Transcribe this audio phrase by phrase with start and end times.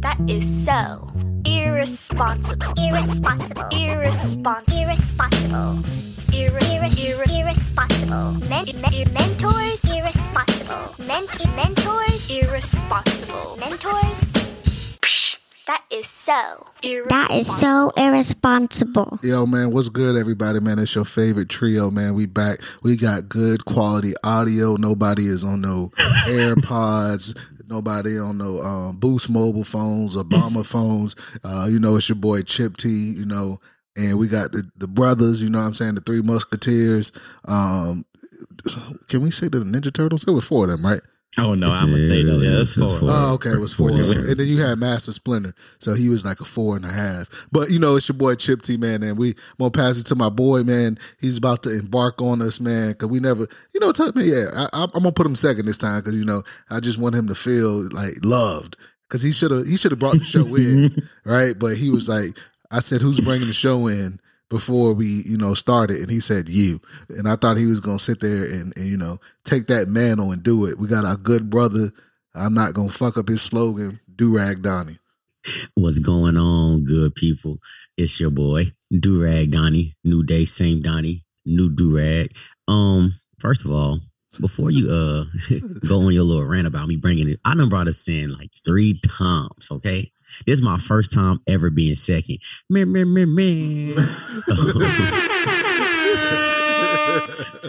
[0.00, 1.10] That is so
[1.44, 2.72] irresponsible.
[2.76, 3.68] Irresponsible.
[3.72, 4.76] Irresponsible.
[4.78, 5.82] Irresponsible.
[6.30, 8.32] Irre- Irre- irre- irresponsible.
[8.48, 9.84] men- men- mentors.
[9.84, 10.94] Irresponsible.
[11.06, 12.30] Ment- mentors.
[12.30, 13.56] Irresponsible.
[13.58, 14.20] Mentors.
[15.00, 17.08] Psh, that is so irresponsible.
[17.08, 19.18] That is so irresponsible.
[19.22, 20.60] Yo, man, what's good, everybody?
[20.60, 22.14] Man, it's your favorite trio, man.
[22.14, 22.60] We back.
[22.82, 24.76] We got good quality audio.
[24.76, 25.90] Nobody is on no
[26.26, 27.34] AirPods.
[27.68, 31.14] Nobody on no um, Boost mobile phones, Obama phones.
[31.44, 32.88] Uh, you know, it's your boy Chip T.
[32.88, 33.60] You know,
[33.96, 35.42] and we got the the brothers.
[35.42, 37.12] You know, what I'm saying the three Musketeers.
[37.44, 38.04] Um,
[39.08, 40.22] can we say the Ninja Turtles?
[40.22, 41.00] There was four of them, right?
[41.36, 42.38] Oh no, I'm gonna say that.
[42.40, 42.98] Yeah, that's It's four.
[43.00, 43.08] four.
[43.10, 43.90] Oh, okay, it was four.
[43.90, 44.06] Four of them.
[44.08, 44.30] different.
[44.30, 47.46] And then you had Master Splinter, so he was like a four and a half.
[47.52, 50.04] But you know, it's your boy Chip T, man, and we I'm gonna pass it
[50.06, 50.98] to my boy, man.
[51.20, 54.46] He's about to embark on us, man, because we never, you know, tell me, yeah,
[54.54, 57.14] I, I, I'm gonna put him second this time because you know I just want
[57.14, 58.76] him to feel like loved
[59.08, 61.56] because he should have he should have brought the show in, right?
[61.58, 62.38] But he was like,
[62.70, 64.18] I said, who's bringing the show in?
[64.50, 67.98] Before we, you know, started, and he said you, and I thought he was gonna
[67.98, 70.78] sit there and, and you know take that mantle and do it.
[70.78, 71.90] We got our good brother
[72.38, 74.98] I'm not gonna fuck up his slogan, Durag Donnie.
[75.74, 77.58] What's going on, good people?
[77.96, 79.96] It's your boy, Durag Donnie.
[80.04, 81.24] New day, same Donnie.
[81.44, 82.36] New Durag.
[82.68, 84.00] Um, first of all,
[84.40, 85.24] before you uh
[85.88, 88.50] go on your little rant about me bringing it, I done brought us in like
[88.64, 89.68] three times.
[89.70, 90.10] Okay,
[90.46, 92.38] this is my first time ever being second.
[92.70, 93.94] Meh, meh, meh, meh.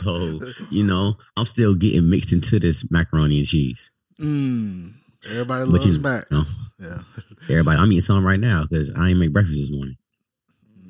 [0.04, 3.92] so you know, I'm still getting mixed into this macaroni and cheese.
[4.20, 4.94] Mm,
[5.30, 6.30] everybody loves you Mac.
[6.32, 6.44] know,
[6.80, 7.00] Yeah.
[7.50, 9.96] everybody, I'm eating some right now because I ain't make breakfast this morning.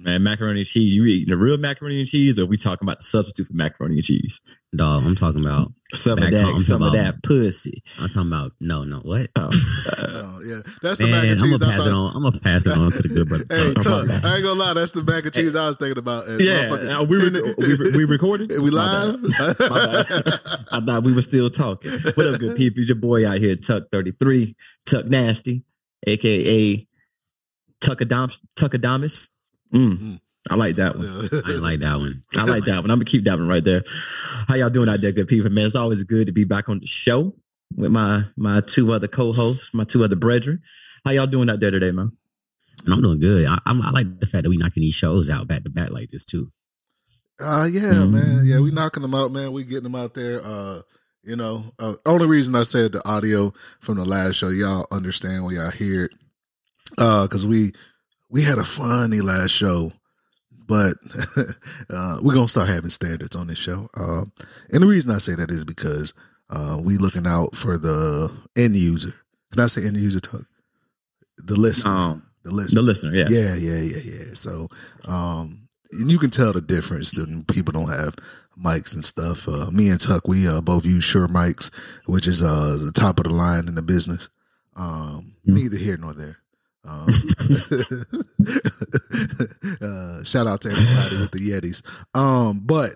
[0.01, 0.93] Man, macaroni and cheese.
[0.93, 3.95] You eating the real macaroni and cheese, or we talking about the substitute for macaroni
[3.95, 4.39] and cheese?
[4.73, 7.83] Dog, I'm talking about Some of that, home, some of that pussy.
[7.99, 9.29] I'm talking about no, no, what?
[9.35, 9.49] Oh,
[9.97, 10.61] Oh, yeah.
[10.81, 11.59] That's the mac Man, and I'm cheese.
[11.59, 12.15] gonna I pass it thought- on.
[12.15, 13.45] I'm gonna pass it on to the good brother.
[13.49, 13.83] Hey, Tuck.
[13.83, 16.27] Tuck, I ain't gonna lie, that's the mac and cheese I was thinking about.
[16.27, 18.51] And yeah, uh, we, ten- re- we, re- we recorded.
[18.61, 19.21] we My live?
[19.23, 19.59] bad.
[19.69, 20.39] My bad.
[20.71, 21.91] I thought we were still talking.
[21.91, 22.79] What up, good people?
[22.81, 25.63] It's your boy out here, Tuck thirty three, Tuck Nasty,
[26.07, 26.87] aka
[27.81, 28.39] Tuckadamus.
[28.55, 29.29] Tuckadamus.
[29.73, 30.19] Mm, Mm.
[30.49, 31.07] I like that one.
[31.45, 32.23] I like that one.
[32.37, 32.91] I like that one.
[32.91, 33.83] I'm gonna keep that one right there.
[34.47, 35.49] How y'all doing out there, good people?
[35.51, 37.35] Man, it's always good to be back on the show
[37.75, 40.61] with my my two other co-hosts, my two other brethren.
[41.05, 42.13] How y'all doing out there today, man?
[42.85, 43.45] And I'm doing good.
[43.47, 45.91] I, I'm, I like the fact that we knocking these shows out back to back
[45.91, 46.51] like this too.
[47.39, 48.11] Uh yeah, Mhm.
[48.11, 48.41] man.
[48.45, 49.51] Yeah, we knocking them out, man.
[49.51, 50.41] We getting them out there.
[50.43, 50.81] Uh,
[51.23, 55.45] you know, uh, only reason I said the audio from the last show, y'all understand
[55.45, 56.11] when y'all hear it.
[56.97, 57.73] Uh, cause we
[58.29, 59.91] we had a funny last show,
[60.67, 60.93] but
[61.89, 63.89] uh we're gonna start having standards on this show.
[63.97, 64.31] Um,
[64.71, 66.13] and the reason I say that is because
[66.49, 69.13] uh we looking out for the end user.
[69.51, 70.45] Can I say end user talk?
[71.37, 71.91] The listener.
[71.91, 72.81] Um, the listener.
[72.81, 73.25] the listener, yeah.
[73.29, 74.33] Yeah, yeah, yeah, yeah.
[74.33, 74.67] So,
[75.05, 77.11] um, and you can tell the difference.
[77.11, 78.15] That people don't have
[78.63, 79.47] mics and stuff.
[79.47, 81.71] Uh, me and Tuck, we uh, both use Shure mics,
[82.05, 84.29] which is uh the top of the line in the business.
[84.75, 85.53] Um, Hmm.
[85.55, 86.37] neither here nor there.
[86.85, 87.07] Um,
[89.81, 91.81] uh, shout out to everybody with the Yetis.
[92.17, 92.91] Um, but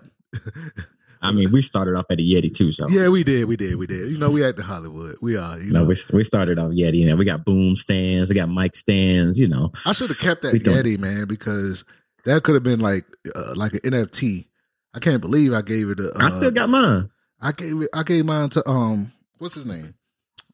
[1.20, 3.76] I mean, we started off at a Yeti too, so yeah, we did, we did,
[3.76, 4.10] we did.
[4.10, 5.16] You know, we at the Hollywood.
[5.22, 5.58] We are.
[5.58, 8.34] You You know, we, we started off Yeti, you know, we got boom stands, we
[8.34, 9.70] got mic stands, you know.
[9.86, 11.84] I should have kept that Yeti, man, because
[12.24, 14.46] that could have been like uh, like an NFT.
[14.94, 16.10] I can't believe I gave it a.
[16.10, 17.10] Uh, I still got mine.
[17.40, 17.88] I gave it.
[17.94, 19.12] I gave mine to um.
[19.38, 19.94] What's his name?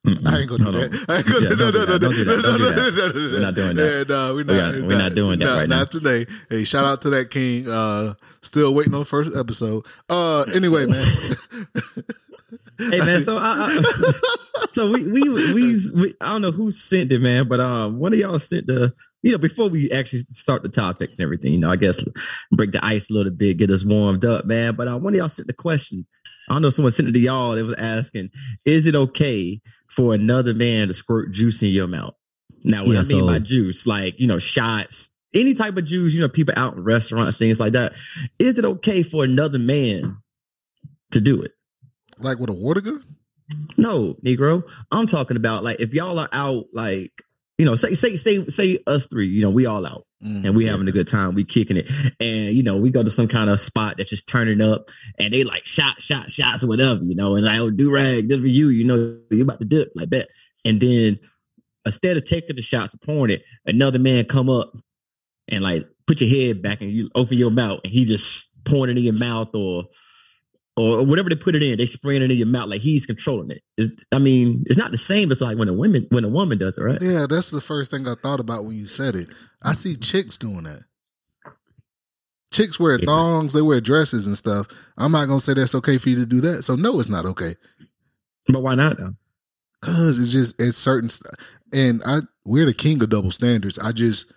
[0.07, 0.27] Mm-mm.
[0.27, 0.91] I ain't gonna do Hold on.
[0.91, 1.05] that.
[1.11, 1.87] I ain't gonna Yeah, do do that.
[1.89, 1.99] that.
[2.01, 2.37] Don't do that.
[2.37, 2.43] Do that.
[2.43, 4.07] no, no, no, We're not doing that.
[4.09, 4.75] Yeah, no, we're We not.
[4.75, 5.79] got- we're not doing that not, right now.
[5.81, 6.27] Not today.
[6.49, 7.69] Hey, shout out to that king.
[7.69, 9.85] Uh, still waiting on the first episode.
[10.09, 11.05] Uh, anyway, man.
[12.79, 14.13] Hey man, so I, I,
[14.73, 18.15] so we, we we we I don't know who sent it, man, but um, one
[18.15, 21.59] of y'all sent the you know before we actually start the topics and everything, you
[21.59, 22.03] know, I guess
[22.53, 24.77] break the ice a little bit, get us warmed up, man.
[24.77, 26.07] But uh, one of y'all sent the question.
[26.49, 27.55] I don't know, someone sent it to y'all.
[27.55, 28.31] It was asking,
[28.65, 32.15] is it okay for another man to squirt juice in your mouth?
[32.65, 35.85] Now, what Yeah, I mean so- by juice, like you know, shots, any type of
[35.85, 37.93] juice, you know, people out in restaurants, things like that.
[38.39, 40.19] Is it okay for another man
[41.13, 41.53] to do it?
[42.19, 43.03] like with a water gun.
[43.79, 44.63] No, Negro.
[44.93, 47.11] I'm talking about like if y'all are out, like
[47.57, 50.45] you know, say say say say us three, you know, we all out Mm.
[50.45, 51.91] and we having a good time, we kicking it,
[52.21, 55.33] and you know, we go to some kind of spot that's just turning up, and
[55.33, 58.47] they like shot, shot, shots, whatever, you know, and like oh, do rag, this for
[58.47, 60.29] you, you know, you about to dip like that,
[60.65, 61.19] and then
[61.87, 64.75] instead of taking the shots pouring it, another man come up
[65.49, 68.91] and like put your head back and you open your mouth, and he just pouring
[68.91, 69.85] it in your mouth or
[70.81, 73.51] or whatever they put it in, they spraying it in your mouth like he's controlling
[73.51, 73.63] it.
[73.77, 76.59] It's, I mean, it's not the same as like when a woman when a woman
[76.59, 76.99] does it, right?
[77.01, 79.29] Yeah, that's the first thing I thought about when you said it.
[79.63, 80.83] I see chicks doing that.
[82.53, 84.67] Chicks wear thongs, they wear dresses and stuff.
[84.97, 86.63] I'm not gonna say that's okay for you to do that.
[86.63, 87.55] So no, it's not okay.
[88.49, 89.15] But why not though?
[89.83, 91.09] Cause it's just it's certain,
[91.73, 93.79] and I we're the king of double standards.
[93.79, 94.33] I just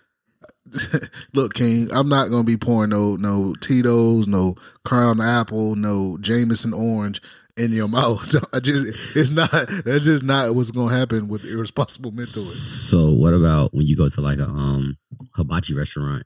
[1.34, 1.90] look, King.
[1.94, 4.56] I'm not gonna be pouring no no Tito's, no
[4.86, 7.22] Crown Apple, no Jameson Orange
[7.58, 8.36] in your mouth.
[8.54, 9.50] I just it's not
[9.86, 12.60] that's just not what's gonna happen with irresponsible mentors.
[12.90, 14.98] So what about when you go to like a um
[15.36, 16.24] hibachi restaurant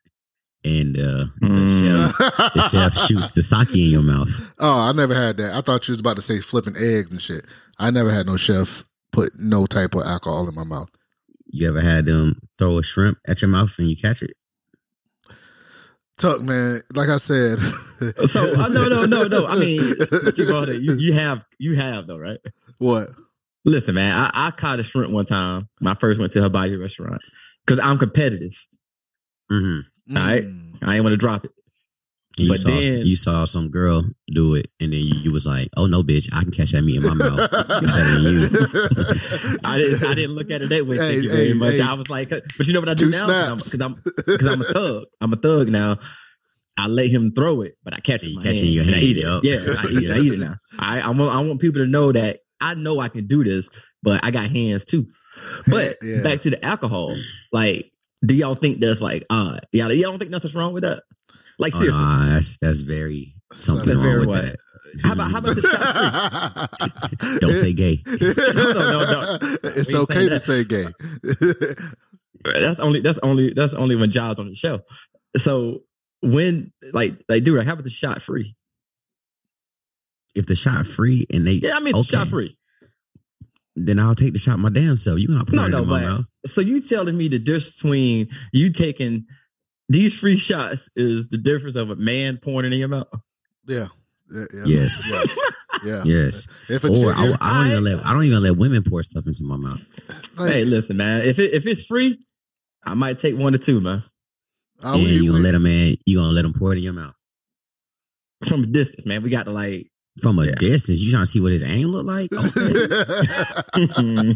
[0.64, 1.80] and uh, the Mm.
[2.10, 4.30] chef the chef shoots the sake in your mouth?
[4.60, 5.54] Oh, I never had that.
[5.54, 7.46] I thought you was about to say flipping eggs and shit.
[7.80, 10.90] I never had no chef put no type of alcohol in my mouth.
[11.50, 14.34] You ever had them throw a shrimp at your mouth and you catch it?
[16.18, 17.60] Tuck, man, like I said.
[18.28, 19.48] So uh, no, no, no, no.
[19.48, 22.38] I mean, you, you have you have though, right?
[22.78, 23.08] what?
[23.66, 25.68] Listen, man, I, I caught a shrimp one time.
[25.80, 27.24] when I first went to a Hawaii restaurant
[27.66, 28.56] because I'm competitive.
[29.52, 30.16] Mm-hmm.
[30.16, 30.44] All right.
[30.44, 30.78] Mm.
[30.84, 31.52] I ain't want to drop it.
[32.40, 34.04] You But saw then- you saw some girl
[34.34, 36.30] do it, and then you, you was like, "Oh no, bitch!
[36.32, 38.48] I can catch that meat in my mouth better than you."
[39.64, 40.04] I didn't.
[40.06, 40.98] I didn't look at it that way.
[40.98, 41.74] Hey, thank you very hey, much.
[41.76, 41.82] hey.
[41.82, 43.56] I was like, but you know what I do Two now?
[43.56, 45.04] Because I'm because I'm, I'm a thug.
[45.22, 45.98] I'm a thug now.
[46.78, 48.30] I let him throw it, but I catch it.
[48.30, 49.22] You catch it in hand your and I eat it.
[49.24, 49.44] yup.
[49.44, 50.12] Yeah, I eat it.
[50.12, 50.56] I eat it now.
[50.78, 53.72] I I want I want people to know that I know I can do this,
[54.04, 55.08] but I got hands too.
[55.68, 56.22] But Yeah.
[56.22, 57.16] back to the alcohol,
[57.52, 57.92] like,
[58.24, 59.66] do y'all think that's like odd?
[59.72, 61.02] Y'all, y'all don't think nothing's wrong with that?
[61.60, 64.42] Like Oh, seriously, that's that's very something That's wrong very with what?
[64.44, 64.60] that.
[65.04, 67.40] how about how about the shot free?
[67.40, 68.04] Don't say gay.
[68.54, 69.38] no, no, no.
[69.64, 70.42] It's okay to that.
[70.42, 70.86] say gay.
[72.46, 74.82] Uh, that's only that's only that's only when Jobs on the show.
[75.36, 75.82] So
[76.22, 78.56] when like like do like how about the shot free?
[80.36, 82.56] If the shot free and they Yeah, I mean okay, shot free.
[83.76, 85.20] then I'll take the shot my damn self.
[85.20, 86.26] You not put No, it no, in my but mouth.
[86.46, 89.26] so you telling me the difference between you taking
[89.90, 93.08] these free shots is the difference of a man pouring it in your mouth?
[93.68, 93.88] yeah.
[94.30, 95.10] Yeah, Yes.
[95.10, 95.40] yes,
[95.86, 96.04] yeah.
[96.04, 98.84] Yes, If a or chick, I, I don't even let I don't even let women
[98.84, 99.82] pour stuff into my mouth.
[100.38, 101.22] like, Hey, listen, man.
[101.26, 102.20] If it if it's free,
[102.86, 104.04] I might take one or two, man.
[104.84, 106.84] I and would- you gonna let a man, you gonna let him pour it in
[106.84, 107.14] your mouth
[108.50, 109.24] From a distance, man.
[109.24, 109.88] We got to like
[110.22, 110.56] from a Yeah.
[110.56, 111.00] distance.
[111.00, 112.30] You trying to see what his aim look like?
[113.78, 114.36] Okay.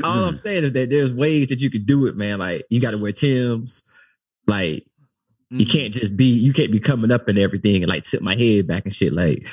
[0.04, 2.38] All I'm saying is that there's ways that you could do it, man.
[2.38, 3.82] Like you got to wear Tim's.
[4.46, 4.86] Like
[5.52, 5.60] Mm.
[5.60, 8.34] you can't just be, you can't be coming up and everything and like tip my
[8.34, 9.12] head back and shit.
[9.12, 9.46] Like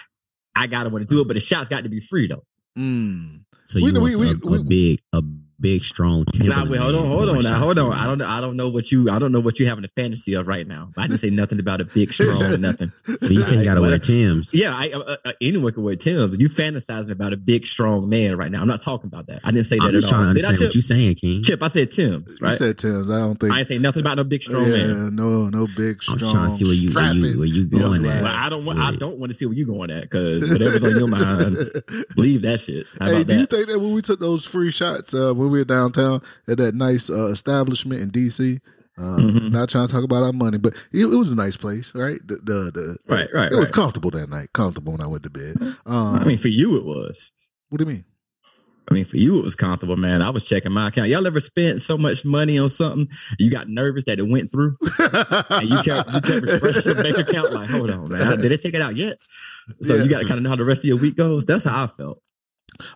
[0.55, 2.43] I gotta want to do it, but the shots got to be free though.
[2.75, 3.43] Mm.
[3.65, 5.21] So you We- want we- we- a, a we- big, a
[5.63, 6.25] big, strong.
[6.35, 7.93] Nah, wait, hold on, hold on, now, hold on.
[7.93, 8.17] I don't.
[8.19, 10.45] don't I don't know what you, I don't know what you having a fantasy of
[10.45, 10.91] right now.
[10.97, 12.91] I didn't say nothing about a big, strong, nothing.
[13.21, 14.53] So you say you gotta wear Tim's?
[14.53, 16.37] Yeah, I, uh, uh, anyone can wear Tim's.
[16.39, 18.61] You fantasizing about a big, strong man right now.
[18.61, 19.39] I'm not talking about that.
[19.43, 20.33] I didn't say that I'm at just trying all.
[20.33, 21.43] to Did I, understand what you saying, King.
[21.43, 23.09] Chip, I said Tim's, You said Tim's.
[23.09, 23.53] I don't think.
[23.53, 25.15] I ain't say nothing about no big, strong yeah, man.
[25.15, 26.21] no, no big strong.
[26.23, 28.17] I'm trying to see where you, where you, where you going lad.
[28.17, 28.23] at.
[28.23, 28.79] Well, I don't want.
[28.79, 31.55] I don't want to see where you going at because whatever's on your mind,
[32.17, 32.85] leave that shit.
[32.99, 35.49] How Hey, about do you think that when we took those free shots uh, when
[35.53, 38.59] we were downtown at that nice uh, establishment in DC?
[38.97, 39.51] Uh, Mhm.
[39.51, 42.19] Not trying to talk about our money, but it, it was a nice place, right?
[42.27, 44.49] The, the, the Right, right, It was comfortable that night.
[44.53, 45.55] Comfortable when I went to bed.
[45.87, 47.31] Um, I mean, for you it was.
[47.69, 48.05] what do you mean?
[48.91, 50.21] I mean, for you it was comfortable, man.
[50.21, 51.07] I was checking my account.
[51.09, 53.07] Y'all ever spent so much money on something
[53.39, 57.17] you got nervous that it went through, and you kept you kept refreshing your bank
[57.17, 57.53] account?
[57.53, 59.17] Like, hold on, man, did they take it out yet?
[59.81, 60.03] So Yeah.
[60.03, 61.45] you got to kind of know how the rest of your week goes.
[61.45, 62.21] That's how I felt.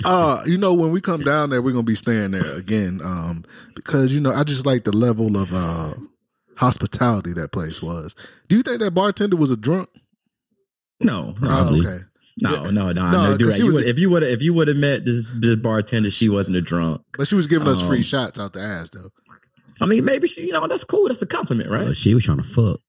[0.05, 2.99] Uh, you know, when we come down there, we're gonna be staying there again.
[3.03, 3.43] Um,
[3.75, 5.93] because you know, I just like the level of uh
[6.55, 8.15] hospitality that place was.
[8.47, 9.89] Do you think that bartender was a drunk?
[11.01, 11.85] No, no, Probably.
[11.85, 11.99] Oh, okay.
[12.41, 12.61] no, Yeah.
[12.71, 12.91] no, no.
[12.91, 14.77] No, no 'cause do she You was- would- if you would if you would have
[14.77, 17.01] met this, this bartender, she wasn't a drunk.
[17.17, 19.11] But she was giving us free Um, shots out the ass though.
[19.79, 21.07] I mean, maybe she, you know, that's cool.
[21.07, 21.87] That's a compliment, right?
[21.89, 22.79] Oh, she was trying to fuck.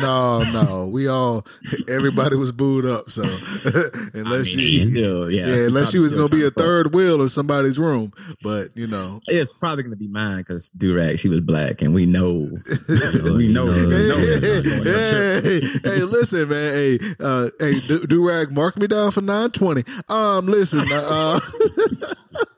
[0.00, 0.90] No, no.
[0.92, 1.46] We all
[1.88, 5.98] everybody was booed up, so I unless mean, she she still, yeah, yeah, unless she
[5.98, 6.64] was gonna be a trying to fuck.
[6.64, 8.12] third wheel in somebody's room.
[8.42, 9.20] But you know.
[9.26, 12.46] It's probably gonna be mine because Durag, she was black, and we know,
[13.34, 16.72] we know, Hey, it's not going to hey, listen, man.
[16.72, 19.84] Hey, uh, hey, do rag, mark me down for nine twenty.
[20.08, 21.38] Um, listen, uh,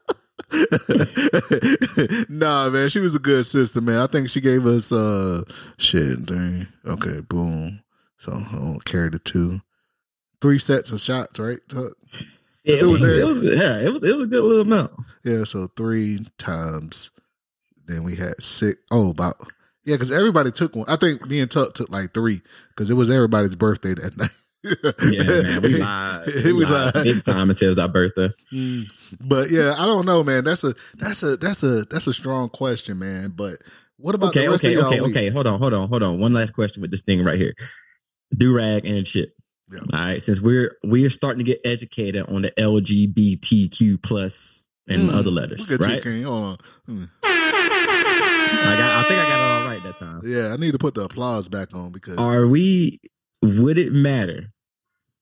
[2.28, 3.98] nah, man, she was a good sister, man.
[4.00, 5.42] I think she gave us uh,
[5.76, 6.24] shit.
[6.26, 6.66] Dang.
[6.86, 7.82] Okay, boom.
[8.18, 9.60] So I'll carry the two,
[10.40, 11.58] three sets of shots, right?
[11.68, 11.92] Tuck?
[12.64, 14.92] It, It was, was- it was, yeah, it was, it was a good little amount.
[15.24, 17.10] Yeah, so three times.
[17.86, 18.78] Then we had six.
[18.90, 19.36] Oh, about
[19.84, 20.84] yeah, because everybody took one.
[20.88, 24.28] I think me and Tuck took like three because it was everybody's birthday that night.
[24.64, 26.26] Yeah, man, we lied.
[26.26, 26.92] we lied.
[26.94, 27.50] big time.
[27.50, 28.30] It says our birthday.
[28.52, 28.84] Mm.
[29.20, 30.44] But yeah, I don't know, man.
[30.44, 33.32] That's a that's a that's a that's a strong question, man.
[33.36, 33.54] But
[33.98, 35.16] what about Okay, okay, y'all okay, week?
[35.16, 35.28] okay.
[35.30, 36.18] Hold on, hold on, hold on.
[36.18, 37.54] One last question with this thing right here.
[38.36, 39.30] Do rag and shit.
[39.70, 39.80] Yeah.
[39.92, 45.14] All right, since we're we're starting to get educated on the LGBTQ plus and Mm,
[45.14, 46.02] other letters, right?
[46.04, 46.24] you.
[46.26, 46.56] Hold on.
[46.88, 47.08] Mm.
[47.22, 50.20] I got, I think I got it all right that time.
[50.24, 52.98] Yeah, I need to put the applause back on because Are we?
[53.42, 54.52] Would it matter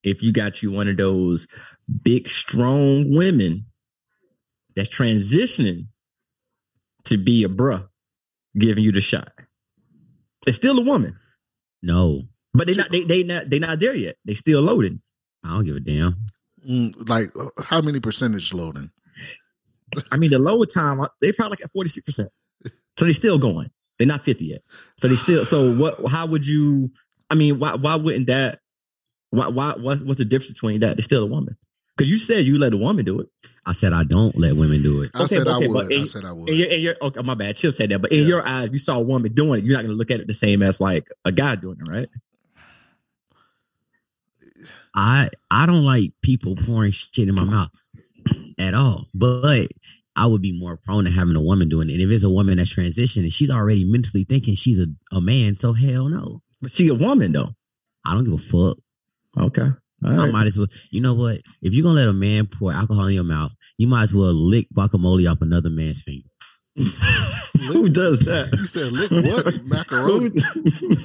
[0.02, 1.48] if you got you one of those
[2.02, 3.66] big, strong women
[4.74, 5.88] that's transitioning
[7.04, 7.88] to be a bruh,
[8.58, 9.32] giving you the shot?
[10.46, 11.18] It's still a woman,
[11.82, 12.22] No,
[12.54, 14.16] but they not they they not they not there yet.
[14.24, 15.02] They still loading.
[15.44, 16.16] I don't give a damn.
[16.68, 18.90] mm, like uh, how many percentage loading?
[20.12, 22.30] I mean, the load time they probably like at forty six percent,
[22.98, 23.70] so they still going.
[23.98, 24.62] They're not fifty yet,
[24.96, 25.44] so they still.
[25.44, 25.98] So what?
[26.10, 26.90] How would you?
[27.30, 28.60] I mean, why why wouldn't that?
[29.30, 30.96] Why why what's what's the difference between that?
[30.96, 31.56] They're still a woman.
[31.96, 33.28] Because you said you let a woman do it.
[33.64, 35.10] I said I don't let women do it.
[35.14, 35.88] I Okay, said but- I would.
[35.88, 36.48] but I said I would.
[36.50, 37.56] In your, in your okay, my bad.
[37.56, 38.26] Chip said that, but in Yeah.
[38.28, 40.26] your eyes, you saw a woman doing it, you're not going to look at it
[40.26, 42.08] the same as like a guy doing it, right?
[44.94, 47.70] I I don't like people pouring shit in my mouth
[48.58, 49.06] at all.
[49.14, 49.68] But
[50.14, 51.94] I would be more prone to having a woman doing it.
[51.94, 55.54] And if it's a woman that's transitioning, she's already mentally thinking she's a, a man.
[55.54, 56.42] So hell no.
[56.60, 57.54] But she a woman though.
[58.04, 58.78] I don't give a fuck.
[59.38, 59.70] Okay.
[60.04, 60.32] All I right.
[60.32, 60.68] might as well.
[60.90, 61.40] You know what?
[61.62, 64.32] If you're gonna let a man pour alcohol in your mouth, you might as well
[64.32, 66.28] lick guacamole off another man's finger.
[67.68, 68.50] Who does that?
[68.52, 69.64] You said lick what?
[69.64, 70.30] Macaroni.
[70.52, 70.96] Who,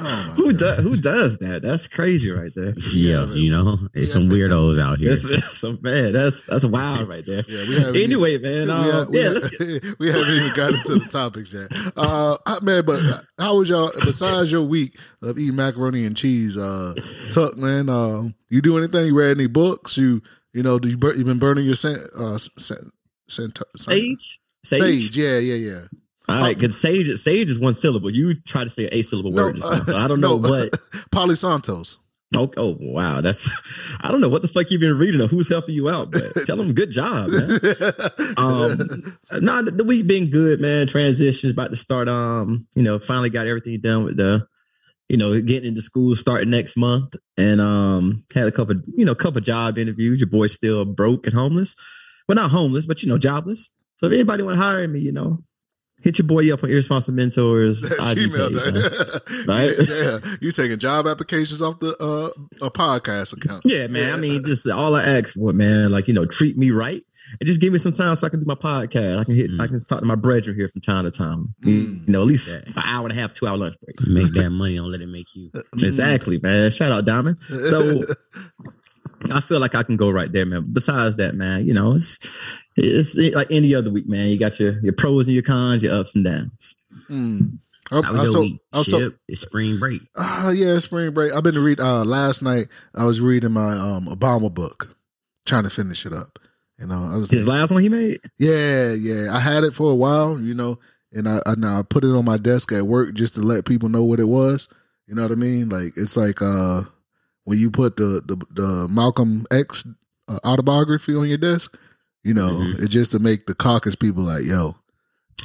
[0.00, 0.58] Oh, my who God.
[0.58, 1.62] does who does that?
[1.62, 2.74] That's crazy right there.
[2.92, 3.32] Yeah, Yeah.
[3.34, 5.10] you know, there's some weirdos out here.
[5.10, 6.12] That's, that's some man.
[6.12, 7.42] That's that's wild right there.
[7.48, 8.66] Yeah, we haven't Anyway, man.
[8.66, 11.52] we, Uh, ha- we, yeah, ha- let's get, we haven't even got to the topics
[11.54, 11.68] yet.
[11.96, 13.00] Uh, man, but
[13.38, 13.90] how was y'all?
[14.04, 16.94] Besides your week of eating macaroni and cheese, uh,
[17.32, 19.06] Tuck, man, uh, you do anything?
[19.06, 19.96] You read any books?
[19.96, 22.92] You, you know, do you bur- you been burning your scent, uh, scent,
[23.28, 24.40] scent, sage.
[24.64, 24.80] Sage.
[24.80, 25.16] sage?
[25.16, 25.80] Yeah, yeah, yeah.
[26.28, 28.10] All right, because sage sage is one syllable.
[28.10, 29.56] You try to say an eight syllable word.
[29.56, 30.78] just now, so I don't know no, what.
[31.10, 31.96] Palo Santos.
[32.36, 33.96] Oh, oh, wow, that's.
[34.00, 36.22] I don't know what the fuck you've been reading or who's helping you out, but
[36.46, 37.60] tell them good job, man.
[38.36, 38.76] Um,
[39.40, 40.86] no, the, the week been good, man.
[40.86, 42.08] Transitions about to start.
[42.08, 44.46] Um, you know, finally got everything done with the,
[45.08, 49.14] you know, getting into school starting next month, and um, had a couple, you know,
[49.14, 50.20] couple job interviews.
[50.20, 51.74] Your boy's still broke and homeless,
[52.28, 53.70] well, not homeless, but you know, jobless.
[53.98, 55.42] So if anybody want to hire me, you know,
[56.02, 57.84] hit your boy up on irresponsible mentors.
[57.90, 58.48] IG Gmail.
[58.54, 59.76] page, right?
[59.76, 59.88] Right?
[59.88, 63.62] Yeah, you taking job applications off the uh a podcast account.
[63.64, 64.12] Yeah, man.
[64.12, 67.02] I mean, just all I ask for, man, like you know, treat me right
[67.40, 69.18] and just give me some time so I can do my podcast.
[69.18, 69.60] I can hit, Mm.
[69.60, 71.52] I can talk to my brethren here from time to time.
[71.64, 72.06] Mm.
[72.06, 72.72] You know, at least Yeah.
[72.76, 74.00] an hour and a half, two hour lunch break.
[74.08, 75.50] Make that money, don't let it make you.
[75.74, 76.70] Exactly, man.
[76.70, 77.42] Shout out Diamond.
[77.42, 78.02] So
[79.32, 80.68] I feel like I can go right there, man.
[80.72, 82.18] Besides that, man, you know, it's
[82.76, 84.28] it's like any other week, man.
[84.28, 86.76] You got your your pros and your cons, your ups and downs.
[87.10, 87.58] Mm.
[87.90, 88.60] I'm, How was I'm your so, week?
[88.72, 89.18] I'm so, Chip?
[89.28, 90.02] It's spring break.
[90.16, 91.32] Ah, yeah, spring break.
[91.32, 92.66] I've been to read uh last night.
[92.94, 94.96] I was reading my um Obama book,
[95.46, 96.38] trying to finish it up.
[96.78, 98.18] You know, I was His last one he made.
[98.38, 99.32] yeah, yeah.
[99.32, 100.78] I had it for a while, you know,
[101.12, 103.64] and I, I now I put it on my desk at work just to let
[103.64, 104.68] people know what it was.
[105.08, 105.70] You know what I mean?
[105.70, 106.82] Like it's like uh
[107.48, 109.86] when you put the the, the Malcolm X
[110.28, 111.74] uh, autobiography on your desk,
[112.22, 112.74] you know, Mhm.
[112.76, 114.76] it's just to make the caucus people like, yo,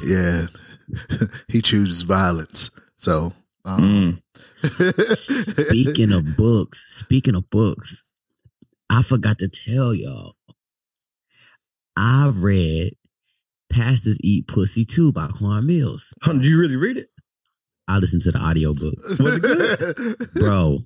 [0.04, 0.48] yeah,
[1.48, 2.70] he chooses violence.
[2.98, 3.32] So,
[3.64, 4.20] um, Mm.
[5.68, 8.04] Speaking of books, speaking of books,
[8.90, 10.36] I forgot to tell y'all.
[11.96, 12.94] I read
[13.70, 16.14] Pastors Eat Pussy Too by Quan Mills.
[16.22, 17.10] Huh, Did you really read it?
[17.88, 18.96] I listened to the audiobook.
[19.20, 20.18] Was it good?
[20.34, 20.86] Bro,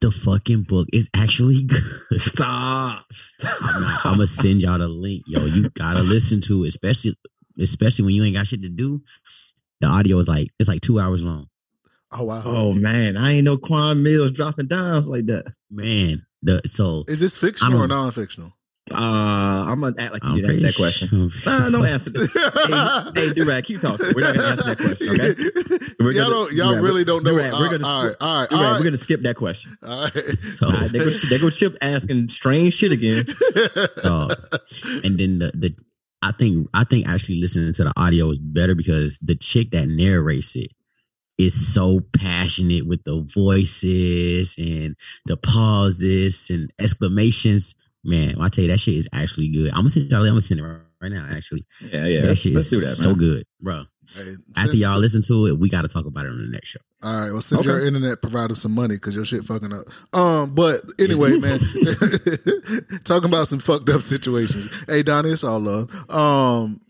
[0.00, 1.82] the fucking book is actually good.
[2.20, 3.06] Stop.
[3.12, 3.56] Stop.
[3.62, 5.24] I'm, not, I'm gonna send y'all the link.
[5.26, 7.16] Yo, you gotta listen to it, especially
[7.58, 9.02] especially when you ain't got shit to do.
[9.80, 11.48] The audio is like it's like two hours long.
[12.12, 12.42] oh wow!
[12.44, 15.52] Oh man, I ain't know Quan Mills dropping dimes like that.
[15.70, 18.52] Man, the so Is this fictional I or non-fictional?
[18.92, 21.30] Uh, I'm gonna act like you I'm didn't answer that question.
[21.30, 22.32] sure- Nah, don't answer this.
[22.34, 24.06] hey, hey Durag, keep talking.
[24.14, 25.94] We're not gonna answer that question, okay?
[26.04, 26.52] We're y'all gonna- don't.
[26.54, 27.34] Y'all Durag, really don't know.
[27.34, 29.76] Durag, we're gonna all right, skip- all right, Durag, all we're gonna skip that question.
[29.82, 30.38] all right.
[30.56, 33.26] So, All right, they go, they go Chip asking strange shit again.
[34.04, 34.34] uh,
[35.04, 35.74] and then the the
[36.22, 39.88] I think I think actually listening to the audio is better because the chick that
[39.88, 40.70] narrates it
[41.38, 44.94] is so passionate with the voices and
[45.24, 47.74] the pauses and exclamations.
[48.02, 49.70] Man, I tell you that shit is actually good.
[49.70, 50.22] I'm gonna send y'all.
[50.22, 51.26] I'm gonna send it right, right now.
[51.30, 52.20] Actually, Yeah, yeah.
[52.22, 52.94] that Let's, shit let's is do that.
[52.94, 53.84] so good, bro.
[54.14, 56.48] Hey, After y'all send- listen to it, we got to talk about it on the
[56.50, 56.80] next show.
[57.02, 57.68] All right, well, send Okay.
[57.68, 59.84] your internet provider some money because your shit fucking up.
[60.18, 61.60] Um, but anyway, man,
[63.04, 64.68] talking about some fucked up situations.
[64.88, 65.90] Hey, Donnie, it's all love.
[66.10, 66.80] Um,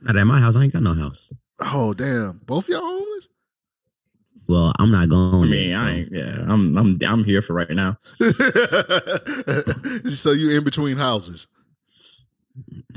[0.00, 0.56] Not at my house.
[0.56, 1.32] I ain't got no house.
[1.60, 3.28] oh damn, both y'all homeless?
[4.50, 5.44] Well, I'm not going.
[5.44, 6.12] I there, mean, so- I ain't.
[6.12, 6.76] Yeah, I'm.
[6.76, 6.98] I'm.
[7.06, 7.96] I'm here for right now.
[10.10, 11.46] so you in between houses?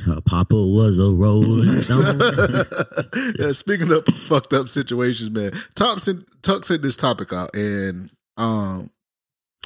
[0.10, 2.20] Uh, Papa was a rolling stone.
[3.40, 8.10] yeah, speaking of fucked up situations, man, Top sent Tuck sent this topic out, and
[8.38, 8.90] um,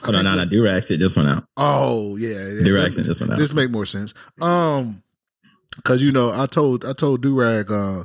[0.01, 0.45] I Hold on, no, we- no.
[0.45, 1.45] Durag sent this one out.
[1.55, 2.67] Oh yeah, yeah.
[2.67, 3.39] Durag sent this one out.
[3.39, 4.13] This make more sense.
[4.41, 5.01] Um,
[5.77, 8.03] because you know, I told I told Durag, uh,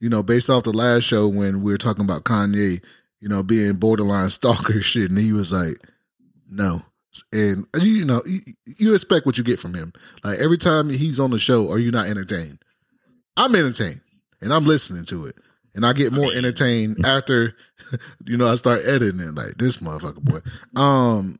[0.00, 2.82] you know, based off the last show when we were talking about Kanye,
[3.20, 5.76] you know, being borderline stalker shit, and he was like,
[6.50, 6.82] no.
[7.32, 8.40] And you know, you,
[8.78, 9.92] you expect what you get from him.
[10.22, 12.60] Like every time he's on the show, are you not entertained?
[13.36, 14.00] I'm entertained,
[14.40, 15.34] and I'm listening to it,
[15.74, 17.56] and I get more entertained after,
[18.26, 19.34] you know, I start editing it.
[19.34, 20.38] Like this motherfucker boy.
[20.80, 21.36] Um,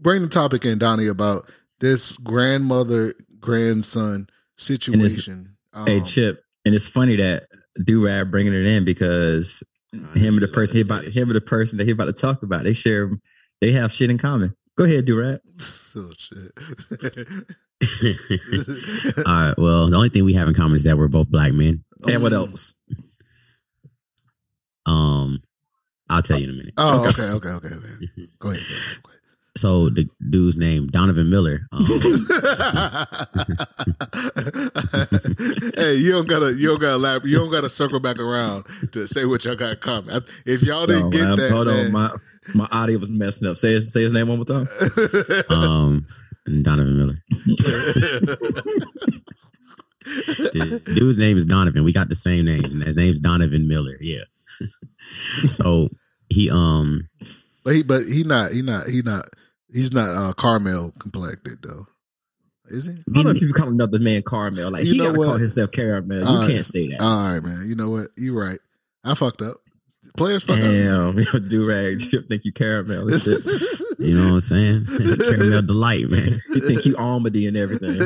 [0.00, 1.48] bring the topic in, Donnie, about
[1.80, 4.26] this grandmother grandson
[4.56, 5.56] situation.
[5.86, 7.44] hey, Um, Chip, and it's funny that
[7.78, 11.78] Durag bringing it in because him and the person he about him and the person
[11.78, 13.10] that he about to talk about, they share,
[13.60, 14.54] they have shit in common.
[14.76, 15.40] Go ahead, Durag.
[15.96, 16.52] oh shit.
[19.26, 19.54] All right.
[19.58, 21.84] Well, the only thing we have in common is that we're both black men.
[22.06, 22.74] And what else?
[24.86, 25.42] Um,
[26.08, 26.74] I'll tell you in a minute.
[26.76, 28.28] Oh, okay, okay, okay, okay.
[28.38, 28.62] Go ahead.
[29.02, 29.17] Go ahead.
[29.56, 31.60] So the dude's name Donovan Miller.
[31.72, 31.84] Um,
[35.74, 39.06] hey, you don't gotta, you don't gotta laugh, you don't gotta circle back around to
[39.06, 40.22] say what y'all got in common.
[40.46, 42.10] If y'all didn't No, get man, that, hold man, on, my
[42.54, 43.56] my audio was messing up.
[43.56, 44.66] Say his, say his name one more time.
[45.50, 46.06] um,
[46.62, 47.18] Donovan Miller.
[50.04, 51.84] The dude's name is Donovan.
[51.84, 53.96] We got the same name, and his name's Donovan Miller.
[54.00, 54.22] Yeah.
[55.48, 55.88] so
[56.30, 57.08] he um
[57.68, 59.28] but he, but he not, he not, he not,
[59.70, 61.86] he's not uh, Carmel complected though,
[62.68, 62.92] is he?
[62.92, 64.70] I don't know if you call another man Carmel.
[64.70, 65.26] Like You he know gotta what?
[65.26, 66.20] call himself Caramel.
[66.20, 66.50] You All right.
[66.50, 67.00] can't say that.
[67.02, 67.64] All right, man.
[67.66, 68.08] You know what?
[68.16, 68.58] You're right.
[69.04, 69.56] I fucked up.
[70.16, 70.62] Players fuck up.
[70.62, 71.14] Damn,
[71.48, 73.44] Durag, Chip think you Caramel and shit.
[73.98, 74.86] you know what I'm saying?
[74.86, 76.40] Caramel delight, man.
[76.48, 78.00] You think you Almody and everything.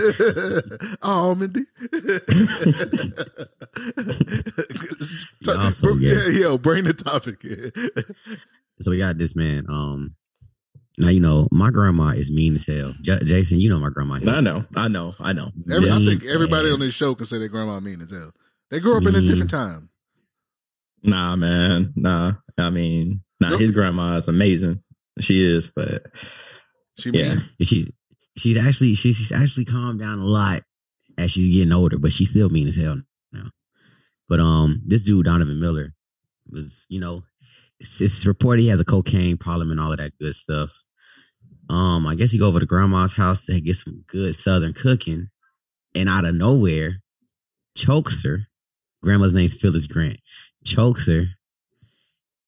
[1.02, 1.60] oh, Mindy.
[5.42, 6.06] Y'all so gay.
[6.08, 7.72] yeah, yo, bring the topic in.
[8.82, 9.66] So we got this man.
[9.68, 10.14] Um,
[10.98, 12.94] now you know my grandma is mean as hell.
[13.00, 14.18] J- Jason, you know my grandma.
[14.26, 15.50] I know, I know, I know.
[15.72, 18.10] Every, I think everybody as- on this show can say their grandma is mean as
[18.10, 18.32] hell.
[18.70, 19.88] They grew up in a different time.
[21.02, 22.34] Nah, man, nah.
[22.58, 23.56] I mean, nah.
[23.56, 24.82] His grandma is amazing.
[25.20, 26.04] She is, but
[26.98, 27.34] She Yeah.
[27.34, 27.42] mean.
[27.58, 27.92] And she
[28.36, 30.62] she's actually she, she's actually calmed down a lot
[31.18, 33.00] as she's getting older, but she's still mean as hell
[33.32, 33.50] now.
[34.28, 35.94] But um, this dude Donovan Miller
[36.48, 37.24] was, you know,
[37.82, 40.72] it's, it's reported he has a cocaine problem and all of that good stuff.
[41.68, 45.28] Um, I guess he go over to grandma's house to get some good southern cooking,
[45.94, 46.96] and out of nowhere,
[47.76, 48.46] chokes her.
[49.02, 50.18] Grandma's name's Phyllis Grant.
[50.64, 51.26] Chokes her,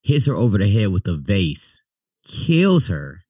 [0.02, 1.82] hits her over the head with a vase,
[2.24, 3.24] kills her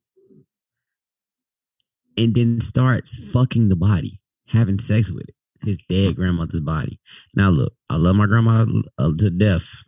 [2.17, 7.01] and then starts fucking the body, having sex with it, his dead grandmother's body.
[7.35, 8.67] Now, look, I love my grandma
[8.99, 9.84] uh, to death,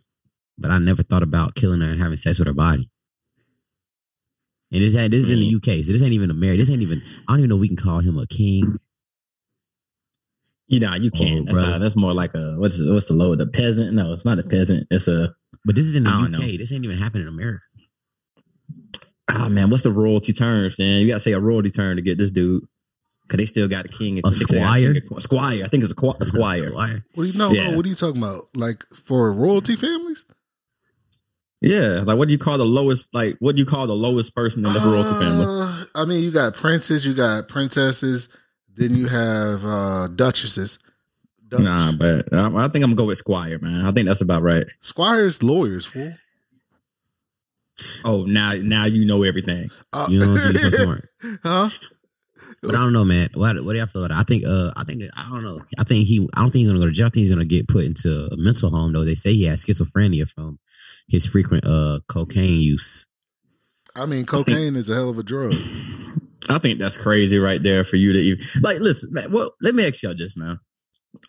[0.57, 2.89] but I never thought about killing her and having sex with her body.
[4.71, 5.57] And this, this is in the mm.
[5.57, 6.59] UK, so this ain't even a marriage.
[6.59, 7.01] This ain't even.
[7.27, 8.77] I don't even know if we can call him a king.
[10.67, 11.41] you know, you oh, can't.
[11.41, 11.79] Oh, that's, brother.
[11.79, 13.35] that's more like a what's what's the low?
[13.35, 13.93] The peasant?
[13.93, 14.87] No, it's not a peasant.
[14.91, 16.31] It's a But this is in the I UK.
[16.31, 16.39] know.
[16.39, 17.63] This ain't even happening in America.
[19.31, 20.77] oh man, what's the royalty terms?
[20.77, 22.63] Man, you gotta say a royalty term to get this dude.
[23.29, 24.19] Cause they still got the king.
[24.19, 24.93] A they squire?
[24.93, 25.65] king of- Squire.
[25.65, 26.69] I think it's a, qu- a squire.
[26.69, 27.05] Squire.
[27.13, 27.51] What do you know?
[27.51, 27.75] Yeah.
[27.75, 28.43] What are you talking about?
[28.55, 30.25] Like for royalty families?
[31.61, 32.03] Yeah.
[32.05, 33.13] Like what do you call the lowest?
[33.13, 35.45] Like what do you call the lowest person in the royalty family?
[35.47, 38.29] Uh, I mean, you got princes, you got princesses,
[38.75, 40.79] then you have uh duchesses.
[41.47, 41.61] Dutch.
[41.61, 43.85] Nah, but I, I think I'm gonna go with squire, man.
[43.85, 44.65] I think that's about right.
[44.81, 46.13] Squires, lawyers, fool.
[48.03, 49.69] Oh, now now you know everything.
[49.93, 50.71] Uh, You know what I'm saying?
[50.71, 51.09] So smart.
[51.43, 51.69] huh?
[52.61, 53.29] But I don't know, man.
[53.33, 54.19] What what do y'all feel about it?
[54.19, 55.61] I think uh I think that I don't know.
[55.77, 57.07] I think he I don't think he's gonna go to jail.
[57.07, 59.05] I think he's gonna get put into a mental home though.
[59.05, 60.59] They say he has schizophrenia from
[61.07, 63.07] his frequent uh cocaine use.
[63.95, 65.53] I mean, cocaine is a hell of a drug.
[66.49, 69.31] I think that's crazy right there for you to even like listen, man.
[69.31, 70.59] Well, let me ask y'all this, man.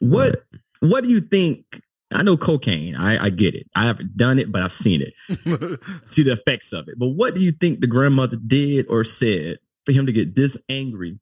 [0.00, 0.42] What
[0.80, 1.80] what do you think?
[2.12, 2.94] I know cocaine.
[2.94, 3.66] I, I get it.
[3.76, 5.12] I haven't done it, but I've seen it.
[6.06, 6.94] See the effects of it.
[6.98, 10.56] But what do you think the grandmother did or said for him to get this
[10.70, 11.18] angry?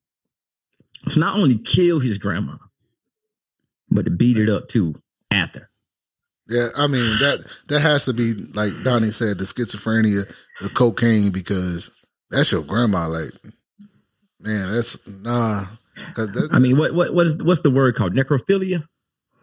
[1.08, 2.56] To not only kill his grandma,
[3.90, 4.94] but to beat it up too
[5.30, 5.70] after.
[6.48, 11.30] Yeah, I mean that that has to be like Donnie said, the schizophrenia, the cocaine,
[11.30, 11.90] because
[12.30, 13.08] that's your grandma.
[13.08, 13.32] Like,
[14.40, 15.66] man, that's nah.
[16.08, 18.14] Because that, I mean, what what what is what's the word called?
[18.14, 18.86] Necrophilia.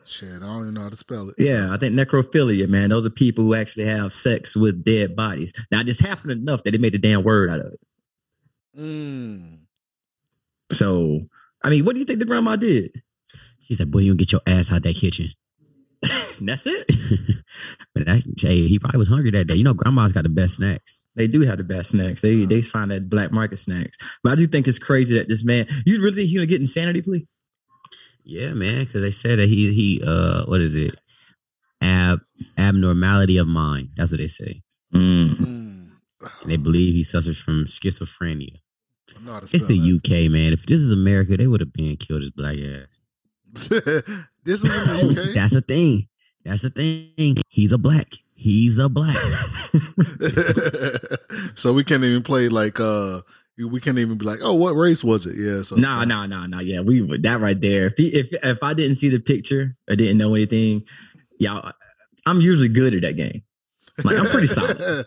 [0.06, 1.36] shit, I don't even know how to spell it.
[1.38, 2.90] Yeah, I think necrophilia, man.
[2.90, 5.52] Those are people who actually have sex with dead bodies.
[5.72, 7.80] Now, it just happened enough that they made a damn word out of it.
[8.80, 9.60] Mm.
[10.72, 11.22] So,
[11.64, 13.02] I mean, what do you think the grandma did?
[13.62, 15.32] She said, "Boy, you gonna get your ass out that kitchen."
[16.40, 16.88] And that's it.
[17.96, 19.56] but that, hey, he probably was hungry that day.
[19.56, 21.08] You know, grandma's got the best snacks.
[21.16, 22.22] They do have the best snacks.
[22.22, 23.98] They they find that black market snacks.
[24.24, 25.68] But I do think it's crazy that this man.
[25.86, 27.28] You really think he's gonna get insanity plea?
[28.24, 31.00] Yeah, man, because they said that he he uh what is it?
[31.82, 32.20] Ab
[32.58, 33.90] abnormality of mind.
[33.96, 34.62] That's what they say.
[34.94, 35.40] Mm.
[36.42, 38.60] And they believe he suffers from schizophrenia.
[39.16, 40.54] I know how to It's spell the UK, man.
[40.54, 43.00] If this is America, they would have been killed his black ass.
[43.54, 43.72] this
[44.46, 45.16] is in the UK.
[45.36, 46.08] That's the thing.
[46.44, 47.38] That's the thing.
[47.48, 48.16] He's a black.
[48.34, 49.16] He's a black.
[51.56, 53.22] so we can't even play like uh
[53.58, 55.36] we can't even be like, oh, what race was it?
[55.38, 55.62] Yeah.
[55.62, 56.60] So no, no, nah, nah.
[56.60, 57.86] Yeah, we that right there.
[57.86, 60.84] If he, if if I didn't see the picture, I didn't know anything.
[61.40, 61.72] Y'all,
[62.26, 63.44] I'm usually good at that game.
[64.04, 64.82] Like I'm pretty solid.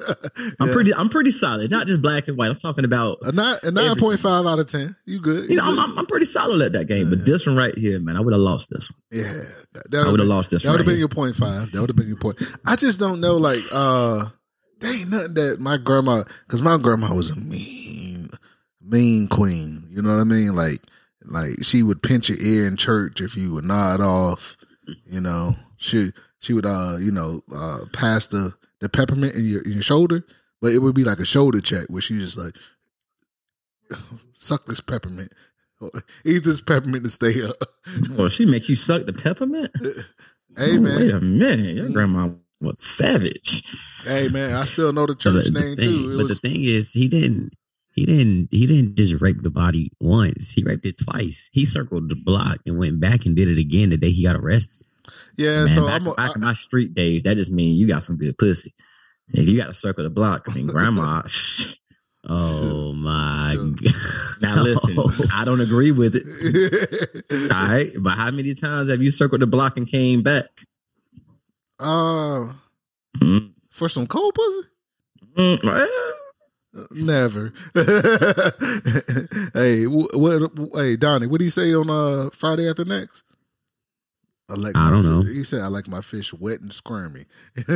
[0.61, 0.73] I'm Yeah.
[0.73, 0.95] pretty.
[0.95, 1.71] I'm pretty solid.
[1.71, 2.51] Not just black and white.
[2.51, 3.19] I'm talking about.
[3.23, 4.95] a nine a nine point five out of ten.
[5.07, 5.51] You good?
[5.51, 5.85] You know, I'm, good.
[5.91, 7.11] I'm, I'm pretty solid at that game.
[7.11, 9.01] But this one right here, man, I would have lost this one.
[9.23, 9.33] yeah.
[9.75, 11.01] That, that I would have lost this That would have Right been here.
[11.01, 11.73] your point five.
[11.73, 12.41] That would have been your point.
[12.65, 14.27] I just don't know, like, uh,
[14.79, 18.31] there ain't nothing that my grandma, because my grandma was a mean,
[18.81, 19.85] mean queen.
[19.91, 20.55] You know what I mean?
[20.55, 20.79] Like,
[21.25, 24.57] like she would pinch your ear in church if you would nod off.
[25.07, 28.29] You know, she she would, uh, you know, uh, pass
[28.81, 30.25] the peppermint in your in your shoulder,
[30.61, 32.55] but it would be like a shoulder check where she just like
[34.39, 35.33] suck this peppermint,
[36.25, 37.57] eat this peppermint to stay up.
[38.11, 39.71] Well, she make you suck the peppermint.
[40.59, 41.93] Hey Oh, man, wait a minute, your mm.
[41.93, 42.31] grandma
[42.63, 43.63] was savage.
[44.05, 46.13] Hey man, I still know the church the name thing- too.
[46.13, 47.53] It but was the thing is, he didn't.
[47.93, 48.49] He didn't.
[48.51, 50.53] He didn't just rape the body once.
[50.53, 51.51] He raped it twice.
[51.53, 54.37] He circled the block and went back and did it again the day he got
[54.37, 54.86] arrested.
[55.37, 55.65] Yeah.
[55.65, 58.05] Man, so back, I'm a, back in my street days, that just means you got
[58.05, 58.75] some good pussy.
[59.29, 61.23] If you got to circle the block, I mean, grandma.
[62.29, 63.95] Oh my god!
[64.41, 64.97] now listen,
[65.33, 66.25] I don't agree with it.
[67.53, 70.47] All right, but how many times have you circled the block and came back?
[71.79, 72.53] uh,
[73.19, 74.69] Mm, for some cold pussy,
[75.37, 75.89] mm,
[76.91, 77.53] never.
[79.55, 80.51] hey, wh- what?
[80.75, 83.23] Hey, Donnie, what do you say on uh Friday after next?
[84.49, 84.77] I like.
[84.77, 85.23] I don't know.
[85.23, 87.25] He said, "I like my fish wet and squirmy."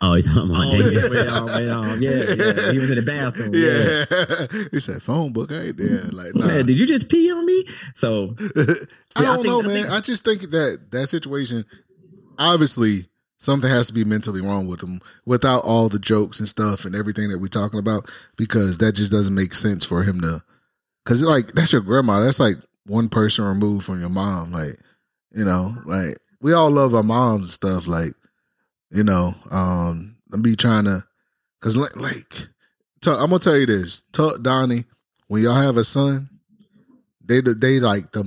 [0.00, 2.72] Oh, he's talking about Oh, yeah, wait, um, wait, um, yeah, yeah.
[2.72, 3.50] He was in the bathroom.
[3.54, 4.04] Yeah.
[4.10, 4.64] yeah.
[4.72, 6.46] he said, "Phone book ain't there." Like, nah.
[6.46, 7.64] Man, did you just pee on me?
[7.94, 8.74] So I Yeah,
[9.16, 9.70] I don't think- know, I man.
[9.82, 11.64] think- I just think that that situation,
[12.38, 13.06] obviously,
[13.38, 16.94] something has to be mentally wrong with him without all the jokes and stuff and
[16.94, 20.42] everything that we're talking about, because that just doesn't make sense for him to.
[21.04, 22.20] Because like that's your grandma.
[22.24, 24.52] That's like one person removed from your mom.
[24.52, 24.76] Like,
[25.34, 27.86] you know, like we all love our moms and stuff.
[27.86, 28.12] Like,
[28.90, 31.04] you know, um, I'm be trying to,
[31.60, 32.46] because like, like,
[33.00, 34.84] tell, I'm gonna tell you this, tell Donnie,
[35.28, 36.28] when y'all have a son,
[37.24, 38.22] they they like the,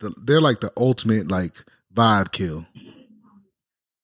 [0.00, 1.54] the they're like the ultimate like
[1.94, 2.66] vibe kill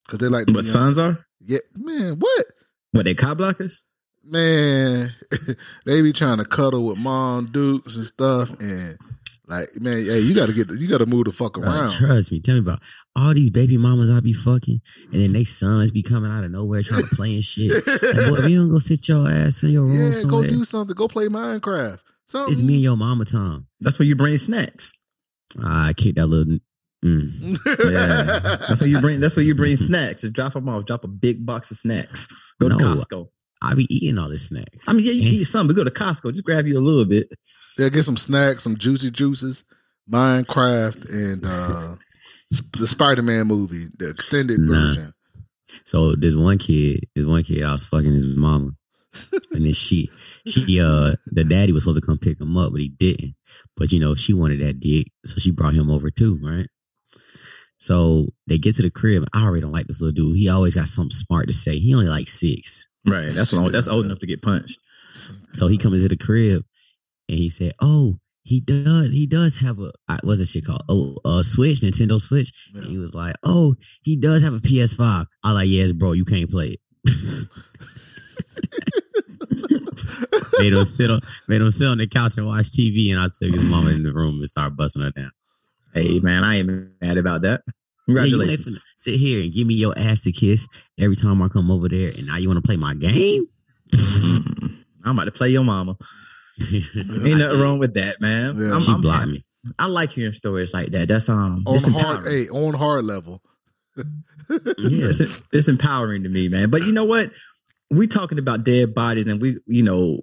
[0.07, 1.27] because they like be- sons are?
[1.41, 2.47] yeah man what
[2.93, 3.83] What they cop blockers?
[4.25, 5.11] man
[5.87, 8.97] they be trying to cuddle with mom dukes and stuff and
[9.49, 12.41] like man hey you gotta get you gotta move the fuck Bro, around trust me.
[12.41, 12.81] Tell me about
[13.17, 14.81] all these baby mamas I be fucking,
[15.13, 17.87] and then they sons be coming out of nowhere trying to play and shit.
[17.87, 20.65] Like, boy, you don't go sit your ass in your room yeah go somewhere, do
[20.65, 23.67] something go play Minecraft something it's me and your mama time.
[23.81, 24.93] That's where you bring snacks.
[25.59, 26.59] Ah, I kicked that little.
[27.05, 27.57] Mm.
[27.91, 29.21] Yeah, that's where you bring.
[29.21, 30.23] That's where you bring snacks.
[30.23, 30.85] Just drop them off.
[30.85, 32.27] Drop a big box of snacks.
[32.61, 32.97] Go to No.
[32.97, 33.29] Costco.
[33.63, 34.87] I be eating all this snacks.
[34.89, 36.33] I mean, yeah, you can eat some, but go to Costco.
[36.33, 37.29] Just grab you a little bit.
[37.79, 39.65] yeah get some snacks some juicy juices
[40.11, 41.95] Minecraft and uh
[42.79, 44.87] the Spider-Man movie the extended Nah.
[44.87, 45.13] version
[45.85, 48.71] So there's one kid, there's one kid I was fucking his mama.
[49.53, 50.11] and then she
[50.47, 53.35] she uh the daddy was supposed to come pick him up, but he didn't.
[53.77, 56.67] But you know, she wanted that dick, so she brought him over too, right?
[57.79, 59.25] So they get to the crib.
[59.33, 60.37] I already don't like this little dude.
[60.37, 61.79] He always got something smart to say.
[61.79, 62.87] He only like six.
[63.11, 63.31] Right.
[63.31, 64.79] That's long, that's old enough to get punched.
[65.55, 66.65] So he comes to the crib
[67.29, 69.93] and he said, Oh, he does, he does have a
[70.23, 70.85] what's that shit called?
[70.89, 72.53] Oh, a Switch, Nintendo Switch.
[72.73, 72.83] Yeah.
[72.83, 75.27] And he was like, Oh, he does have a PS5.
[75.43, 76.81] I like, yes, bro, you can't play it.
[80.59, 83.27] made him sit on made him sit on the couch and watch TV and I
[83.27, 85.31] took his mama in the room and started busting her down.
[85.95, 87.63] Hey man, I ain't mad about that.
[88.09, 88.85] Yeah, you Congratulations.
[88.97, 90.67] sit here and give me your ass to kiss
[90.99, 93.45] every time I come over there, and now you want to play my game?
[95.05, 95.97] I'm about to play your mama.
[96.73, 98.57] Ain't nothing wrong with that, man.
[98.59, 98.75] Yeah.
[98.75, 99.33] I'm, She I'm blocked happy.
[99.33, 99.45] me.
[99.79, 101.09] I like hearing stories like that.
[101.09, 102.25] That's um, on hard, empowering.
[102.25, 103.43] hey, on hard level.
[103.97, 104.05] Yeah.
[104.49, 105.21] It's,
[105.53, 106.71] it's empowering to me, man.
[106.71, 107.31] But you know what?
[107.91, 110.21] We talking about dead bodies, and we, you know,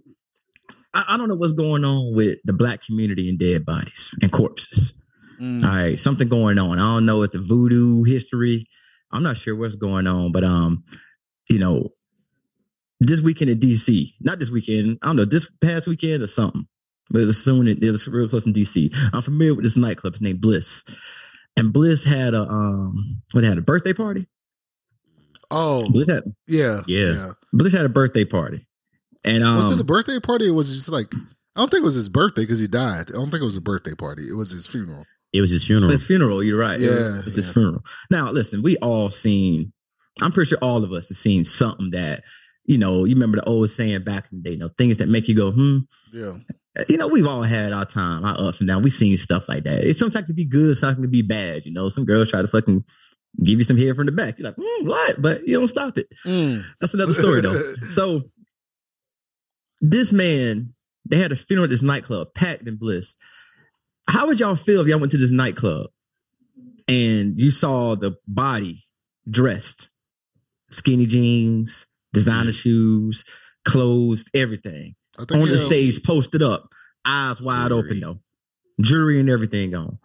[0.93, 4.31] I, I don't know what's going on with the black community and dead bodies and
[4.31, 5.01] corpses.
[5.41, 5.63] Mm.
[5.63, 6.79] All right, something going on.
[6.79, 8.67] I don't know if the voodoo history.
[9.11, 10.83] I'm not sure what's going on, but um,
[11.49, 11.89] you know,
[12.99, 14.99] this weekend in DC, not this weekend.
[15.01, 16.67] I don't know, this past weekend or something.
[17.11, 17.67] But it was soon.
[17.67, 18.89] It, it was real close in DC.
[19.13, 20.13] I'm familiar with this nightclub.
[20.13, 20.83] It's named Bliss,
[21.55, 24.27] and Bliss had a um, what had a birthday party.
[25.51, 27.31] Oh, Bliss had yeah, Yeah.
[27.53, 28.65] Bliss had a birthday party,
[29.23, 30.49] and um, was it a birthday party?
[30.49, 31.13] Or was it just like
[31.55, 33.09] I don't think it was his birthday because he died.
[33.09, 34.23] I don't think it was a birthday party.
[34.23, 35.05] It was his funeral.
[35.35, 35.91] It was his funeral.
[35.91, 36.41] his funeral.
[36.43, 36.79] You're right.
[36.79, 37.83] It was- Yeah, it's his funeral.
[38.09, 39.71] Now, listen, we all seen.
[40.21, 42.23] I'm pretty sure all of us have seen something that
[42.65, 43.05] you know.
[43.05, 45.35] You remember the old saying back in the day, you know, things that make you
[45.35, 45.79] go, hmm.
[46.13, 46.37] Yeah,
[46.89, 48.83] You know, we've all had our time, our ups and downs.
[48.83, 49.83] We've seen stuff like that.
[49.83, 51.65] It's sometimes to be good, sometimes to be bad.
[51.65, 52.83] You know, some girls try to fucking
[53.43, 54.39] give you some hair from the back.
[54.39, 55.21] You're like, hmm, what?
[55.21, 56.07] But you don't stop it.
[56.25, 56.63] Mm.
[56.79, 57.61] That's another story though.
[57.91, 58.23] So
[59.81, 60.73] this man,
[61.07, 63.15] they had a funeral at this nightclub, packed in bliss.
[64.07, 65.87] How would y'all feel if y'all went to this nightclub
[66.87, 68.83] and you saw the body
[69.29, 69.89] dressed,
[70.71, 73.25] skinny jeans, designer shoes,
[73.65, 74.95] clothes, everything
[75.35, 76.67] on the stage, posted up,
[77.05, 78.19] eyes wide open though,
[78.81, 79.97] jewelry and everything on.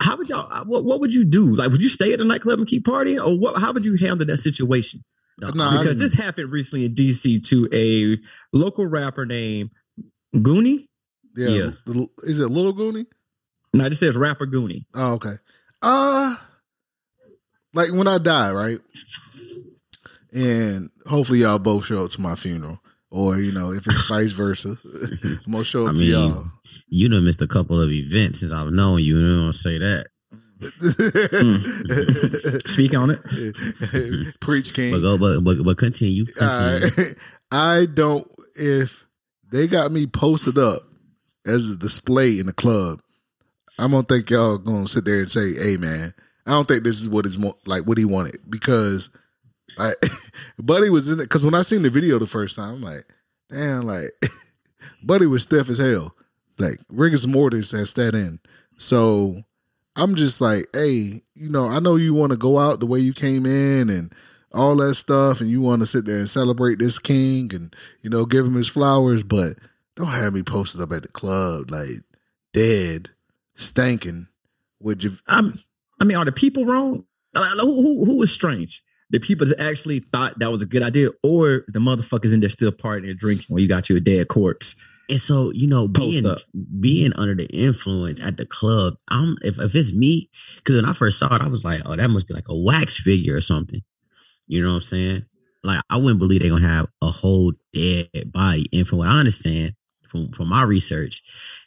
[0.00, 0.52] How would y'all?
[0.52, 1.54] uh, What, what would you do?
[1.54, 3.60] Like, would you stay at the nightclub and keep partying, or what?
[3.60, 5.04] How would you handle that situation?
[5.38, 8.18] No, No, because this happened recently in DC to a
[8.56, 9.70] local rapper named
[10.34, 10.88] Goonie.
[11.36, 11.70] Yeah, Yeah.
[11.86, 13.06] The- is it Little Goonie?
[13.72, 14.84] No, it just says rapper Goonie.
[14.94, 15.34] Oh, okay.
[15.82, 16.36] Uh
[17.72, 18.78] like when I die, right?
[20.32, 22.80] And hopefully y'all both show up to my funeral.
[23.10, 24.76] Or, you know, if it's vice versa,
[25.46, 26.46] I'm gonna show up I to mean, y'all.
[26.88, 29.18] you done missed a couple of events since I've known you.
[29.18, 30.06] You don't say that.
[32.66, 34.40] Speak on it.
[34.40, 34.92] Preach King.
[34.92, 36.24] But go, but but, but continue.
[36.26, 36.90] continue.
[36.96, 37.14] Right.
[37.50, 39.06] I don't if
[39.52, 40.80] they got me posted up
[41.46, 43.00] as a display in the club,
[43.78, 46.14] I'm gonna think y'all gonna sit there and say, "Hey, man,
[46.46, 49.10] I don't think this is what is like what he wanted." Because
[49.78, 49.92] I,
[50.58, 51.24] Buddy was in it.
[51.24, 53.04] Because when I seen the video the first time, I'm like,
[53.50, 54.10] "Damn!" Like,
[55.02, 56.14] Buddy was stiff as hell.
[56.58, 58.38] Like rigors mortis has that in.
[58.78, 59.42] So
[59.96, 62.98] I'm just like, hey, you know, I know you want to go out the way
[62.98, 64.12] you came in and
[64.52, 68.10] all that stuff, and you want to sit there and celebrate this king and you
[68.10, 69.54] know give him his flowers, but
[69.96, 72.02] don't have me posted up at the club like
[72.52, 73.10] dead,
[73.54, 74.28] stinking.
[74.80, 75.12] Would you?
[75.26, 75.62] I'm,
[76.00, 77.04] I mean, are the people wrong?
[77.34, 78.82] Uh, Who, who, who was strange?
[79.10, 82.48] The people that actually thought that was a good idea, or the motherfuckers in there
[82.48, 84.76] still partying and drinking when you got your dead corpse?
[85.08, 86.24] And so, you know, being
[86.80, 90.94] being under the influence at the club, I'm if, if it's me, because when I
[90.94, 93.42] first saw it, I was like, oh, that must be like a wax figure or
[93.42, 93.82] something.
[94.46, 95.26] You know what I'm saying?
[95.62, 98.66] Like I wouldn't believe they're gonna have a whole dead body.
[98.72, 99.74] And from what I understand
[100.14, 101.22] from from my research,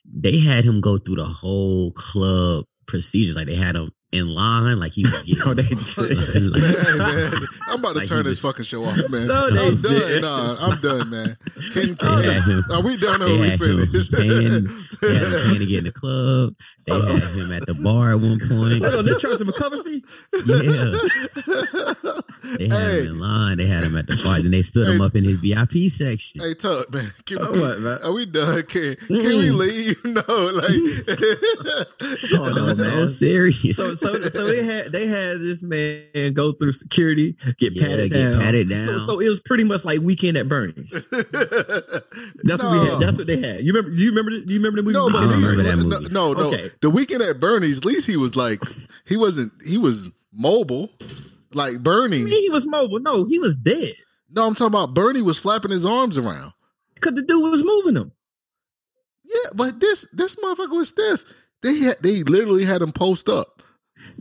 [0.05, 3.36] they had him go through the whole club procedures.
[3.36, 6.97] Like they had him in line, like he was getting No, they man, did.
[6.97, 7.34] man,
[7.67, 9.27] I'm about to Like turn this was- fucking show off, man.
[9.27, 9.93] No, they I'm done.
[9.93, 10.21] didn't.
[10.23, 11.38] Nah, I'm done, man.
[11.73, 12.63] Can, They had him.
[12.71, 14.12] are we done or They we had him finished?
[14.13, 14.67] paying,
[15.01, 16.53] they had him paying to get in the club.
[16.86, 18.84] They had him at the bar at one point.
[18.84, 20.03] Hold on, they charged him a cover fee.
[20.45, 20.95] Yeah.
[22.58, 23.58] They had hey, him in line.
[23.58, 24.39] They had him at the bar.
[24.41, 26.39] Then they stood him up in his VIP section.
[26.39, 27.12] hey, Tuck, man.
[27.25, 27.99] Can, Oh, what, man?
[28.03, 28.62] Are we done?
[28.63, 29.58] Can, can we Mm.
[29.58, 29.97] leave?
[30.06, 30.71] No, like.
[32.34, 33.10] Oh, no, That was so man.
[33.10, 33.75] serious.
[33.75, 38.11] So, so, so they had they had this man go through security, get Yeah, patted
[38.11, 38.41] get down.
[38.41, 38.99] patted So, down.
[38.99, 41.07] so it was pretty much like weekend at Bernie's.
[41.11, 42.99] That's what we had.
[42.99, 43.61] That's what they had.
[43.63, 43.91] You remember?
[43.95, 44.31] Do you remember?
[44.31, 44.93] the- Do you remember the movie?
[44.93, 46.13] No, but I don't remember that no, movie.
[46.13, 46.47] no, no.
[46.53, 46.69] Okay.
[46.81, 48.61] The weekend at Bernie's, at least he was like,
[49.05, 49.51] he wasn't.
[49.65, 50.89] He was mobile,
[51.53, 52.27] like Bernie.
[52.29, 52.99] he was mobile.
[52.99, 53.93] No, he was dead
[54.29, 56.53] No, I'm talking about Bernie was flapping his arms around.
[56.95, 58.11] because the dude was moving him.
[59.25, 61.25] Yeah, but this this motherfucker was stiff.
[61.63, 63.56] They had they literally had him post up.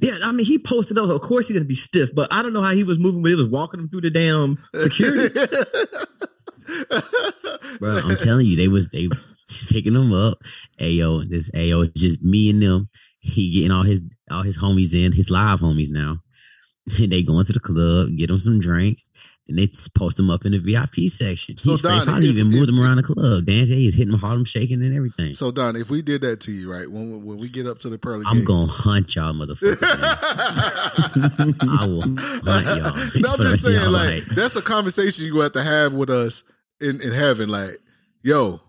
[0.00, 1.10] Yeah, I mean, he posted up.
[1.10, 3.22] Of course, he's gonna be stiff, but I don't know how he was moving.
[3.22, 5.34] But he was walking him through the damn security.
[7.78, 9.08] Bro, I'm telling you, they was they
[9.70, 10.42] picking him up.
[10.80, 12.88] Ayo, this Ayo, just me and them.
[13.20, 16.18] He getting all his all his homies in, his live homies now.
[16.98, 19.10] And they going to the club, get them some drinks,
[19.48, 21.56] and they post them up in the VIP section.
[21.56, 23.44] So, He's Donnie, probably if- even moved them around the club.
[23.46, 25.34] Dance, he's hitting them, Harlem shaking and everything.
[25.34, 26.90] So Don, if we did that to you, right?
[26.90, 29.78] When when we get up to the pearly I'm gates, gonna hunt y'all, motherfucker.
[30.80, 33.20] I will hunt y'all.
[33.20, 36.42] no, I'm just saying, y'all like that's a conversation you have to have with us
[36.80, 37.48] in in heaven.
[37.48, 37.78] Like,
[38.22, 38.60] yo,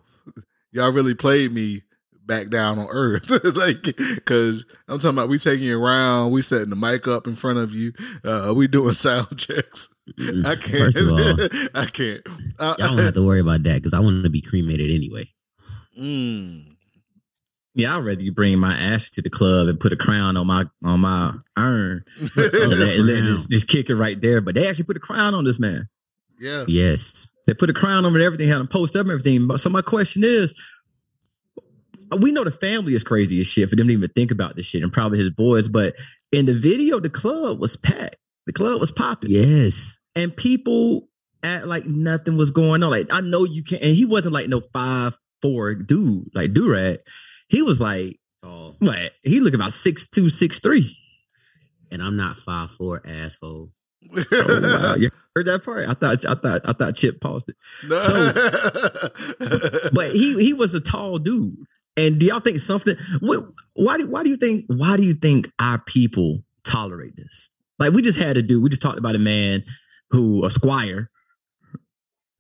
[0.72, 1.82] y'all really played me
[2.28, 6.70] back down on earth, like, because I'm talking about we taking you around, we setting
[6.70, 9.90] the mic up in front of you, uh, we doing sound checks.
[10.20, 12.22] Mm, I can't, First of all, I can't.
[12.60, 15.30] Uh, y'all don't have to worry about that because I want to be cremated anyway.
[16.00, 16.64] mm.
[17.74, 20.48] Yeah, I'd rather you bring my ashes to the club and put a crown on
[20.48, 22.04] my on my urn.
[22.20, 24.42] and let- and let- just, just kick it right there.
[24.42, 25.88] But they actually put a crown on this man.
[26.40, 26.66] yeah.
[26.68, 27.28] Yes.
[27.46, 29.48] They put a crown on him and everything, had him post up and everything.
[29.48, 30.54] But so my question is,
[32.20, 34.66] we know the family is crazy as shit for them to even think about this
[34.66, 35.68] shit, and probably his boys.
[35.70, 35.96] But
[36.32, 38.18] in the video, the club was packed.
[38.46, 39.98] The club was popping, Yes.
[40.16, 41.10] and people
[41.44, 42.92] act like nothing was going on.
[42.92, 47.00] Like I know you can't, and he wasn't like no five four dude like Durag.
[47.50, 49.12] He was like Oh, what?
[49.24, 50.96] He looked about six two, six three.
[51.92, 53.72] and I'm not five four asshole.
[54.16, 54.96] Oh, wow.
[54.96, 55.90] You heard that part?
[55.90, 57.56] I thought I thought I thought Chip paused it.
[57.88, 58.00] No.
[59.94, 61.58] But he he was a tall dude.
[61.98, 65.16] And do y'all think something what, why do why do you think why do you
[65.16, 67.50] think our people tolerate this?
[67.80, 69.64] Like we just had a dude, we just talked about a man
[70.12, 71.10] who a squire,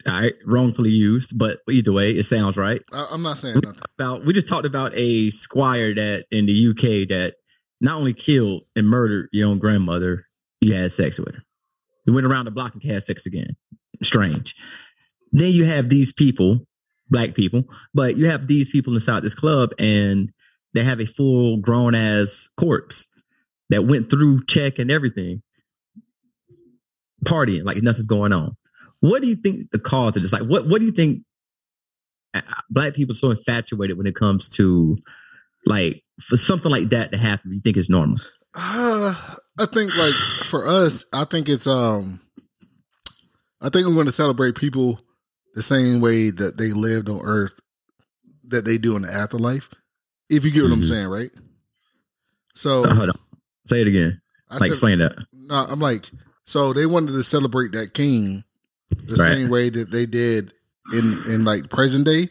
[0.08, 2.82] all right, wrongfully used, but either way, it sounds right.
[2.94, 3.82] I, I'm not saying nothing.
[3.98, 7.36] About we just talked about a squire that in the UK that
[7.82, 10.26] not only killed and murdered your own grandmother,
[10.62, 11.44] you had sex with her.
[12.06, 13.56] You went around the block and had sex again.
[14.02, 14.56] Strange.
[15.32, 16.67] Then you have these people,
[17.10, 20.32] black people, but you have these people inside this club and
[20.74, 23.08] they have a full grown ass corpse
[23.70, 25.42] that went through check and everything,
[27.26, 28.56] partying like nothing's going on.
[29.00, 30.34] What do you think the cause of this?
[30.34, 31.24] Like, what what do you think
[32.34, 34.98] uh, black people are so infatuated when it comes to
[35.66, 37.54] like for something like that to happen?
[37.54, 38.18] You think it's normal?
[38.56, 39.14] Uh,
[39.60, 42.22] I think like for us, I think it's um,
[43.62, 45.00] I think we're going to celebrate people
[45.58, 47.60] the same way that they lived on Earth,
[48.48, 49.72] that they do in the afterlife.
[50.30, 50.88] If you get what I'm Mhm.
[50.90, 51.32] saying, right?
[52.54, 53.20] So Uh, hold on,
[53.66, 54.22] say it again.
[54.50, 55.18] I like said, explain that.
[55.34, 56.12] no, I'm like,
[56.44, 58.44] so they wanted to celebrate that king
[59.06, 59.34] the Right.
[59.34, 60.54] same way that they did
[60.94, 62.30] in in like present day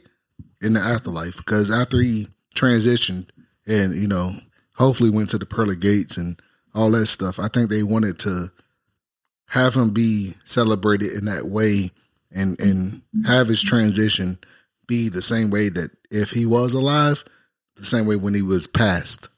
[0.62, 3.27] in the afterlife because after he transitioned
[3.67, 4.37] and you know
[4.77, 6.41] hopefully went to the pearly gates and
[6.75, 8.51] all that stuff i think they wanted to
[9.49, 11.91] have him be celebrated in that way
[12.33, 14.39] and and have his transition
[14.87, 17.25] be the same way that if he was alive
[17.77, 19.29] the same way when he was passed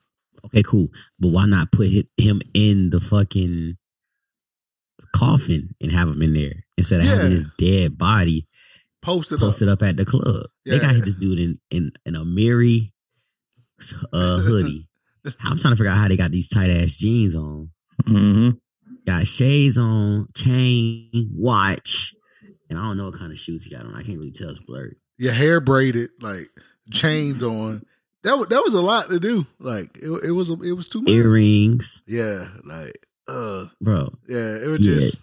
[0.44, 0.88] Okay, cool.
[1.18, 3.76] But why not put him in the fucking
[5.14, 8.46] coffin and have him in there instead of having his dead body
[9.02, 10.46] posted, posted up up at the club?
[10.64, 11.04] They got Yeah.
[11.04, 12.92] this dude in in, in Amiri
[14.12, 14.88] uh, hoodie.
[15.42, 17.70] I'm trying to figure out how they got these tight ass jeans on.
[18.04, 18.50] Mm-hmm.
[19.06, 22.14] Got shades on, chain, watch,
[22.70, 23.94] and I don't know what kind of shoes he got on.
[23.94, 24.50] I can't really tell.
[24.50, 24.96] It's blurry.
[25.18, 26.46] your hair braided like
[26.90, 27.82] chains on
[28.24, 31.02] that was that was a lot to do like it, it was it was too
[31.02, 34.12] much Earrings, Yeah, like uh bro.
[34.28, 34.94] yeah, it was Yeah.
[34.94, 35.20] just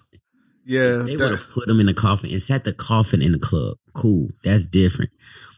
[0.67, 3.37] yeah, They would have put him in the coffin and set the coffin in the
[3.39, 3.77] club.
[3.93, 4.29] Cool.
[4.43, 5.11] That's different.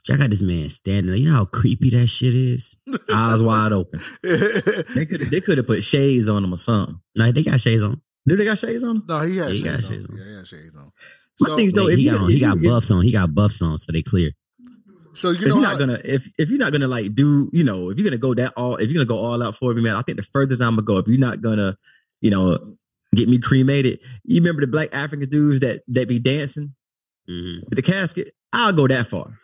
[0.05, 1.15] But I got this man standing there.
[1.15, 2.75] You know how creepy that shit is?
[3.09, 4.01] Eyes wide open.
[4.23, 6.99] They could they could have put shades on him or something.
[7.15, 8.01] Like they got shades on.
[8.27, 9.91] Do they got shades on no, he had He got shades on.
[9.93, 10.17] shades on.
[10.17, 10.91] Yeah, he had shades on.
[11.39, 12.63] My So, thing's though, Like, if he you got on, if he you- got if-
[12.63, 13.01] buffs on.
[13.03, 14.31] He got buffs on, so they clear.
[15.13, 17.49] so you if know you're how, not gonna if if you're not gonna like do
[17.51, 19.73] you know if you're gonna go that all if you're gonna go all out for
[19.73, 21.75] me man I think the furthest I'm gonna go if you're not gonna
[22.21, 22.59] you know
[23.15, 26.75] get me cremated you remember the black African dudes that that be dancing
[27.27, 27.61] Mhm.
[27.67, 29.39] with the casket I'll go that far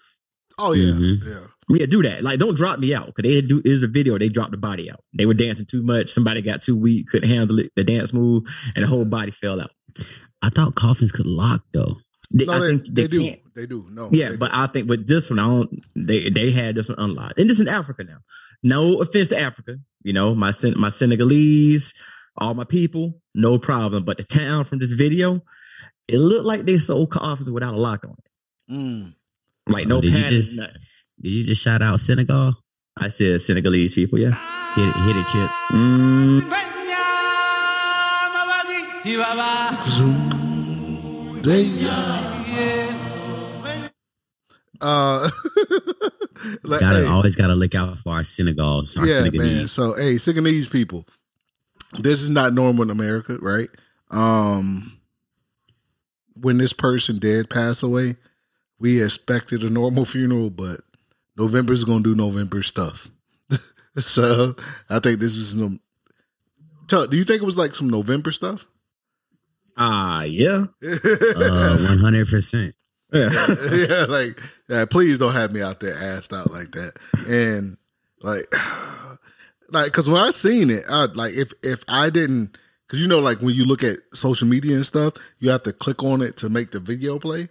[0.60, 1.26] oh yeah, Mhm.
[1.26, 1.40] yeah.
[1.80, 4.30] yeah do that like don't drop me out because they do is a video they
[4.30, 7.58] dropped the body out they were dancing too much somebody got too weak couldn't handle
[7.58, 8.44] it the dance move
[8.76, 9.72] and the whole body fell out
[10.42, 11.98] I thought coffins could lock though.
[12.34, 13.20] They- No, I they, think they, they, do.
[13.22, 13.40] can't.
[13.56, 13.86] They do.
[13.92, 14.10] No.
[14.12, 14.58] Yeah, but do.
[14.58, 15.80] I think with this one, I don't.
[15.96, 18.18] They they had this one unlocked, and this in Africa now.
[18.64, 21.94] No offense to Africa, you know my my Senegalese,
[22.38, 24.04] all my people, no problem.
[24.06, 25.42] But the town from this video,
[26.08, 29.14] it looked like they sold coffins without a lock on it, Mm.
[29.68, 30.56] like no Oh, did you just-
[31.22, 32.56] Did you just shout out Senegal?
[32.98, 34.32] I said Senegalese people, yeah.
[34.76, 35.50] Hit it, hit it, chip.
[35.72, 36.83] Mm, They,
[44.80, 45.30] uh,
[46.64, 48.98] like, Gotta hey, always gotta look out for our Senegals.
[48.98, 49.58] Our yeah, Senegalese.
[49.58, 49.68] man.
[49.68, 51.06] So, hey, Senegalese people,
[52.00, 53.68] this is not normal in America, right?
[54.10, 55.00] Um,
[56.40, 58.16] when this person did pass away,
[58.80, 60.80] we expected a normal funeral, but
[61.38, 63.10] November's gonna do November stuff.
[63.98, 64.56] so
[64.90, 65.82] I think this was some.
[66.88, 68.66] Tell, do you think it was like some November stuff?
[69.78, 70.66] Ah, yeah.
[70.84, 72.76] Uh, one hundred percent.
[73.12, 73.30] Yeah.
[73.72, 76.94] yeah, like yeah, please don't have me out there assed out like that.
[77.28, 77.78] And
[78.22, 78.46] like,
[79.70, 82.58] like because when I seen it, I like if if I didn't,
[82.88, 85.74] because you know, like when you look at social media and stuff, you have to
[85.74, 87.50] click on it to make the video play.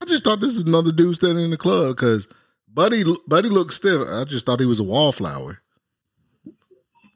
[0.00, 2.28] I just thought this is another dude standing in the club because
[2.66, 4.00] Buddy Buddy looked stiff.
[4.08, 5.60] I just thought he was a wallflower.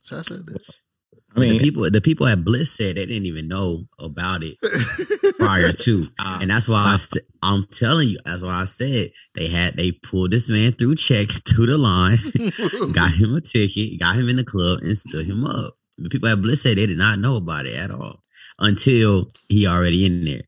[0.02, 0.60] Should I say that?
[1.34, 4.58] I mean, the people the people at Bliss said they didn't even know about it
[5.38, 6.96] prior to, and that's why
[7.42, 8.18] I, am telling you.
[8.24, 12.18] That's why I said they had they pulled this man through check through the line,
[12.92, 15.76] got him a ticket, got him in the club, and stood him up.
[15.98, 18.22] The people at Bliss said they did not know about it at all
[18.58, 20.42] until he already in there.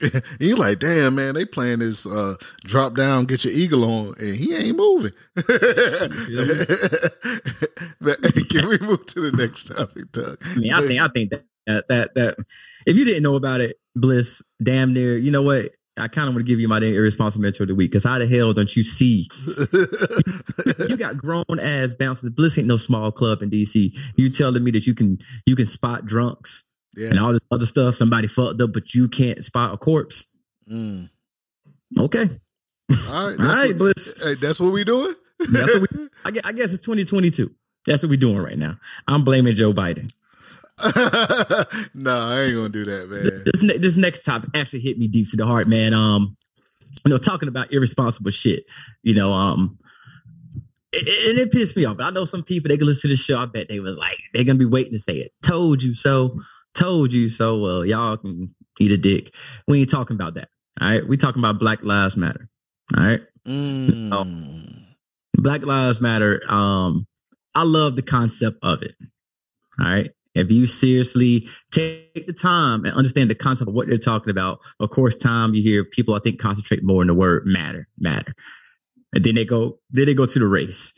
[0.12, 2.34] And you like, damn man, they playing this uh,
[2.64, 5.12] drop down, get your eagle on, and he ain't moving.
[8.00, 10.38] but, hey, can we move to the next topic, Doug?
[10.44, 12.36] I mean, I think I think that that that, that
[12.86, 15.70] if you didn't know about it, Bliss, damn near, you know what?
[15.98, 18.18] I kind of want to give you my irresponsible mentor of the week because how
[18.18, 19.28] the hell don't you see
[20.88, 22.30] you got grown ass bouncers?
[22.30, 23.96] Bliss ain't no small club in DC.
[24.16, 27.10] You telling me that you can you can spot drunks yeah.
[27.10, 27.94] and all this other stuff?
[27.96, 30.36] Somebody fucked up, but you can't spot a corpse.
[30.70, 31.08] Mm.
[31.98, 34.22] Okay, All right, all that's, right, what, Bliss.
[34.22, 35.14] hey, that's what we doing.
[35.50, 36.08] That's what we.
[36.24, 37.50] I guess, I guess it's 2022.
[37.86, 38.76] That's what we're doing right now.
[39.06, 40.12] I'm blaming Joe Biden.
[41.94, 43.42] no, I ain't gonna do that, man.
[43.44, 45.94] this ne- this next topic actually hit me deep to the heart, man.
[45.94, 46.36] Um,
[47.04, 48.64] you know, talking about irresponsible shit.
[49.02, 49.78] You know, um,
[50.92, 51.96] and it pissed me off.
[51.96, 53.38] But I know some people they can listen to the show.
[53.38, 55.32] I bet they was like they're gonna be waiting to say it.
[55.42, 56.38] Told you so.
[56.74, 57.58] Told you so.
[57.58, 59.34] Well, y'all can eat a dick.
[59.66, 60.48] We ain't talking about that.
[60.80, 62.48] All right, we talking about Black Lives Matter.
[62.96, 63.20] All right.
[63.46, 64.84] Mm.
[65.34, 66.40] Black Lives Matter.
[66.48, 67.06] Um,
[67.54, 68.94] I love the concept of it.
[69.80, 70.10] All right.
[70.34, 74.60] If you seriously take the time and understand the concept of what they're talking about,
[74.78, 78.34] of course, time you hear people I think concentrate more on the word matter, matter.
[79.12, 80.92] And then they go, then they go to the race.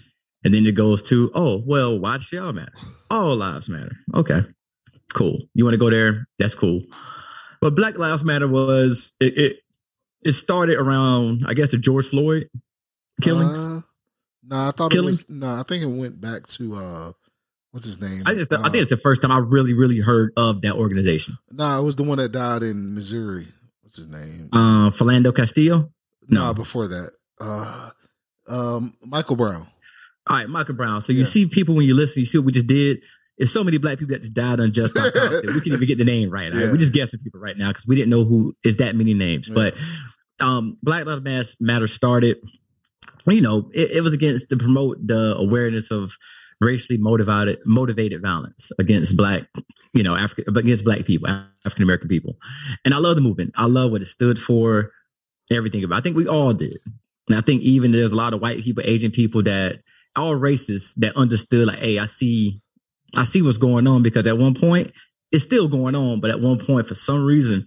[0.44, 2.72] And then it goes to, oh, well, why does y'all matter?
[3.10, 3.96] All lives matter.
[4.14, 4.40] Okay.
[5.12, 5.38] Cool.
[5.54, 6.26] You want to go there?
[6.38, 6.82] That's cool.
[7.60, 9.56] But Black Lives Matter was it it,
[10.22, 12.48] it started around, I guess, the George Floyd
[13.20, 13.58] killings.
[13.66, 13.80] Uh,
[14.44, 15.22] no, I thought Killings?
[15.22, 15.36] it was.
[15.40, 17.12] No, I think it went back to uh,
[17.72, 18.22] what's his name?
[18.26, 20.74] I, just, I Uh, think it's the first time I really, really heard of that
[20.76, 21.36] organization.
[21.52, 23.46] No, it was the one that died in Missouri.
[23.82, 24.48] What's his name?
[24.52, 25.92] Uh, Philando Castillo.
[26.28, 26.54] no, no.
[26.54, 27.10] before that.
[27.40, 27.90] Uh,
[28.48, 29.66] um, Michael Brown.
[30.28, 31.02] All right, Michael Brown.
[31.02, 31.24] So you Yeah.
[31.26, 33.00] see people when you listen, you see what we just did.
[33.40, 36.04] There's so many black people that just died cop that we can't even get the
[36.04, 36.52] name right.
[36.52, 36.70] Yeah.
[36.70, 39.48] We're just guessing people right now because we didn't know who is that many names.
[39.48, 39.54] Yeah.
[39.54, 39.74] But
[40.40, 42.38] um, Black Lives Matter started.
[43.26, 46.12] You know, it, it was against to promote the awareness of
[46.60, 49.44] racially motivated motivated violence against black,
[49.94, 51.28] you know, African against black people,
[51.64, 52.36] African American people.
[52.84, 53.52] And I love the movement.
[53.56, 54.92] I love what it stood for.
[55.50, 55.98] Everything about.
[55.98, 56.78] I think we all did.
[57.28, 59.80] And I think even there's a lot of white people, Asian people that
[60.14, 62.60] all races that understood like, hey, I see,
[63.16, 64.92] I see what's going on because at one point
[65.32, 67.66] it's still going on, but at one point for some reason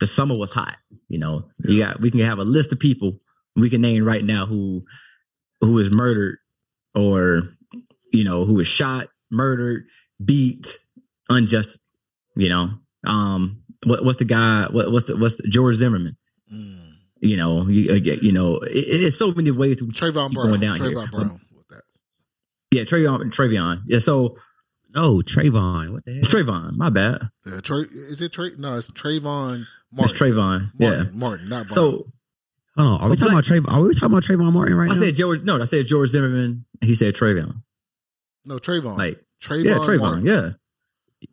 [0.00, 0.76] the summer was hot.
[1.08, 3.18] You know, you got we can have a list of people
[3.56, 4.84] we can name right now who
[5.60, 6.38] who is murdered
[6.94, 7.42] or
[8.12, 9.84] you know who was shot, murdered,
[10.24, 10.78] beat,
[11.28, 11.78] unjust.
[12.34, 12.70] You know,
[13.06, 14.66] um, what, what's the guy?
[14.70, 16.16] What, what's the what's the, George Zimmerman?
[16.52, 16.92] Mm.
[17.20, 20.48] You know, you, uh, you know, it, it's so many ways to Trayvon Brown.
[20.48, 21.08] going down Trayvon here.
[21.08, 21.82] Brown with that.
[22.70, 23.82] Yeah, Trayvon, Trayvon.
[23.86, 24.36] Yeah, so
[24.94, 25.92] No, Trayvon.
[25.92, 26.22] What the hell?
[26.22, 27.28] Trayvon, my bad.
[27.46, 28.50] Yeah, Trey, is it Trey?
[28.58, 29.64] No, it's Trayvon Martin.
[29.98, 30.36] It's Trayvon.
[30.36, 30.70] Martin.
[30.78, 30.88] Yeah.
[30.90, 31.74] Martin, Martin, not Brown.
[31.74, 32.06] So
[32.76, 33.00] Hold on.
[33.00, 33.72] Are we But talking about Trayvon?
[33.72, 35.00] Are we talking about Trayvon Martin right I now?
[35.00, 35.42] I said George.
[35.42, 36.64] No, I said George Zimmerman.
[36.80, 37.62] He said Trayvon.
[38.46, 38.96] no, Trayvon.
[38.98, 39.64] Like Trayvon.
[39.64, 39.98] yeah, Trayvon.
[40.00, 40.26] Martin.
[40.26, 40.50] Yeah.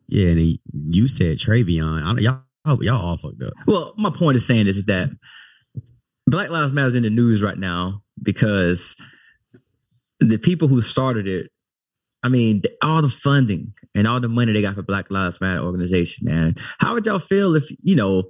[0.08, 2.02] yeah, and he, you said Travion.
[2.02, 3.52] I, don't- y'all, y'all all fucked up.
[3.66, 5.08] Well, my point is saying is that
[6.26, 8.96] Black Lives Matter is in the news right now because
[10.20, 11.50] the people who started it,
[12.22, 15.62] I mean, all the funding and all the money they got for Black Lives Matter
[15.62, 16.54] organization, man.
[16.78, 18.24] How would y'all feel if you know?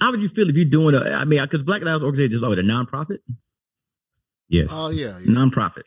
[0.00, 1.00] How would you feel if you're doing a?
[1.10, 3.18] I mean, because Black Lives organization is what, a nonprofit.
[4.48, 4.70] Yes.
[4.72, 5.32] Oh yeah, yeah.
[5.32, 5.82] nonprofit.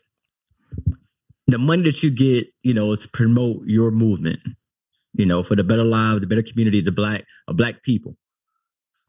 [1.48, 4.38] The money that you get, you know, is to promote your movement,
[5.12, 8.16] you know, for the better lives, the better community, the black, of black people.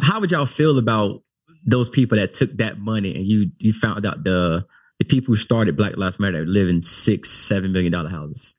[0.01, 1.21] How would y'all feel about
[1.65, 4.65] those people that took that money and you you found out the
[4.99, 8.55] the people who started Black Lives Matter live in six, seven million dollar houses?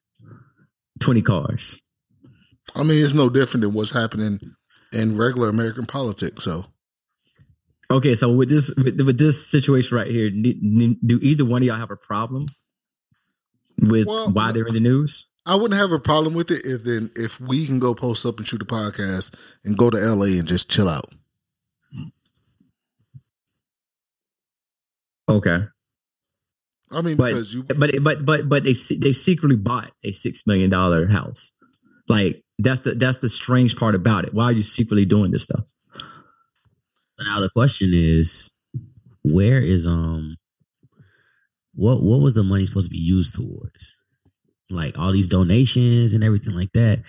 [1.01, 1.83] 20 cars.
[2.75, 4.41] I mean, it's no different than what's happening
[4.93, 6.45] in regular American politics.
[6.45, 6.67] So
[7.91, 11.77] Okay, so with this with, with this situation right here, do either one of y'all
[11.77, 12.47] have a problem
[13.81, 15.31] with Well, why they're in the news?
[15.45, 18.39] I wouldn't have a problem with it if then if we can go post up
[18.39, 21.07] and shoot a podcast and go to LA and just chill out.
[25.29, 25.65] Okay,
[26.91, 30.47] I mean, But- because you but but but but they they secretly bought a six
[30.47, 31.53] million dollar house.
[32.09, 34.35] Like that's the that's the strange part about it.
[34.35, 35.65] Why are you secretly doing this stuff?
[37.19, 38.53] But now the question is,
[39.25, 40.37] where is um,
[41.75, 43.97] what what was the money supposed to be used towards?
[44.71, 47.03] Like all these donations and everything like that.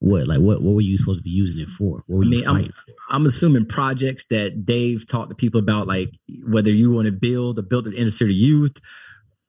[0.00, 2.04] What like what what were you supposed to be using it for?
[2.06, 2.92] What were I you mean, I'm- fighting for?
[3.10, 6.10] I'm assuming projects that Dave talked to people about, like
[6.46, 8.76] whether you want to build or build an inner city youth.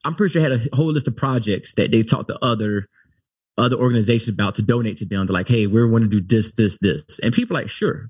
[0.05, 2.87] I'm pretty sure he had a whole list of projects that they talked to other
[3.57, 5.27] other organizations about to donate to them.
[5.27, 8.09] They're like, hey, we want to do this, this, this, and people are like, sure,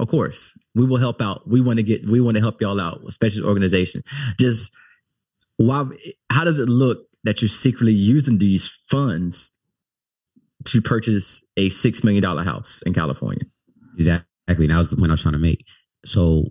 [0.00, 1.46] of course, we will help out.
[1.46, 4.02] We want to get, we want to help y'all out, especially this organization.
[4.40, 4.74] Just
[5.58, 5.84] why?
[6.30, 9.52] How does it look that you're secretly using these funds
[10.66, 13.42] to purchase a six million dollar house in California?
[13.98, 14.66] Exactly.
[14.66, 15.66] That was the point I was trying to make.
[16.04, 16.50] So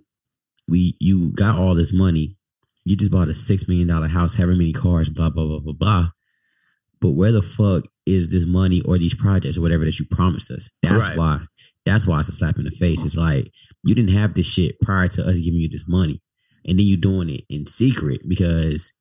[0.68, 2.38] we you got all this money.
[2.86, 5.74] You just bought a six million dollar house, however many cars, blah blah blah blah
[5.74, 6.10] blah.
[7.02, 10.52] But where the fuck is this money or these projects or whatever that you promised
[10.52, 10.70] us?
[10.82, 11.18] That's Right.
[11.18, 11.40] why.
[11.86, 13.04] That's why it's a slap in the face.
[13.06, 13.52] It's like
[13.84, 16.22] you didn't have this shit prior to us giving you this money,
[16.66, 18.94] and then you're doing it in secret because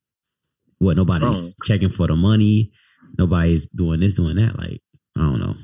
[0.79, 1.51] what nobody's Wrong.
[1.65, 2.73] checking for the money,
[3.19, 4.59] nobody's doing this, doing that.
[4.59, 4.83] Like
[5.17, 5.55] I don't know.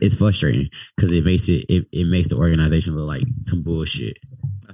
[0.00, 4.18] It's frustrating because it makes it, it it makes the organization look like some bullshit.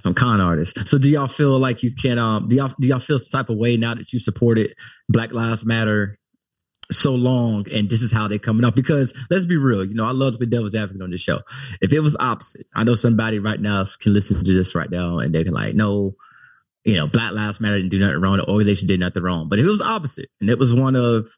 [0.01, 0.91] some con artists.
[0.91, 3.51] So do y'all feel like you can um do y'all do y'all feel some type
[3.51, 4.73] of way now that you supported
[5.09, 6.19] Black Lives Matter
[6.91, 8.75] so long and this is how they coming up?
[8.75, 11.41] Because let's be real, you know, I love to be devil's advocate on this show.
[11.81, 15.19] If it was opposite, I know somebody right now can listen to this right now
[15.19, 16.15] and they can like, no,
[16.85, 19.49] you know, Black Lives Matter didn't do nothing wrong, the organization did nothing wrong.
[19.49, 21.29] But if it was opposite and it was one of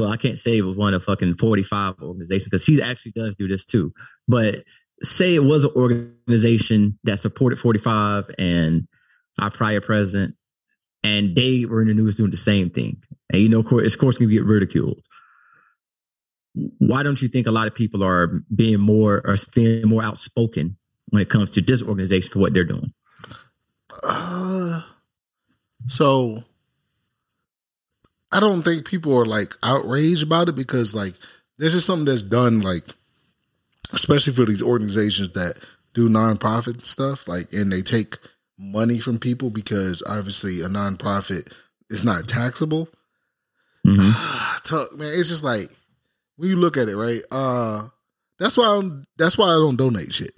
[0.00, 3.34] well, I can't say it was one of fucking 45 organizations because he actually does
[3.36, 3.92] do this too.
[4.26, 4.64] But
[5.02, 8.86] say it was an organization that supported 45 and
[9.40, 10.34] our prior president,
[11.04, 13.02] and they were in the news doing the same thing.
[13.32, 15.04] And you know, of course, it's of course going to get ridiculed.
[16.78, 20.76] Why don't you think a lot of people are being more or being more outspoken
[21.10, 22.92] when it comes to this organization for what they're doing?
[24.02, 24.80] Uh,
[25.86, 26.42] so
[28.32, 31.14] I don't think people are like outraged about it because like
[31.58, 32.84] this is something that's done like
[33.92, 35.54] especially for these organizations that
[35.94, 38.16] do nonprofit stuff like and they take
[38.58, 41.52] money from people because obviously a nonprofit
[41.90, 42.88] is not taxable.
[44.64, 45.70] Tuck, man, it's just like
[46.36, 47.22] when you look at it, right?
[47.30, 47.88] Uh
[48.38, 50.32] that's why I don't, that's why I don't donate shit.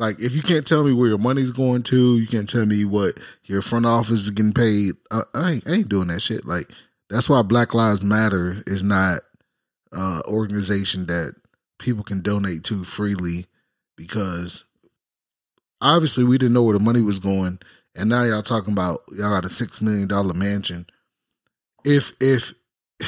[0.00, 2.86] Like if you can't tell me where your money's going to, you can't tell me
[2.86, 4.94] what your front office is getting paid.
[5.10, 6.46] I, I, ain't, I ain't doing that shit.
[6.46, 6.70] Like
[7.10, 9.20] that's why Black Lives Matter is not
[9.94, 11.34] uh organization that
[11.78, 13.44] people can donate to freely
[13.94, 14.64] because
[15.82, 17.58] obviously we didn't know where the money was going,
[17.94, 20.86] and now y'all talking about y'all got a six million dollar mansion.
[21.84, 22.54] If if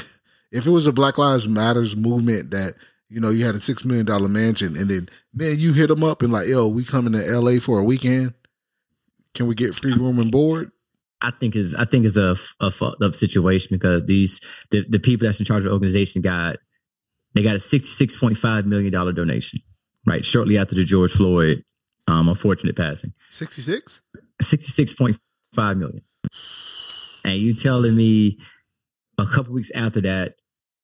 [0.52, 2.74] if it was a Black Lives Matters movement that
[3.12, 6.02] you know you had a six million dollar mansion and then man you hit them
[6.02, 7.58] up and like yo we coming to L.A.
[7.58, 8.32] for a weekend,
[9.34, 10.72] can we get free room and board?
[11.20, 14.40] I think is I think is a, a fucked up situation because these
[14.70, 16.56] the, the people that's in charge of the organization got
[17.34, 19.60] they got a sixty six point five million dollar donation
[20.06, 21.62] right shortly after the George Floyd
[22.08, 24.00] um unfortunate passing Sixty six.
[24.40, 25.18] sixty six point
[25.52, 26.02] five million
[27.24, 28.38] and you telling me
[29.18, 30.36] a couple weeks after that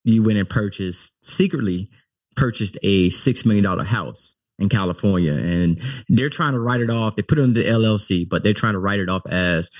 [0.04, 1.90] you went and purchased secretly
[2.38, 7.16] purchased a six million dollar house in California and they're trying to write it off
[7.16, 9.70] they put it under the LLC but they're trying to write it off as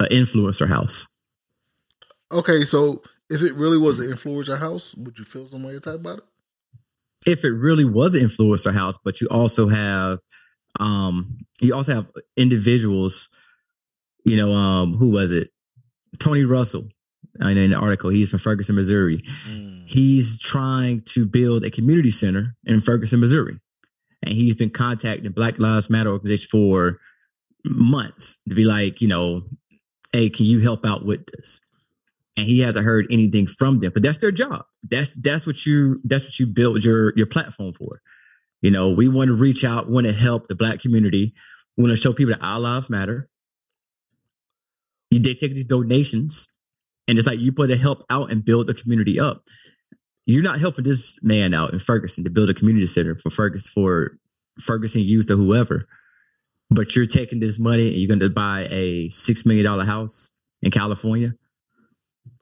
[0.00, 1.06] an influencer house
[2.32, 5.80] Okay, so if it really was an influencer house, would you feel some way to
[5.80, 6.24] talk about it?
[7.26, 10.18] if it really was an influencer house, but you also have
[10.80, 12.06] um you also have
[12.36, 13.28] individuals,
[14.24, 15.50] you know, um, who was it?
[16.18, 16.88] Tony Russell.
[17.40, 19.20] In the article, he's from Ferguson, Missouri.
[19.86, 23.58] He's trying to build a community center in Ferguson, Missouri.
[24.22, 26.98] And he's been contacting Black Lives Matter organization for
[27.64, 29.42] months to be like, you know,
[30.12, 31.60] hey, can you help out with this?
[32.36, 34.64] And he hasn't heard anything from them, but that's their job.
[34.82, 38.00] That's that's what you that's what you build your your platform for.
[38.60, 41.34] You know, we want to reach out, want to help the black community,
[41.76, 43.28] want to show people that our lives matter.
[45.10, 46.48] They take these donations,
[47.06, 49.44] and it's like you put to help out and build the community up.
[50.26, 53.70] You're not helping this man out in Ferguson to build a community center for Ferguson
[53.74, 54.18] for
[54.60, 55.86] Ferguson youth or whoever.
[56.70, 60.34] But you're taking this money and you're going to buy a six million dollar house
[60.62, 61.34] in California,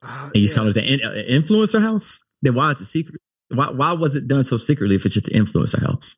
[0.03, 0.55] Uh, and you yeah.
[0.55, 2.20] call it the in- uh, influencer house.
[2.41, 3.20] Then why is it secret?
[3.49, 6.14] Why why was it done so secretly if it's just the influencer house?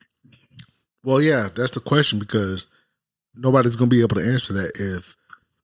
[1.02, 2.66] Well, yeah, that's the question because
[3.34, 5.16] nobody's going to be able to answer that if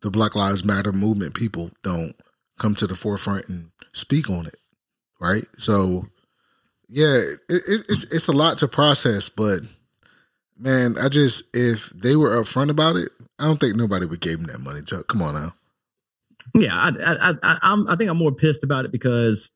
[0.02, 2.14] the Black Lives Matter movement people don't
[2.58, 4.56] come to the forefront and speak on it,
[5.20, 5.44] right?
[5.54, 6.06] So,
[6.88, 7.16] yeah,
[7.48, 9.60] it, it, it's it's a lot to process, but
[10.58, 14.38] man, I just if they were upfront about it, I don't think nobody would give
[14.38, 14.82] them that money.
[14.82, 15.52] Chuck, come on now.
[16.54, 19.52] Yeah, I I I, I'm, I think I'm more pissed about it because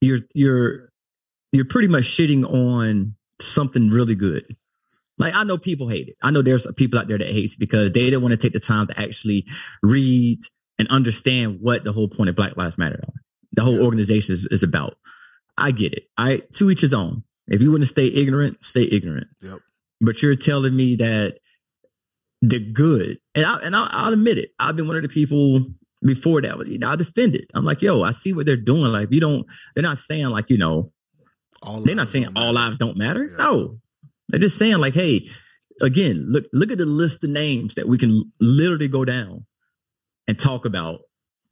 [0.00, 0.88] you're you're
[1.52, 4.44] you're pretty much shitting on something really good.
[5.18, 6.16] Like I know people hate it.
[6.22, 8.60] I know there's people out there that hates because they don't want to take the
[8.60, 9.46] time to actually
[9.82, 10.40] read
[10.78, 13.22] and understand what the whole point of Black Lives Matter are.
[13.52, 14.96] The whole organization is, is about.
[15.56, 16.04] I get it.
[16.16, 17.24] I to each his own.
[17.48, 19.28] If you want to stay ignorant, stay ignorant.
[19.40, 19.58] Yep.
[20.00, 21.38] But you're telling me that
[22.42, 24.50] the good, and I and I'll, I'll admit it.
[24.58, 25.60] I've been one of the people
[26.02, 26.64] before that.
[26.66, 27.46] You know, I defend it.
[27.54, 28.92] I'm like, yo, I see what they're doing.
[28.92, 29.46] Like, you don't.
[29.74, 30.92] They're not saying like, you know,
[31.62, 33.24] All they're not saying all lives don't matter.
[33.24, 33.36] Yeah.
[33.38, 33.78] No,
[34.28, 35.26] they're just saying like, hey,
[35.80, 39.46] again, look look at the list of names that we can literally go down
[40.28, 41.00] and talk about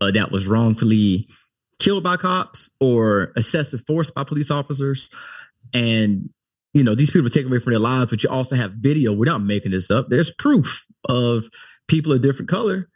[0.00, 1.28] uh, that was wrongfully
[1.78, 5.10] killed by cops or excessive force by police officers,
[5.74, 6.30] and
[6.74, 8.10] you know these people are taken away from their lives.
[8.10, 9.12] But you also have video.
[9.12, 10.08] We're not making this up.
[10.08, 11.44] There's proof of
[11.88, 12.88] people of different color,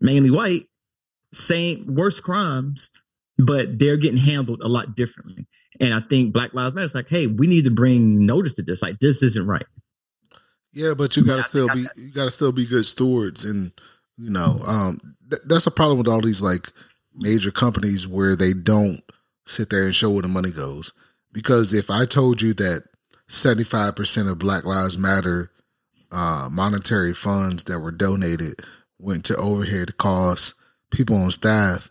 [0.00, 0.64] mainly white,
[1.32, 2.90] same worse crimes,
[3.38, 5.46] but they're getting handled a lot differently.
[5.80, 8.62] And I think Black Lives Matter is like, hey, we need to bring notice to
[8.62, 8.82] this.
[8.82, 9.64] Like, this isn't right.
[10.72, 13.72] Yeah, but you gotta I still be you gotta still be good stewards, and
[14.16, 16.68] you know um, th- that's a problem with all these like
[17.20, 19.02] major companies where they don't
[19.46, 20.92] sit there and show where the money goes.
[21.32, 22.84] Because if I told you that
[23.28, 25.50] seventy five percent of Black Lives Matter
[26.10, 28.60] uh, monetary funds that were donated
[28.98, 30.54] went to overhead costs,
[30.90, 31.90] people on staff,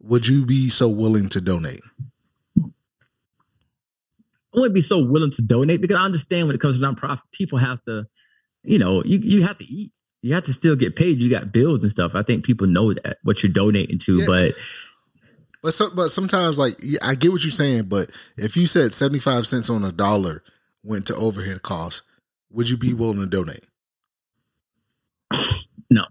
[0.00, 1.80] would you be so willing to donate?
[4.54, 7.20] I wouldn't be so willing to donate because I understand when it comes to nonprofit,
[7.30, 8.06] people have to,
[8.64, 9.92] you know, you, you have to eat.
[10.22, 11.18] You have to still get paid.
[11.20, 12.14] You got bills and stuff.
[12.14, 14.26] I think people know that what you're donating to, Yeah.
[14.26, 14.54] but
[15.62, 19.18] But so, but sometimes, like I get what you're saying, but if you said seventy
[19.20, 20.42] five cents on a dollar
[20.84, 22.02] went to overhead costs,
[22.50, 23.64] would you be willing to donate?
[25.90, 26.04] No.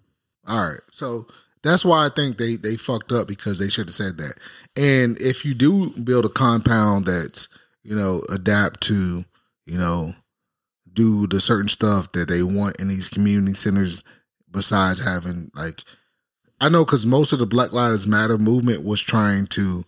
[0.48, 1.28] All right, so
[1.62, 4.34] that's why I think they they fucked up because they should have said that.
[4.76, 7.48] And if you do build a compound that's
[7.84, 9.24] you know adapt to
[9.66, 10.14] you know
[10.98, 14.04] do the certain stuff that they want in these community centers,
[14.52, 15.82] besides having like
[16.60, 19.84] I know because most of the Black Lives Matter movement was trying to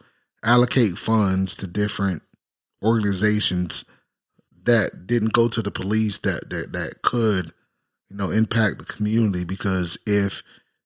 [0.45, 2.21] allocate funds to different
[2.83, 3.83] organizations
[4.63, 7.47] that didn't go to the police that that that could
[8.09, 10.43] you know impact the community because if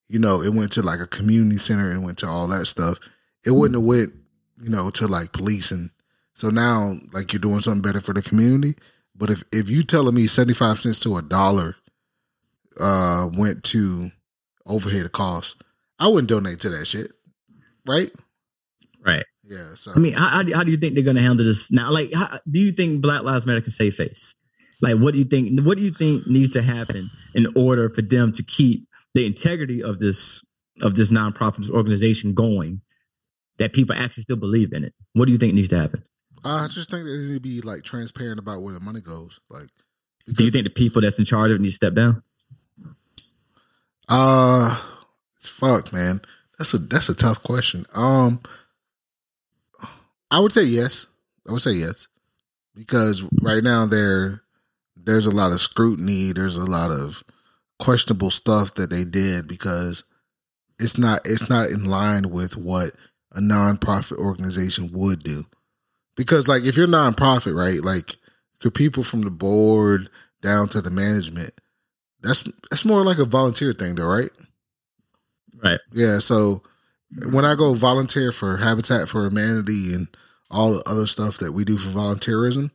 [0.08, 2.98] you know it went to like a community center and went to all that stuff
[3.46, 3.58] it hmm.
[3.58, 4.14] wouldn't have went
[4.62, 5.92] you know to like policing.
[6.34, 8.76] So now like you're doing something better for the community
[9.16, 11.76] but if if you telling me 75 cents to a dollar
[12.80, 14.12] uh went to
[14.66, 15.56] overhead costs
[16.00, 17.12] I wouldn't donate to that shit.
[17.86, 18.12] Right?
[19.06, 19.26] right.
[19.44, 19.76] Yeah.
[19.76, 21.72] So I mean, how, how, do, how do you think they're going to handle this
[21.72, 21.92] now?
[21.92, 24.36] Like, how, do you think Black Lives Matter can save face?
[24.82, 25.62] Like, what do you think?
[25.62, 29.82] What do you think needs to happen in order for them to keep the integrity
[29.82, 30.46] of this
[30.82, 32.82] of this nonprofit organization going?
[33.60, 34.94] That people actually still believe in it.
[35.14, 36.04] What do you think needs to happen?
[36.46, 39.40] I just think they need to be like transparent about where the money goes.
[39.50, 39.68] Like
[40.34, 42.24] Do you think the people that's in charge of it need to step down?
[44.10, 44.82] Uh
[45.40, 46.22] fuck, man.
[46.58, 47.86] That's a that's a tough question.
[47.96, 48.42] Um
[50.30, 51.06] I would say yes.
[51.48, 52.08] I would say yes.
[52.76, 54.42] Because right now there
[54.96, 57.24] there's a lot of scrutiny, there's a lot of
[57.80, 60.04] questionable stuff that they did because
[60.80, 62.92] it's not it's not in line with what
[63.34, 65.46] a nonprofit organization would do.
[66.16, 68.18] Because like if you're nonprofit, right, like
[68.62, 70.10] the people from the board
[70.42, 71.54] down to the management,
[72.22, 74.30] that's that's more like a volunteer thing though, right?
[75.64, 75.80] Right.
[75.94, 76.62] Yeah, so
[77.14, 77.34] mm-hmm.
[77.34, 80.08] when I go volunteer for Habitat for Humanity and
[80.52, 82.72] all the other stuff that we do for volunteerism,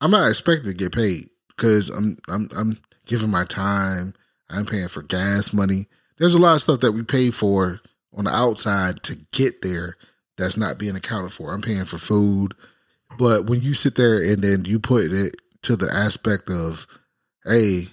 [0.00, 4.14] I'm not expected to get paid because I'm I'm I'm giving my time.
[4.48, 5.86] I'm paying for gas money.
[6.18, 7.80] There's a lot of stuff that we pay for
[8.14, 9.96] on the outside to get there
[10.36, 11.52] that's not being accounted for.
[11.52, 12.54] I'm paying for food,
[13.18, 16.86] but when you sit there and then you put it to the aspect of,
[17.44, 17.86] hey,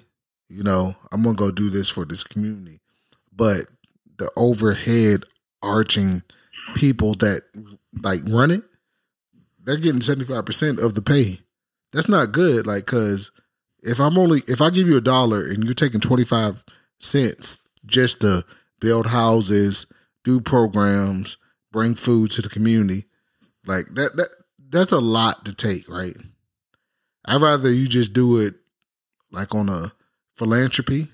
[0.50, 2.80] you know, I'm gonna go do this for this community,
[3.36, 3.66] but
[4.18, 5.24] the overhead
[5.62, 6.24] arching
[6.76, 7.42] people that
[8.02, 8.64] like run it
[9.70, 11.40] they're getting seventy five percent of the pay.
[11.94, 12.66] That's not good.
[12.66, 13.32] Like, cause
[13.84, 16.64] if I'm only if I give you a dollar and you're taking twenty five
[16.98, 18.44] cents just to
[18.80, 19.86] build houses,
[20.24, 21.38] do programs,
[21.72, 23.06] bring food to the community,
[23.66, 24.30] like that that
[24.70, 26.16] that's a lot to take, right?
[27.26, 28.56] I'd rather you just do it
[29.32, 29.92] like on a
[30.38, 31.06] philanthropy.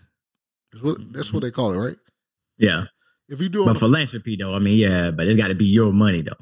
[0.72, 1.48] That's what, that's what mm-hmm.
[1.48, 1.98] they call it, right?
[2.58, 2.86] Yeah.
[3.28, 5.92] If you do, But philanthropy though, I mean, yeah, but it's got to be your
[5.92, 6.34] money though.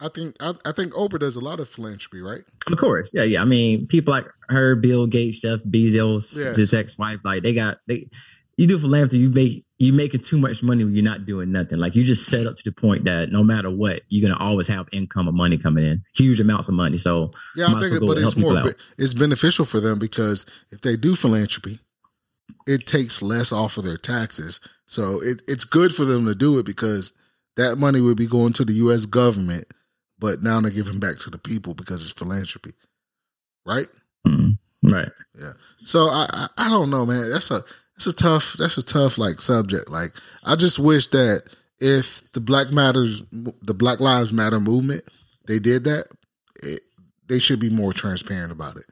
[0.00, 2.42] I think I, I think Oprah does a lot of philanthropy, right?
[2.70, 3.42] Of course, yeah, yeah.
[3.42, 6.56] I mean, people like her, Bill Gates, Jeff Bezos, Yes.
[6.56, 8.08] his ex-wife, like they got they.
[8.56, 11.78] You do philanthropy, you make you making too much money when you're not doing nothing.
[11.78, 14.66] Like you just set up to the point that no matter what, you're gonna always
[14.68, 16.96] have income or money coming in, huge amounts of money.
[16.96, 20.96] So Yeah, I think, it, but it's more, it's beneficial for them because if they
[20.96, 21.80] do philanthropy,
[22.66, 24.60] it takes less off of their taxes.
[24.86, 27.12] So it, it's good for them to do it because
[27.56, 29.06] that money would be going to the U.S.
[29.06, 29.72] government,
[30.18, 32.72] but now they're giving back to the people because it's philanthropy,
[33.66, 33.86] right?
[34.26, 35.10] Mm, right.
[35.34, 35.52] Yeah.
[35.84, 37.30] So I, I I don't know, man.
[37.30, 37.62] That's a
[37.96, 39.88] that's a tough that's a tough like subject.
[39.90, 40.12] Like
[40.44, 41.42] I just wish that
[41.78, 45.04] if the Black Matters the Black Lives Matter movement
[45.46, 46.06] they did that,
[46.62, 46.80] it,
[47.28, 48.86] they should be more transparent about it.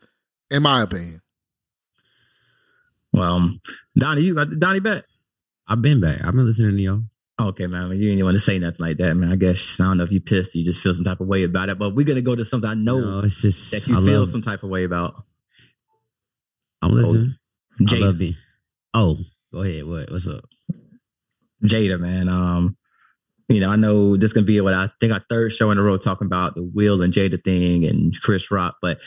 [0.51, 1.23] In my opinion.
[3.13, 3.61] Well, um,
[3.97, 5.05] Donnie, you got Donnie back.
[5.67, 6.25] I've been back.
[6.25, 7.03] I've been listening to y'all.
[7.41, 7.91] Okay, man.
[7.91, 9.33] You didn't want to say nothing like that, man.
[9.33, 11.43] I guess I don't know if you pissed, you just feel some type of way
[11.43, 11.79] about it.
[11.79, 14.27] But we're gonna go to something I know No, it's just that you I feel
[14.27, 15.15] some type of way about.
[16.81, 17.37] I'm listening.
[17.81, 18.37] I Jada.
[18.95, 19.19] Oh,
[19.53, 19.87] go ahead.
[19.87, 20.11] What?
[20.11, 20.45] What's up?
[21.65, 22.29] Jada, man.
[22.29, 22.77] Um,
[23.49, 25.83] you know, I know this gonna be what I think our third show in a
[25.83, 29.01] row talking about the Will and Jada thing and Chris Rock, but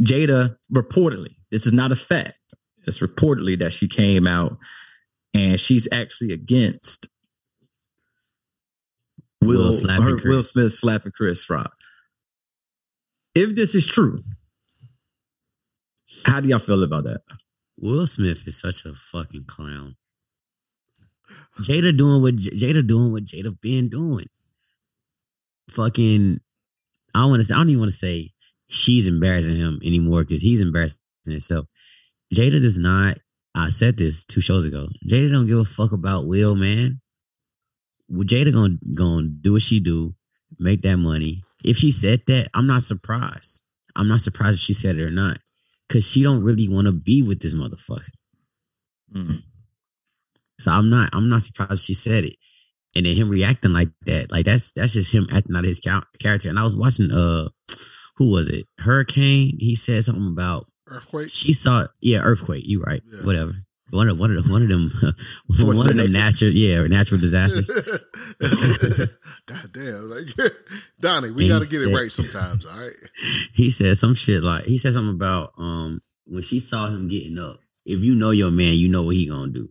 [0.00, 2.38] Jada reportedly, this is not a fact.
[2.86, 4.56] It's reportedly that she came out
[5.34, 7.08] and she's actually against
[9.42, 11.72] Will, Will slapping her, Will Smith slapping Chris Rock.
[13.34, 14.18] If this is true,
[16.24, 17.20] how do y'all feel about that?
[17.80, 19.94] Will Smith is such a fucking clown.
[21.60, 24.26] Jada doing what J- Jada doing what Jada been doing.
[25.70, 26.40] Fucking,
[27.14, 27.44] I want to.
[27.44, 28.32] say I don't even want to say
[28.68, 31.66] she's embarrassing him anymore because he's embarrassing himself.
[32.34, 33.18] Jada does not.
[33.54, 34.88] I said this two shows ago.
[35.08, 37.00] Jada don't give a fuck about Will, man.
[38.08, 40.14] Well, Jada gonna gonna do what she do,
[40.58, 41.44] make that money.
[41.62, 43.62] If she said that, I'm not surprised.
[43.94, 45.38] I'm not surprised if she said it or not
[45.88, 48.10] because she don't really want to be with this motherfucker.
[49.14, 49.42] Mm.
[50.58, 52.36] So I'm not I'm not surprised she said it.
[52.96, 56.06] And then him reacting like that, like that's that's just him acting out his char-
[56.20, 56.48] character.
[56.48, 57.48] And I was watching uh
[58.16, 58.66] who was it?
[58.78, 59.56] Hurricane.
[59.60, 61.30] He said something about Earthquake.
[61.30, 63.02] she saw yeah, earthquake, you right.
[63.06, 63.24] Yeah.
[63.24, 63.52] Whatever.
[63.90, 64.90] One of one of the, one of them
[65.66, 67.68] one of them natural yeah, natural disasters.
[69.46, 70.10] God damn.
[70.10, 70.26] Like
[71.00, 72.92] Donnie, we gotta he get it right sometimes, all right?
[73.54, 77.38] he said some shit like he said something about um when she saw him getting
[77.38, 77.60] up.
[77.86, 79.70] If you know your man, you know what he gonna do.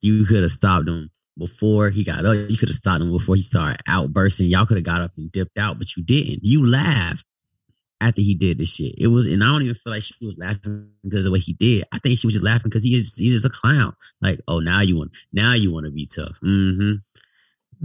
[0.00, 2.34] You could have stopped him before he got up.
[2.50, 4.48] You could have stopped him before he started outbursting.
[4.48, 6.40] Y'all could have got up and dipped out, but you didn't.
[6.42, 7.24] You laughed
[8.00, 8.94] after he did this shit.
[8.98, 11.54] It was, and I don't even feel like she was laughing because of what he
[11.54, 11.84] did.
[11.92, 13.94] I think she was just laughing because he is he's just a clown.
[14.20, 16.38] Like, oh, now you want now you want to be tough.
[16.44, 16.94] Mm-hmm.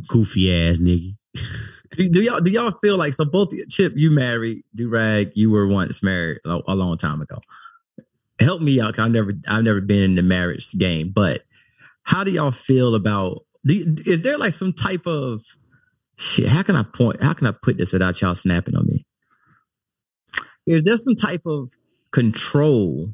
[0.07, 1.15] Goofy ass nigga.
[1.97, 5.67] do, do y'all do y'all feel like so both Chip you married Durag you were
[5.67, 7.39] once married a, a long time ago.
[8.39, 8.99] Help me out.
[8.99, 11.43] I've never I've never been in the marriage game, but
[12.03, 13.45] how do y'all feel about?
[13.65, 15.45] Do, is there like some type of
[16.17, 16.47] shit?
[16.47, 17.21] How can I point?
[17.21, 19.05] How can I put this without y'all snapping on me?
[20.71, 21.77] Is there some type of
[22.11, 23.13] control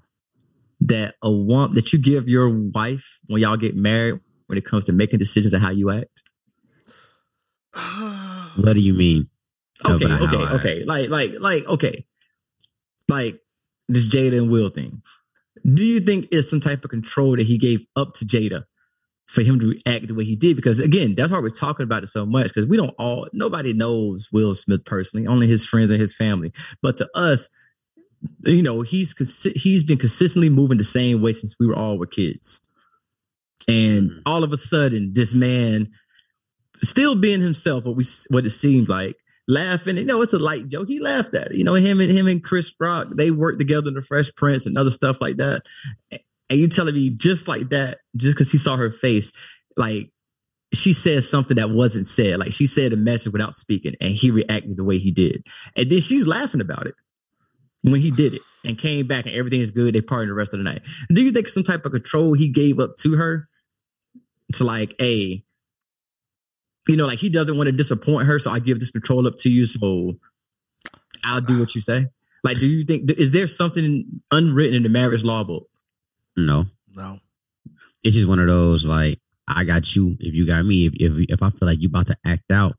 [0.82, 4.86] that a one that you give your wife when y'all get married when it comes
[4.86, 6.24] to making decisions of how you act?
[8.58, 9.30] What do you mean?
[9.86, 10.84] okay, okay, okay.
[10.84, 12.06] Like, like, like, okay.
[13.08, 13.40] Like
[13.88, 15.04] this Jada and Will thing.
[15.64, 18.64] Do you think it's some type of control that he gave up to Jada
[19.28, 20.56] for him to react the way he did?
[20.56, 22.48] Because again, that's why we're talking about it so much.
[22.48, 26.52] Because we don't all nobody knows Will Smith personally, only his friends and his family.
[26.82, 27.50] But to us,
[28.46, 29.14] you know, he's
[29.56, 32.62] he's been consistently moving the same way since we were all were kids.
[33.68, 34.22] And Mhm.
[34.26, 35.90] all of a sudden, this man
[36.82, 39.18] still being himself, what we what it seemed like,
[39.48, 39.98] laughing.
[39.98, 40.88] You know, it's a light joke.
[40.88, 41.58] He laughed at it.
[41.58, 44.66] You know, him and him and Chris Rock, they worked together in the Fresh Prince
[44.66, 45.64] and other stuff like that.
[46.50, 49.32] And you telling me just like that, just because he saw her face,
[49.76, 50.12] like
[50.74, 52.40] she said something that wasn't said.
[52.40, 55.46] Like she said a message without speaking, and he reacted the way he did.
[55.76, 56.96] And then she's laughing about it
[57.84, 59.96] when he did it and came back and everything is good.
[59.96, 60.82] They party the rest of the night.
[61.10, 63.48] Do you think some type of control he gave up to her?
[64.54, 65.44] To like, a
[66.88, 69.38] you know, like he doesn't want to disappoint her, so I give this control up
[69.40, 69.66] to you.
[69.66, 70.14] So
[71.24, 72.08] I'll do what you say?
[72.44, 75.68] Like, do you think is there something unwritten in the marriage law book?
[76.38, 76.66] No,
[76.96, 77.20] No.
[78.04, 80.86] it's just one of those like I got you if you got me.
[80.86, 82.76] If if if I feel like you about to act out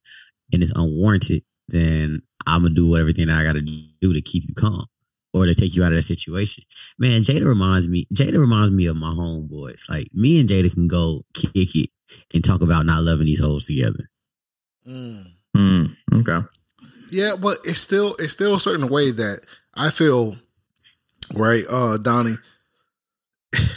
[0.53, 4.45] and it's unwarranted, then I'm gonna do everything that I got to do to keep
[4.49, 4.87] you calm
[5.35, 6.65] or to take you out of that situation.
[6.99, 8.07] Man, Jada reminds me.
[8.15, 9.89] Jada reminds me of my homeboys.
[9.89, 11.91] Like me and Jada can go kick it
[12.33, 14.09] and talk about not loving these hoes together.
[14.89, 15.27] Mm.
[15.57, 16.47] Mm, okay.
[17.11, 19.41] Yeah, but it's still it's still a certain way that
[19.75, 20.37] I feel,
[21.35, 22.37] right, uh, Donnie.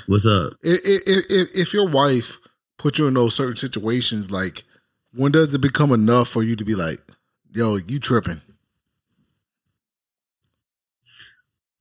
[0.07, 0.53] What's up?
[0.61, 0.79] If,
[1.29, 2.37] if if your wife
[2.77, 4.63] put you in those certain situations, like
[5.13, 6.99] when does it become enough for you to be like,
[7.51, 8.41] "Yo, you tripping"?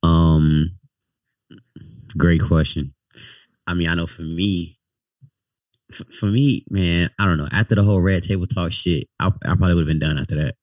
[0.03, 0.78] Um,
[2.16, 2.95] great question.
[3.66, 4.78] I mean, I know for me,
[6.18, 7.49] for me, man, I don't know.
[7.53, 10.36] After the whole red table talk shit, I, I probably would have been done after
[10.36, 10.57] that.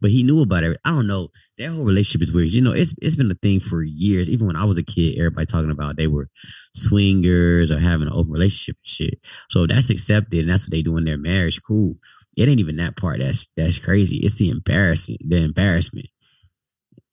[0.00, 0.78] But he knew about it.
[0.84, 1.28] I don't know.
[1.58, 2.52] That whole relationship is weird.
[2.52, 4.28] You know, it's it's been a thing for years.
[4.28, 6.28] Even when I was a kid, everybody talking about they were
[6.74, 9.20] swingers or having an open relationship and shit.
[9.50, 11.60] So that's accepted, and that's what they do in their marriage.
[11.62, 11.96] Cool.
[12.36, 13.20] It ain't even that part.
[13.20, 14.18] That's that's crazy.
[14.18, 16.06] It's the embarrassing, the embarrassment.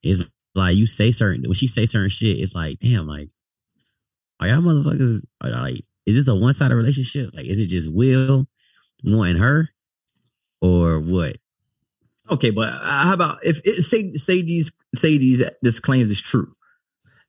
[0.03, 0.21] It's
[0.55, 3.29] like you say certain when she say certain shit, it's like, damn, like,
[4.39, 7.31] are y'all motherfuckers are like, is this a one sided relationship?
[7.33, 8.47] Like, is it just Will
[9.03, 9.69] wanting her,
[10.61, 11.38] or what?
[12.30, 16.21] Okay, but uh, how about if it, say say these say these this claims is
[16.21, 16.53] true?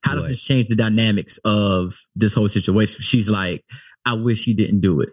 [0.02, 0.28] How does What?
[0.28, 3.00] this change the dynamics of this whole situation?
[3.02, 3.64] She's like,
[4.04, 5.10] I wish she didn't do it.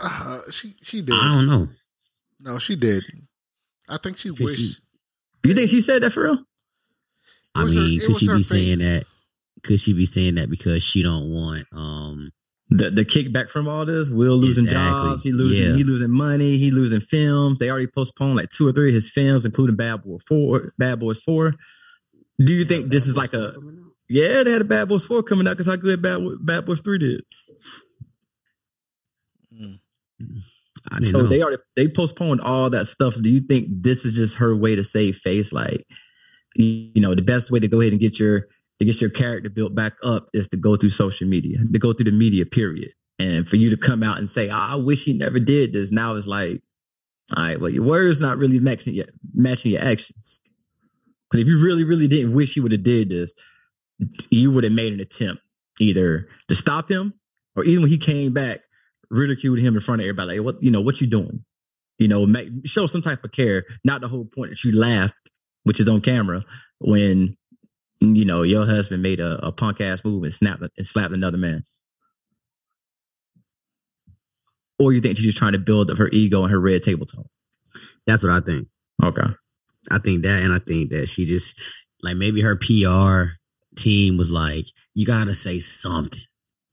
[0.00, 1.14] Uh, she she did.
[1.14, 1.66] I don't know.
[2.40, 3.04] No, she did.
[3.88, 4.58] I think she wished.
[4.58, 4.82] she-
[5.48, 6.38] You think she said that for real?
[7.54, 8.48] I was her- mean, could she be face.
[8.48, 9.04] saying that?
[9.64, 12.30] Could she be saying that because she don't want um
[12.70, 15.10] The the kickback from all this, Will losing Exactly.
[15.10, 15.74] jobs, he losing Yeah.
[15.76, 17.58] he losing money, he losing films.
[17.58, 21.00] They already postponed like two or three of his films, including Bad Boy Four, Bad
[21.00, 21.54] Boys Four.
[22.38, 23.54] Do you think this is like a
[24.08, 24.42] yeah?
[24.42, 26.82] They had a Bad Boys Four coming out because how good Bad Boy- Bad Boys
[26.82, 27.22] Three did.
[29.54, 29.78] Mm.
[30.90, 31.26] I So know.
[31.26, 33.14] they already they postponed all that stuff.
[33.20, 35.52] Do you think this is just her way to save face?
[35.52, 35.86] Like,
[36.54, 38.46] you you know, the best way to go ahead and get your
[38.78, 41.92] to get your character built back up is to go through social media, to go
[41.92, 42.90] through the media period.
[43.18, 45.90] And for you to come out and say, I wish he never did this.
[45.90, 46.62] Now it's like,
[47.36, 50.40] all right, well, your words not really matching your matching your actions.
[51.28, 53.34] Because if you really, really didn't wish he would have did this,
[54.30, 55.42] you would have made an attempt
[55.80, 57.12] either to stop him
[57.56, 58.60] or even when he came back,
[59.10, 60.38] ridiculed him in front of everybody.
[60.38, 61.44] Like, what you know, what you doing?
[61.98, 63.64] You know, make, show some type of care.
[63.84, 65.16] Not the whole point that you laughed,
[65.64, 66.44] which is on camera,
[66.78, 67.34] when
[68.00, 71.38] you know your husband made a, a punk ass move and snapped and slapped another
[71.38, 71.64] man.
[74.78, 77.06] Or you think she's just trying to build up her ego and her red table
[77.06, 77.26] talk?
[78.06, 78.68] That's what I think.
[79.02, 79.34] Okay.
[79.90, 81.60] I think that, and I think that she just
[82.02, 83.32] like maybe her PR
[83.76, 86.22] team was like, "You gotta say something."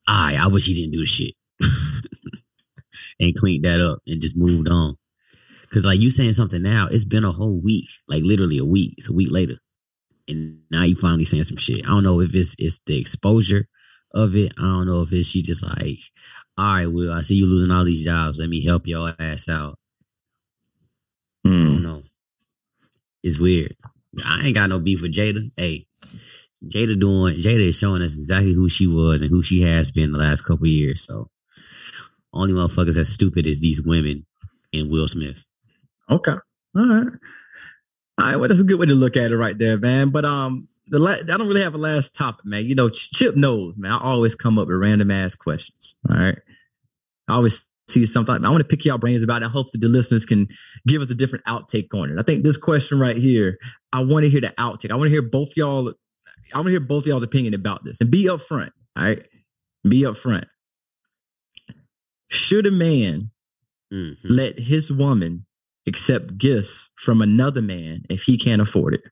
[0.07, 1.33] I I wish he didn't do shit,
[3.19, 4.97] and cleaned that up and just moved on.
[5.73, 8.93] Cause like you saying something now, it's been a whole week, like literally a week.
[8.97, 9.57] It's a week later,
[10.27, 11.83] and now you finally saying some shit.
[11.85, 13.67] I don't know if it's it's the exposure
[14.13, 14.53] of it.
[14.57, 15.99] I don't know if it's she just like,
[16.57, 18.39] all right, Will, I see you losing all these jobs.
[18.39, 19.77] Let me help your ass out.
[21.45, 21.65] I Hmm.
[21.67, 22.03] don't know.
[23.23, 23.71] It's weird.
[24.25, 25.51] I ain't got no beef with Jada.
[25.57, 25.87] Hey,
[26.65, 30.11] Jada doing Jada is showing us exactly who she was and who she has been
[30.11, 31.01] the last couple years.
[31.03, 31.29] So
[32.33, 34.25] only motherfuckers as stupid as these women
[34.73, 35.45] and Will Smith.
[36.09, 36.33] Okay.
[36.33, 36.41] All
[36.87, 37.07] right.
[38.17, 38.35] All right.
[38.37, 40.09] Well, that's a good way to look at it right there, man.
[40.09, 42.65] But um, the la- I don't really have a last topic, man.
[42.65, 43.91] You know, Chip knows, man.
[43.91, 45.95] I always come up with random ass questions.
[46.09, 46.37] All right.
[47.27, 48.43] I always see something.
[48.45, 49.45] I want to pick y'all brains about it.
[49.45, 50.47] I hope that the listeners can
[50.87, 52.19] give us a different outtake on it.
[52.19, 53.57] I think this question right here,
[53.91, 54.91] I want to hear the outtake.
[54.91, 55.93] I want to hear both y'all.
[56.53, 58.71] I want to hear both y'all's opinion about this and be upfront.
[58.95, 59.23] All right.
[59.87, 60.45] Be upfront.
[62.29, 63.31] Should a man
[63.93, 64.17] Mhm.
[64.23, 65.45] let his woman
[65.87, 69.03] accept gifts from another man if he can't afford it.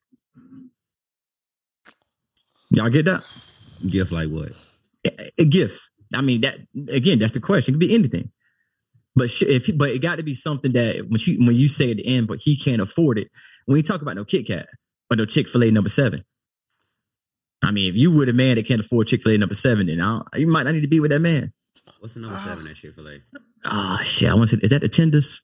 [2.71, 3.23] Y'all get that?
[3.85, 4.51] Gift like what?
[5.05, 5.11] A,
[5.41, 5.79] a gift.
[6.13, 6.57] I mean, that
[6.89, 7.73] again, that's the question.
[7.73, 8.31] It could be anything.
[9.15, 11.97] But if but it got to be something that when she when you say at
[11.97, 13.29] the end, but he can't afford it.
[13.65, 14.67] When you talk about no Kit Kat
[15.11, 16.23] or no Chick Fil A number seven.
[17.63, 19.87] I mean, if you were the man that can't afford Chick Fil A number seven,
[19.87, 21.53] then I you might not need to be with that man.
[21.99, 23.19] What's the number seven at Chick Fil A?
[23.65, 24.29] Ah, shit.
[24.29, 24.59] I want to.
[24.59, 25.41] Is that the tenders?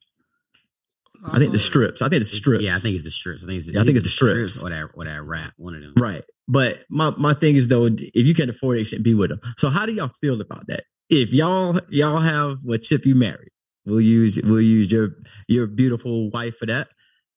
[1.26, 2.02] I think the uh, strips.
[2.02, 2.64] I think the strips.
[2.64, 3.42] Yeah, I think it's the strips.
[3.42, 3.68] I think it's.
[3.68, 4.62] Yeah, I think it's the strips.
[4.62, 5.52] or that or that wrap.
[5.56, 5.94] One of them.
[5.96, 6.24] Right.
[6.48, 9.30] But my, my thing is though, if you can't afford it, you shouldn't be with
[9.30, 9.40] them.
[9.56, 10.84] So how do y'all feel about that?
[11.08, 13.50] If y'all y'all have what chip you married,
[13.84, 15.10] we'll use we'll use your
[15.48, 16.88] your beautiful wife for that.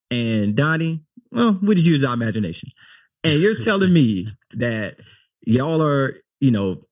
[0.09, 2.69] And Donnie, well, we just use our imagination.
[3.23, 4.99] And you're telling me that
[5.45, 6.83] y'all are, you know,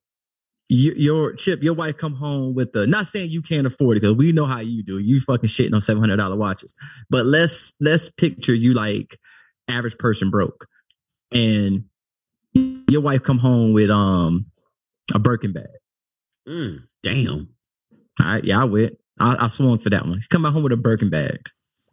[0.72, 4.00] you, your chip, your wife come home with the not saying you can't afford it
[4.00, 4.98] because we know how you do.
[4.98, 6.74] You fucking shitting on seven hundred dollar watches.
[7.10, 9.18] But let's let's picture you like
[9.68, 10.66] average person broke,
[11.30, 11.84] and
[12.54, 14.46] your wife come home with um
[15.14, 15.66] a Birkin bag.
[16.48, 17.48] Mm, damn.
[18.20, 18.96] All right, yeah, I went.
[19.18, 20.20] I, I swung for that one.
[20.20, 21.48] She come back home with a Birkin bag,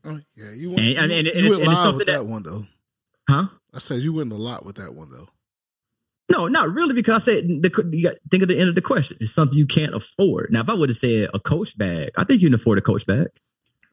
[0.05, 1.77] Oh, yeah, you went, And- and- you, and- you and went it's- and it's live
[1.77, 2.65] something with that- that one though.
[3.30, 3.45] huh?
[3.73, 5.27] I said you went a lot with that one though.
[6.30, 8.82] No, not really, because I said the, you got think of the end of the
[8.82, 9.17] question.
[9.19, 10.49] It's something you can't afford.
[10.51, 12.82] Now, if I would have said a Coach bag, I think you can afford a
[12.82, 13.27] Coach bag.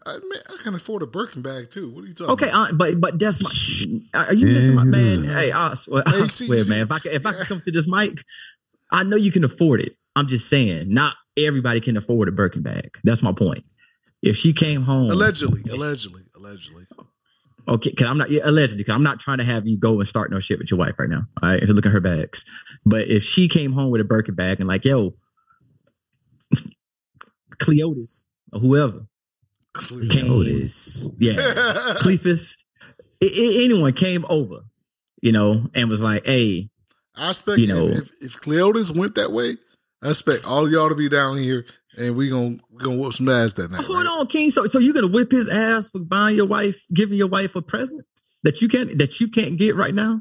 [0.05, 1.91] I, man, I can afford a Birkin bag too.
[1.91, 2.33] What are you talking?
[2.35, 2.71] Okay, about?
[2.71, 4.21] uh, but but that's my.
[4.27, 5.25] Are you missing my man?
[5.25, 6.83] Hey, I swear, Hey, I see- swear see- man.
[6.83, 8.23] If I can, if I can come to this mic,
[8.93, 9.97] I know you can afford it.
[10.15, 12.99] I'm just saying, not everybody can afford a Birkin bag.
[13.05, 13.65] That's my point.
[14.23, 16.86] If she came home, allegedly, allegedly, allegedly.
[17.69, 20.09] Okay, because I'm not yeah, allegedly, because I'm not trying to have you go and
[20.09, 21.23] start no shit with your wife right now.
[21.43, 22.45] All right, if you look at her bags,
[22.85, 25.15] but if she came home with a Birkin bag and like, yo,
[27.59, 29.07] Cleotis or whoever,
[30.09, 31.07] Came- Otis.
[31.19, 31.35] yeah,
[32.01, 32.57] Cleophas,
[33.23, 34.61] i- i- anyone came over,
[35.23, 36.71] you know, and was like, hey,
[37.15, 39.57] I expect you know- if, if, if Cleotis went that way,
[40.03, 41.65] I expect all y'all to be down here
[41.97, 43.85] and we gonna we gonna whoop some ass that night.
[43.85, 44.07] hold right?
[44.07, 44.51] on, King.
[44.51, 47.63] So, so you're gonna whip his ass for buying your wife, giving your wife a
[47.63, 48.05] present
[48.43, 50.21] that you can't that you can't get right now.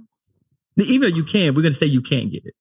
[0.77, 2.53] Even though you can, we're gonna say you can't get it.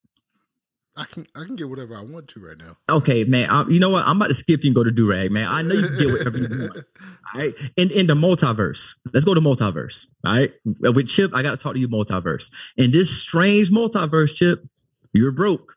[0.96, 2.76] I can I can get whatever I want to right now.
[2.88, 3.50] Okay, man.
[3.50, 4.06] I, you know what?
[4.06, 5.48] I'm about to skip you and go to Durag, man.
[5.48, 6.76] I know you can get whatever you want.
[7.34, 7.54] All right.
[7.76, 8.94] In in the multiverse.
[9.12, 10.06] Let's go to multiverse.
[10.24, 10.52] All right.
[10.64, 12.52] With Chip, I gotta talk to you multiverse.
[12.76, 14.64] In this strange multiverse, Chip,
[15.12, 15.76] you're broke.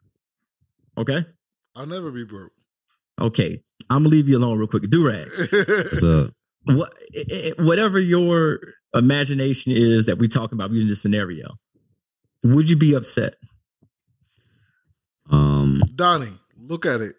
[0.97, 1.25] Okay.
[1.75, 2.51] I'll never be broke.
[3.19, 3.57] Okay.
[3.89, 4.83] I'm gonna leave you alone real quick.
[4.83, 5.27] Durag.
[5.85, 6.31] What's up?
[6.65, 8.59] What i- i- whatever your
[8.93, 11.47] imagination is that we're talking about using this scenario,
[12.43, 13.35] would you be upset?
[15.29, 17.15] Um, Donnie, look at it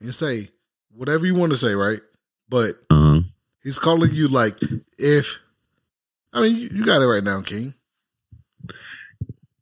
[0.00, 0.48] and say
[0.90, 2.00] whatever you want to say, right?
[2.48, 3.30] But um,
[3.62, 4.58] he's calling you like
[4.98, 5.38] if
[6.32, 7.74] I mean you, you got it right now, King.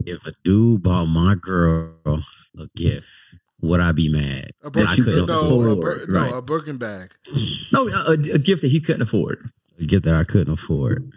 [0.05, 1.95] if a dude bought my girl
[2.59, 3.09] a gift,
[3.67, 4.51] would I be mad?
[4.63, 5.81] A That I Birkin, couldn't no, a, afford.
[5.81, 6.31] Bir- right.
[6.31, 7.13] no, a Birkin bag.
[7.73, 9.39] No, a, a gift that he couldn't afford.
[9.81, 11.11] A gift that I couldn't afford.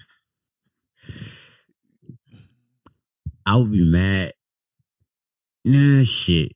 [3.46, 4.34] I would be mad.
[5.66, 6.54] Nah, shit.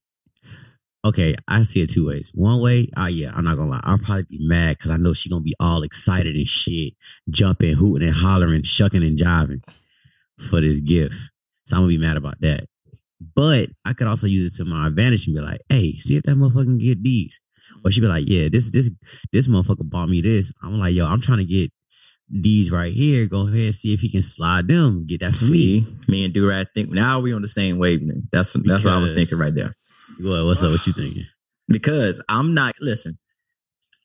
[1.06, 2.32] Okay, I see it two ways.
[2.34, 3.82] One way, oh yeah, I'm not gonna lie.
[3.84, 6.94] I'll probably be mad because I know she gonna be all excited and shit,
[7.30, 9.64] jumping, hooting and hollering, shucking and jiving
[10.50, 11.16] for this gift.
[11.66, 12.68] So I'm gonna be mad about that.
[13.36, 16.24] But I could also use it to my advantage and be like, hey, see if
[16.24, 17.40] that motherfucker can get these.
[17.84, 18.92] Or she'd be like, yeah, this this
[19.32, 20.52] this motherfucker bought me this.
[20.62, 21.72] I'm like, yo, I'm trying to get
[22.30, 23.26] these right here.
[23.26, 25.06] Go ahead and see if he can slide them.
[25.06, 25.82] Get that for me.
[25.82, 28.26] See, me and Durag think now we on the same wavelength.
[28.32, 29.74] That's that's what I was thinking right there.
[30.20, 30.72] What, what's up?
[30.72, 31.26] What you thinking?
[31.68, 33.16] Because I'm not listen.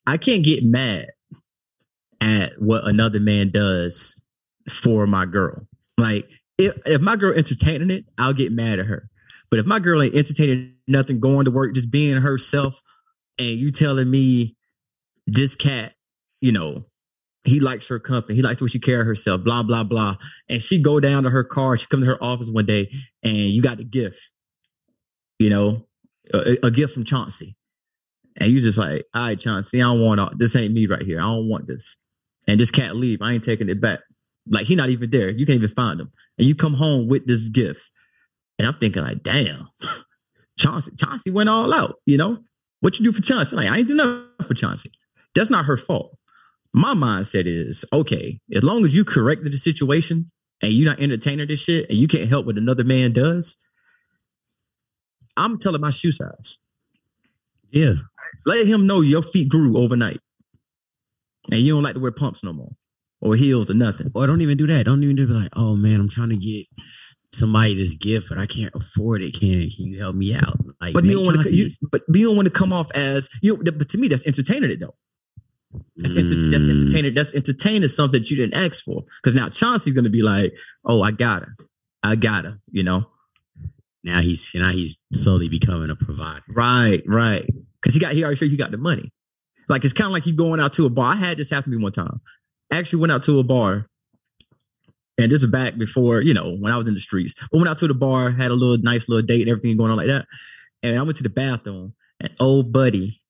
[0.07, 1.09] I can't get mad
[2.21, 4.23] at what another man does
[4.69, 5.67] for my girl.
[5.97, 9.09] Like if if my girl entertaining it, I'll get mad at her.
[9.51, 12.83] But if my girl ain't entertaining nothing, going to work, just being herself,
[13.39, 14.57] and you telling me
[15.27, 15.95] this cat,
[16.41, 16.85] you know,
[17.45, 20.17] he likes her company, he likes the way she carry herself, blah blah blah,
[20.49, 22.91] and she go down to her car, she come to her office one day,
[23.23, 24.21] and you got the gift,
[25.39, 25.87] you know,
[26.35, 27.57] a, a gift from Chauncey,
[28.37, 30.57] and you just like, all right, Chauncey, I don't want all, this.
[30.57, 31.21] Ain't me right here.
[31.21, 31.97] I don't want this,
[32.47, 33.23] and this cat leave.
[33.23, 34.01] I ain't taking it back.
[34.51, 35.31] Like he not even there.
[35.31, 37.91] You can't even find him, and you come home with this gift,
[38.59, 39.69] and I'm thinking like, damn,
[40.59, 41.97] Chauncey, Chauncey went all out.
[42.07, 42.39] You know
[42.81, 43.57] what you do for Chauncey?
[43.57, 44.91] Like I ain't do nothing for Chauncey.
[45.35, 46.17] That's not her fault.
[46.73, 48.41] My mindset is okay.
[48.55, 50.31] As long as you corrected the situation
[50.63, 53.57] and you're not entertaining this shit, and you can't help what another man does,
[55.37, 56.59] I'm telling my shoe size.
[57.71, 57.95] Yeah.
[58.45, 60.19] Let him know your feet grew overnight,
[61.51, 62.73] and you don't like to wear pumps no more,
[63.21, 64.09] or heels or nothing.
[64.15, 64.85] Or don't even do that.
[64.87, 66.67] Don't even do like, oh man, I'm trying to get
[67.33, 69.35] somebody this gift, but I can't afford it.
[69.39, 70.57] Can can you help me out?
[70.81, 71.55] Like, But you don't want to.
[71.55, 73.57] You, but you don't want to come off as you.
[73.57, 74.95] Know, But to me, that's entertaining it though.
[75.97, 76.81] That's, enter- that's Mm.
[76.81, 77.15] entertaining.
[77.15, 79.05] That's entertaining something that you didn't ask for.
[79.23, 81.57] Because now Chauncey's gonna be like, "Oh, I got her,
[82.03, 83.07] I got her." You know,
[84.03, 86.43] Now he's now he's slowly becoming a provider.
[86.49, 87.45] right, right.
[87.83, 89.13] Because he got he already sure he got the money.
[89.69, 91.13] Like it's kind of like you going out to a bar.
[91.13, 92.21] I had this happen to me one time.
[92.71, 93.87] I actually went out to a bar,
[95.19, 97.35] and this is back before you know when I was in the streets.
[97.51, 99.91] But went out to the bar, had a little nice little date and everything going
[99.91, 100.27] on like that.
[100.83, 103.21] And I went to the bathroom, and old buddy,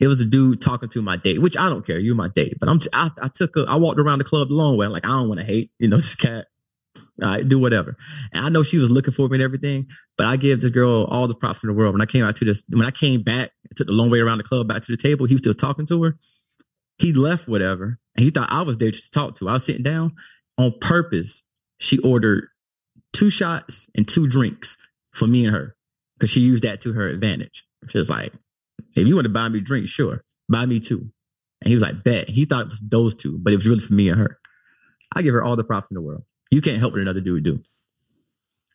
[0.00, 1.98] it was a dude talking to my date, which I don't care.
[1.98, 4.54] You're my date, but I'm I, I took a I walked around the club the
[4.54, 4.86] long way.
[4.86, 6.46] I'm like I don't want to hate, you know, this cat.
[7.22, 7.96] All right, do whatever.
[8.32, 11.04] And I know she was looking for me and everything, but I give this girl
[11.04, 11.94] all the props in the world.
[11.94, 14.38] When I came out to this, when I came back, took the long way around
[14.38, 16.16] the club back to the table, he was still talking to her.
[16.98, 19.48] He left whatever, and he thought I was there to talk to.
[19.48, 20.14] I was sitting down
[20.56, 21.44] on purpose.
[21.78, 22.48] She ordered
[23.12, 24.76] two shots and two drinks
[25.12, 25.76] for me and her
[26.16, 27.64] because she used that to her advantage.
[27.88, 28.32] She was like,
[28.94, 31.10] if you want to buy me drinks, sure, buy me two.
[31.60, 32.28] And he was like, bet.
[32.28, 34.38] He thought it was those two, but it was really for me and her.
[35.14, 36.24] I give her all the props in the world.
[36.50, 37.62] You can't help what another dude do.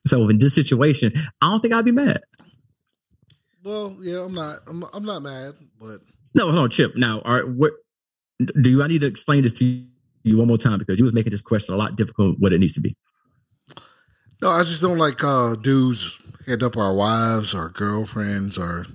[0.06, 2.22] So in this situation, I don't think I'd be mad.
[3.64, 4.60] Well, yeah, I'm not.
[4.68, 6.00] I'm, I'm not mad, but
[6.34, 6.96] No, hold on, Chip.
[6.96, 7.74] Now, all right, what
[8.62, 8.84] do you?
[8.84, 9.66] I need to explain this to
[10.24, 12.38] you one more time because you was making this question a lot difficult.
[12.40, 12.96] What it needs to be.
[14.42, 18.86] no, I just don't like uh dudes hit up our wives or girlfriends or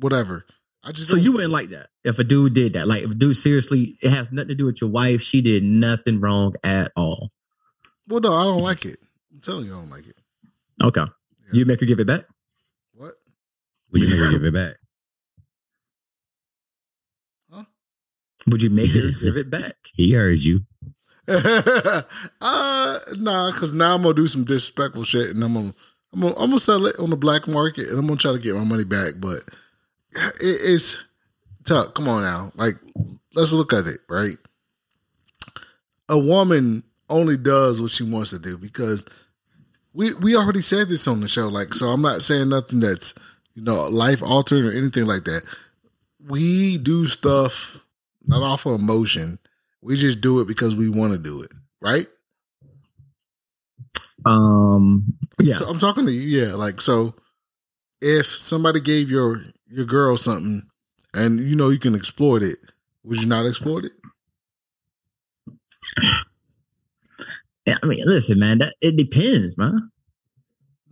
[0.00, 0.46] whatever.
[0.82, 2.88] I just So don't- you wouldn't like that if a dude did that.
[2.88, 5.20] Like if a dude seriously, it has nothing to do with your wife.
[5.20, 7.30] She did nothing wrong at all.
[8.08, 8.96] well, no, I don't like it.
[9.32, 10.16] I'm telling you, I don't like it.
[10.82, 11.04] Okay,
[11.52, 12.24] you make her give it back.
[12.94, 13.12] What?
[13.92, 14.76] Would you never give it back?
[18.50, 19.76] Would you make her give it back?
[19.94, 20.62] He heard you.
[21.28, 22.02] uh,
[23.16, 25.74] nah, because now I'm gonna do some disrespectful shit, and I'm gonna,
[26.12, 28.38] I'm gonna, I'm gonna sell it on the black market, and I'm gonna try to
[28.38, 29.14] get my money back.
[29.18, 29.44] But
[30.12, 30.98] it, it's
[31.64, 31.94] tough.
[31.94, 32.74] Come on now, like
[33.34, 34.36] let's look at it right.
[36.08, 39.04] A woman only does what she wants to do because
[39.92, 41.48] we we already said this on the show.
[41.48, 43.14] Like, so I'm not saying nothing that's
[43.54, 45.42] you know life altering or anything like that.
[46.28, 47.78] We do stuff
[48.30, 49.38] not off of emotion.
[49.82, 51.50] We just do it because we want to do it,
[51.80, 52.06] right?
[54.24, 55.54] Um, yeah.
[55.54, 56.54] So I'm talking to you, yeah.
[56.54, 57.14] Like so,
[58.00, 60.62] if somebody gave your your girl something,
[61.14, 62.58] and you know you can exploit it,
[63.04, 63.92] would you not exploit it?
[67.66, 69.90] Yeah, I mean, listen, man, that it depends, man.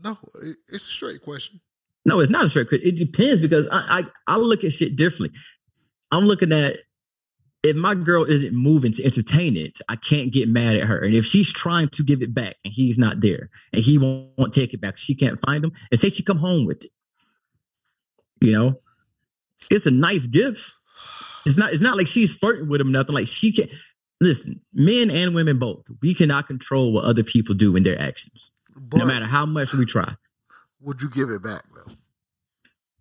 [0.03, 1.61] No, it- it's a straight question.
[2.05, 2.69] No, it's not a straight.
[2.69, 2.89] Question.
[2.89, 5.39] It depends because I, I I look at shit differently.
[6.11, 6.77] I'm looking at
[7.63, 10.99] if my girl isn't moving to entertain it, I can't get mad at her.
[11.01, 14.29] And if she's trying to give it back and he's not there and he won't,
[14.39, 16.91] won't take it back, she can't find him, and say she come home with it.
[18.41, 18.81] You know,
[19.71, 20.73] it's a nice gift.
[21.45, 21.73] It's not.
[21.73, 22.93] It's not like she's flirting with him.
[22.93, 23.69] Nothing like she can.
[24.21, 25.87] Listen, men and women both.
[26.03, 29.73] We cannot control what other people do in their actions, But no matter how much
[29.73, 30.15] we try.
[30.81, 31.93] would you give it back though?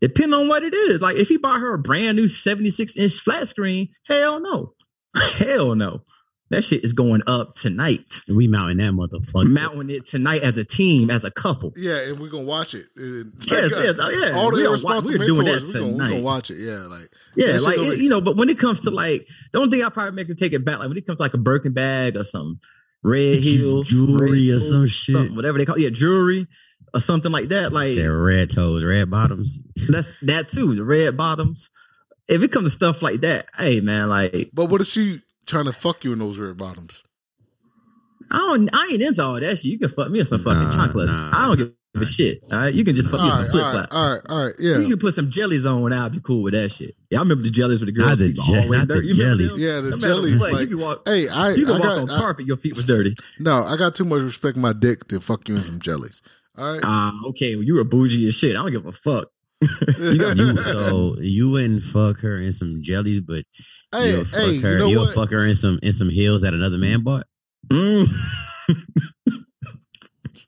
[0.02, 1.02] Depending on what it is.
[1.02, 4.74] Like if he bought her a brand new 76 inch flat screen, hell no.
[5.38, 6.02] hell no.
[6.50, 8.22] That shit is going up tonight.
[8.34, 9.48] We mounting that motherfucker.
[9.52, 11.74] Mounting it tonight as a team, as a couple.
[11.76, 12.86] Yeah, and we're gonna watch it.
[12.96, 14.32] And, Yes, like, yes, oh, yeah.
[14.38, 16.50] All the We are wa- irresponsible we're doing mentors, that we're gonna, we gonna watch
[16.50, 16.58] it.
[16.60, 19.28] Yeah, like Yeah, That like it- make- you know, but when it comes to like
[19.52, 21.24] the only thing I probably make her take it back, like when it comes to
[21.24, 22.62] like a Birkin bag or some
[23.04, 25.16] red heels, Jewelry red or some shit.
[25.16, 26.48] something, whatever they call yeah, jewelry
[26.94, 27.72] or something like that.
[27.74, 29.60] Like They're red toes, red bottoms.
[29.90, 31.70] that's that too, the red bottoms.
[32.28, 35.66] If it comes to stuff like that, hey man, like But what if she trying
[35.66, 37.04] to fuck you in those red bottoms?
[38.30, 39.66] I don't, I ain't into all that shit.
[39.66, 41.14] You can fuck me in some fucking Nah, chocolates.
[41.18, 41.30] nah.
[41.34, 41.72] I don't give
[42.02, 42.40] a shit.
[42.52, 43.94] All right, you can just fuck me in All some flip all right, flop.
[43.94, 44.56] all right, all right.
[44.60, 46.96] Yeah, You can put some jellies on, and I'll be cool with that shit.
[47.10, 48.20] Yeah, I remember the jellies with the Not girls.
[48.20, 49.08] the feet je- always not the dirty.
[49.08, 49.56] You remember jellies.
[49.56, 49.62] them?
[49.64, 49.80] yeah.
[49.82, 50.40] The No jellies.
[50.42, 51.02] what, Like, you can walk.
[51.08, 52.46] hey, I, You can I walk got on I- carpet.
[52.48, 53.16] Your feet was dirty.
[53.40, 53.64] no.
[53.64, 56.22] I got too much respect for my dick to fuck you in some jellies.
[56.58, 56.82] All right.
[56.84, 57.56] Ah, okay.
[57.56, 58.56] Well, you were bougie as shit.
[58.56, 59.28] I don't give a fuck.
[60.00, 63.44] you got You, so you wouldn't fuck her in some jellies, but
[63.92, 64.72] hey, you'll fuck hey, her.
[64.74, 65.16] you know will what?
[65.16, 67.26] fuck her in some in some heels that another man bought.
[67.68, 68.08] Mm,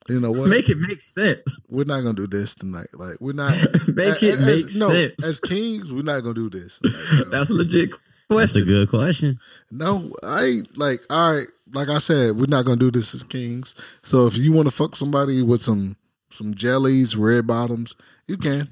[0.10, 0.50] You know what?
[0.50, 1.60] make it make sense.
[1.68, 2.88] we're not gonna do this tonight.
[2.94, 3.54] Like we're not.
[3.94, 5.24] make it as- make no, sense.
[5.24, 6.80] As kings, we're not gonna do this.
[6.84, 7.26] Like, you.
[7.26, 7.90] That's a legit
[8.30, 9.40] That's a good question.
[9.72, 11.02] no, I ain't like.
[11.10, 13.76] All right, like I said, we're not gonna do this as kings.
[14.04, 15.96] So if you want to fuck somebody with some
[16.30, 17.96] some jellies, red bottoms,
[18.28, 18.70] you can.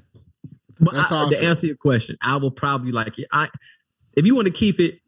[0.80, 1.48] But That's I- I to feel.
[1.48, 3.26] answer your question, I will probably like it.
[3.32, 3.48] I.
[4.16, 5.00] If you want to keep it,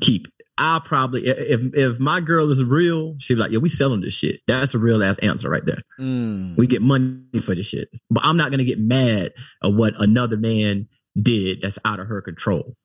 [0.00, 0.32] keep it.
[0.56, 4.14] I'll probably if if my girl is real, she'll be like, "Yeah, we selling this
[4.14, 5.80] shit." That's a real ass answer right there.
[5.98, 6.56] Mm.
[6.56, 9.32] We get money for this shit, but I'm not gonna get mad
[9.64, 10.86] at what another man
[11.20, 12.76] did that's out of her control.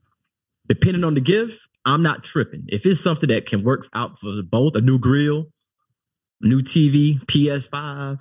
[0.67, 2.63] Depending on the gift, I'm not tripping.
[2.69, 5.51] If it's something that can work out for both, a new grill,
[6.41, 8.19] new TV, PS5,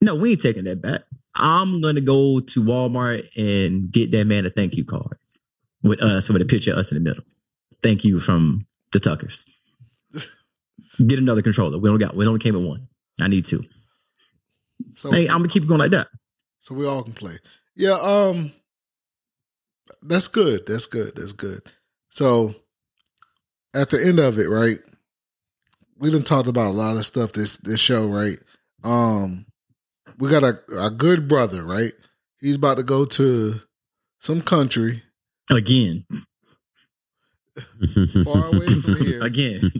[0.00, 1.02] no, we ain't taking that back.
[1.34, 5.18] I'm gonna go to Walmart and get that man a thank you card
[5.82, 7.24] with us with a picture of us in the middle.
[7.82, 9.44] Thank you from the Tuckers.
[11.06, 11.78] Get another controller.
[11.78, 12.16] We don't got.
[12.16, 12.88] We only came with one.
[13.20, 13.62] I need two.
[14.94, 16.08] So Hey, I'm gonna keep going like that.
[16.60, 17.34] so we all can play.
[17.76, 17.96] Yeah.
[18.02, 18.52] Um.
[20.02, 20.66] That's good.
[20.66, 21.14] That's good.
[21.14, 21.60] That's good.
[22.08, 22.54] So
[23.74, 24.78] at the end of it, right?
[25.98, 28.38] we done talked about a lot of stuff this this show, right?
[28.84, 29.46] Um,
[30.18, 31.92] we got a a good brother, right?
[32.40, 33.54] He's about to go to
[34.20, 35.02] some country
[35.50, 36.04] Again,
[38.24, 39.22] far away from here.
[39.22, 39.72] again.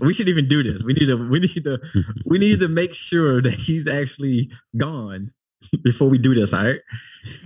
[0.00, 0.82] we should even do this.
[0.82, 1.16] We need to.
[1.28, 1.78] We need to.
[2.24, 5.32] We need to make sure that he's actually gone
[5.84, 6.52] before we do this.
[6.52, 6.80] All right.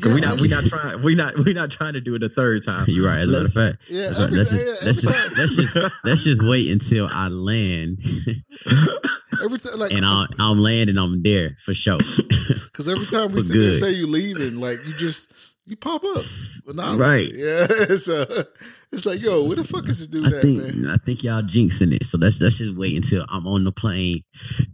[0.00, 0.40] 'Cause we not.
[0.40, 1.02] We not trying.
[1.02, 1.36] We not.
[1.44, 2.84] We not trying to do it a third time.
[2.88, 3.20] You're right.
[3.20, 4.18] As a matter of fact, Yeah, right.
[4.20, 7.98] every, let's yeah, just let's just let's just let's just wait until I land,
[9.44, 10.98] every time, like, and I'm I'm landing.
[10.98, 11.98] I'm there for sure.
[11.98, 15.32] because every time we We're sit there say you leaving, like you just
[15.66, 16.22] you pop up.
[16.68, 16.96] Anonymously.
[16.96, 17.30] Right.
[17.32, 17.66] Yeah.
[17.96, 18.24] So
[18.92, 20.86] it's like, yo, where the fuck is this dude I at, think man?
[20.88, 22.06] I think y'all jinxing it.
[22.06, 24.22] So let's let's just wait until I'm on the plane,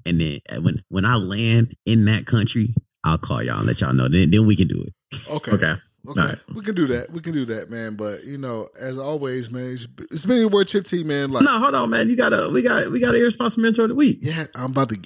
[0.06, 2.74] and then uh, when when I land in that country,
[3.04, 4.08] I'll call y'all and let y'all know.
[4.08, 4.94] Then then we can do it.
[5.30, 5.52] Okay.
[5.52, 5.74] Okay.
[6.08, 6.38] Okay, All right.
[6.52, 7.10] we can do that.
[7.12, 7.94] We can do that, man.
[7.94, 9.70] But you know, as always, man,
[10.10, 11.30] it's, been your word chip team, man.
[11.30, 12.08] Like, No, hold on, man.
[12.08, 12.48] You gotta.
[12.50, 12.90] We got.
[12.90, 14.18] We got a irresponsible mentor of the week.
[14.20, 14.98] yeah, I'm about to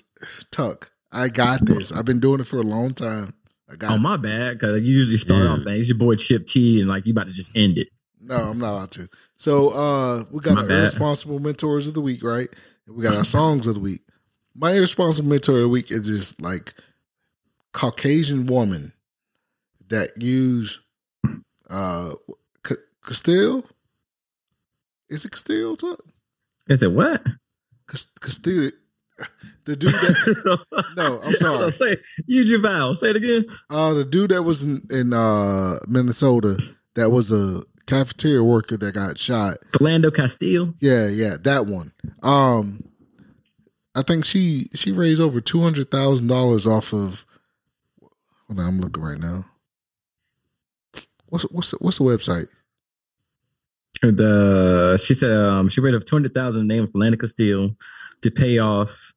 [0.51, 0.91] tuck.
[1.13, 1.93] I got this.
[1.93, 3.35] I've been doing it for a long time.
[3.71, 3.93] I got.
[3.93, 5.51] Oh my bad, because you usually start Yeah.
[5.51, 5.77] off, man.
[5.79, 7.89] It's your boy Chip T, and like you about to just end it.
[8.21, 9.07] No, I'm not about to.
[9.37, 10.79] So uh we got My our bad.
[10.79, 12.49] irresponsible mentors of the week, right?
[12.87, 14.01] And we got our songs of the week.
[14.55, 16.73] My irresponsible mentor of the week is just like
[17.77, 18.95] Caucasian woman
[19.89, 20.81] that used
[21.69, 22.13] uh
[22.67, 22.75] C-
[23.05, 23.65] Castile.
[25.11, 25.77] Is it Castile?
[25.77, 26.01] Tuck?
[26.69, 27.23] Is it what?
[27.87, 28.71] Cas- Castile.
[29.67, 30.65] The dude that
[30.97, 31.71] no, I'm sorry.
[31.83, 31.97] say
[32.27, 32.97] you Javal.
[32.97, 33.45] Say it again.
[33.69, 36.57] Uh the dude that was in, in uh Minnesota
[36.95, 39.59] that was a cafeteria worker that got shot.
[39.73, 40.73] Philando Castile.
[40.81, 41.93] Yeah, yeah, that one.
[42.23, 42.89] Um,
[43.95, 47.27] I think she she raised over two hundred thousand dollars off of.
[48.49, 49.47] Hold on, I'm looking right now.
[51.27, 52.47] What's what's the, what's the website?
[54.03, 57.29] The she said um she raised up two hundred thousand in the name of Philando
[57.29, 57.75] Steel
[58.23, 59.13] to pay off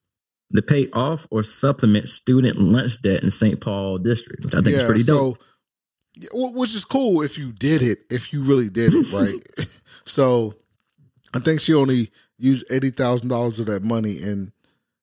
[0.55, 3.61] to pay off or supplement student lunch debt in St.
[3.61, 5.37] Paul district, which I think is pretty dope.
[6.21, 9.67] So, which is cool if you did it, if you really did it, right?
[10.05, 10.55] so,
[11.33, 14.51] I think she only used eighty thousand dollars of that money, and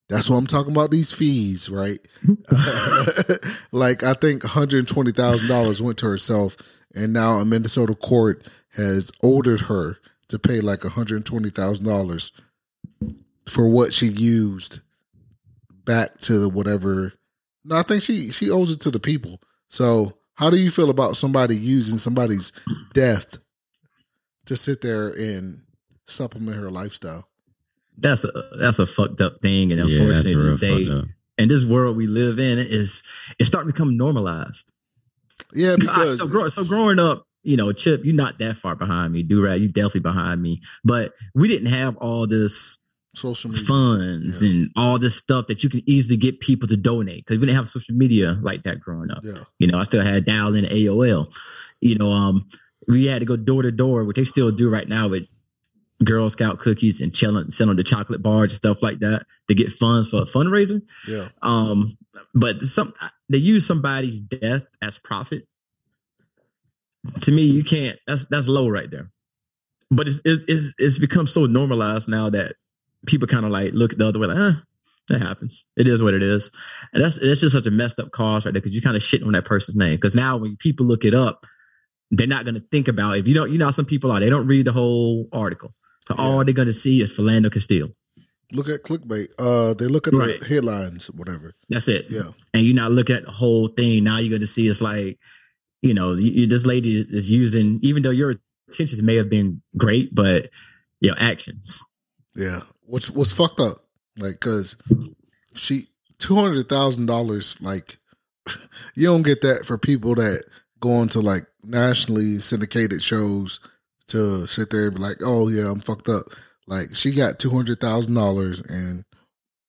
[0.08, 0.90] that's what I'm talking about.
[0.90, 1.98] These fees, right?
[3.72, 6.56] like I think one hundred twenty thousand dollars went to herself,
[6.94, 11.86] and now a Minnesota court has ordered her to pay like one hundred twenty thousand
[11.86, 12.32] dollars
[13.48, 14.80] for what she used
[15.84, 17.14] back to the whatever.
[17.64, 19.40] No, I think she she owes it to the people.
[19.68, 22.52] So, how do you feel about somebody using somebody's
[22.94, 23.38] death
[24.44, 25.62] to sit there and
[26.06, 27.28] supplement her lifestyle?
[27.98, 31.08] That's a that's a fucked up thing, and Yeah, unfortunately, real they fucked up.
[31.38, 33.02] in this world we live in is
[33.38, 34.72] it's starting to become normalized.
[35.52, 39.12] Yeah, because so, grow, so growing up, you know, Chip, you're not that far behind
[39.12, 39.22] me.
[39.24, 40.60] Durag, you're definitely behind me.
[40.84, 42.78] But we didn't have all this
[43.14, 43.64] social media.
[43.64, 44.50] funds Yeah.
[44.50, 47.56] and all this stuff that you can easily get people to donate because we didn't
[47.56, 49.20] have social media like that growing up.
[49.24, 51.32] Yeah, You know, I still had dial in AOL.
[51.80, 52.46] You know, um,
[52.88, 55.26] we had to go door to door, which they still do right now with
[56.04, 59.72] Girl Scout cookies and selling selling the chocolate bars and stuff like that to get
[59.72, 60.82] funds for a fundraiser.
[61.08, 61.96] yeah, Um,
[62.34, 62.92] but some
[63.28, 65.44] they use somebody's death as profit.
[67.22, 67.98] To me, you can't.
[68.06, 69.10] That's that's low right there.
[69.90, 72.54] But it's it- it's it's become so normalized now that
[73.06, 74.62] people kind of like look the other way, like, ah,
[75.08, 75.64] that happens.
[75.76, 76.50] It is what it is,
[76.92, 79.02] and that's it's just such a messed up cause right there because you kind of
[79.02, 79.94] shit on that person's name.
[79.94, 81.46] Because now when people look it up,
[82.10, 83.50] they're not going to think about if you don't.
[83.52, 85.72] You know, some people are they don't read the whole article.
[86.08, 87.88] So all they're going to see is Philando Castile.
[88.52, 89.28] look at clickbait.
[89.38, 90.38] Uh, they look at Right.
[90.38, 91.52] the headlines, whatever.
[91.68, 92.06] That's it.
[92.08, 94.04] Yeah, and you're not looking at the whole thing.
[94.04, 95.18] Now you're going to see it's like,
[95.82, 98.34] you know, you, this lady is, using, even though your
[98.68, 100.50] intentions may have been great, but
[101.00, 101.80] your actions.
[102.36, 102.60] yeah.
[102.82, 103.78] What's what's fucked up?
[104.16, 104.76] Like, cause
[105.56, 105.86] she
[106.18, 107.60] two hundred thousand dollars.
[107.60, 107.98] Like,
[108.94, 110.44] you don't get that for people that
[110.78, 113.58] go on to like nationally syndicated shows
[114.08, 116.26] to sit there and be like, "Oh yeah, I'm fucked up."
[116.66, 119.04] Like, she got two hundred thousand dollars and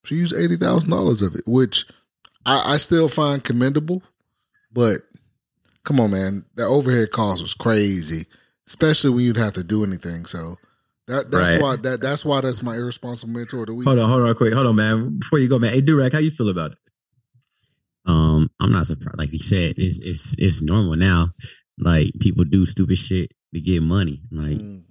[0.05, 1.85] she used eighty thousand dollars of it, which
[2.45, 4.01] I, I still find commendable.
[4.72, 4.97] But
[5.84, 8.26] come on, man, that overhead cost was crazy,
[8.68, 10.26] especially when you'd have to do anything.
[10.26, 10.55] So
[11.07, 11.61] that that's Right.
[11.61, 13.88] why that that's why that's my irresponsible mentor of the week.
[13.88, 15.19] Hold on, hold on, quick, hold on, man.
[15.19, 15.73] Before you go, man.
[15.73, 16.77] Hey, Durag, how you feel about it?
[18.05, 19.18] Um, I'm not surprised.
[19.18, 21.30] Like you said, it's it's it's normal now.
[21.77, 24.22] Like people do stupid shit to get money.
[24.32, 24.84] Like Mm,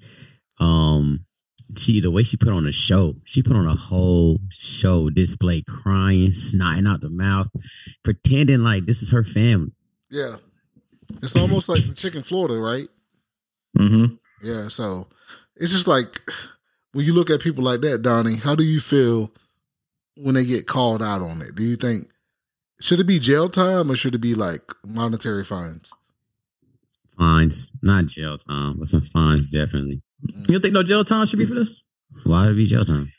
[0.61, 1.25] um,
[1.77, 5.63] she the way she put on a show, she put on a whole show display,
[5.63, 7.49] crying, snotting out the mouth,
[8.05, 9.73] pretending like this is her family.
[10.11, 10.37] yeah,
[11.23, 12.89] it's almost like the chicken Florida, right?
[13.79, 14.15] Mm-hmm.
[14.43, 15.09] Yeah, so
[15.57, 16.21] it's just like
[16.93, 18.37] when you look at people like that, Donnie.
[18.37, 19.33] How do you feel
[20.17, 21.55] when they get called out on it?
[21.55, 22.09] Do you think
[22.81, 25.93] should it be jail time or should it be like monetary fines?
[27.19, 30.03] Fines, not jail time, but some fines definitely.
[30.27, 30.49] Mm.
[30.49, 31.85] You don't think no jail time should be for this?
[32.25, 33.11] Why would it be jail time?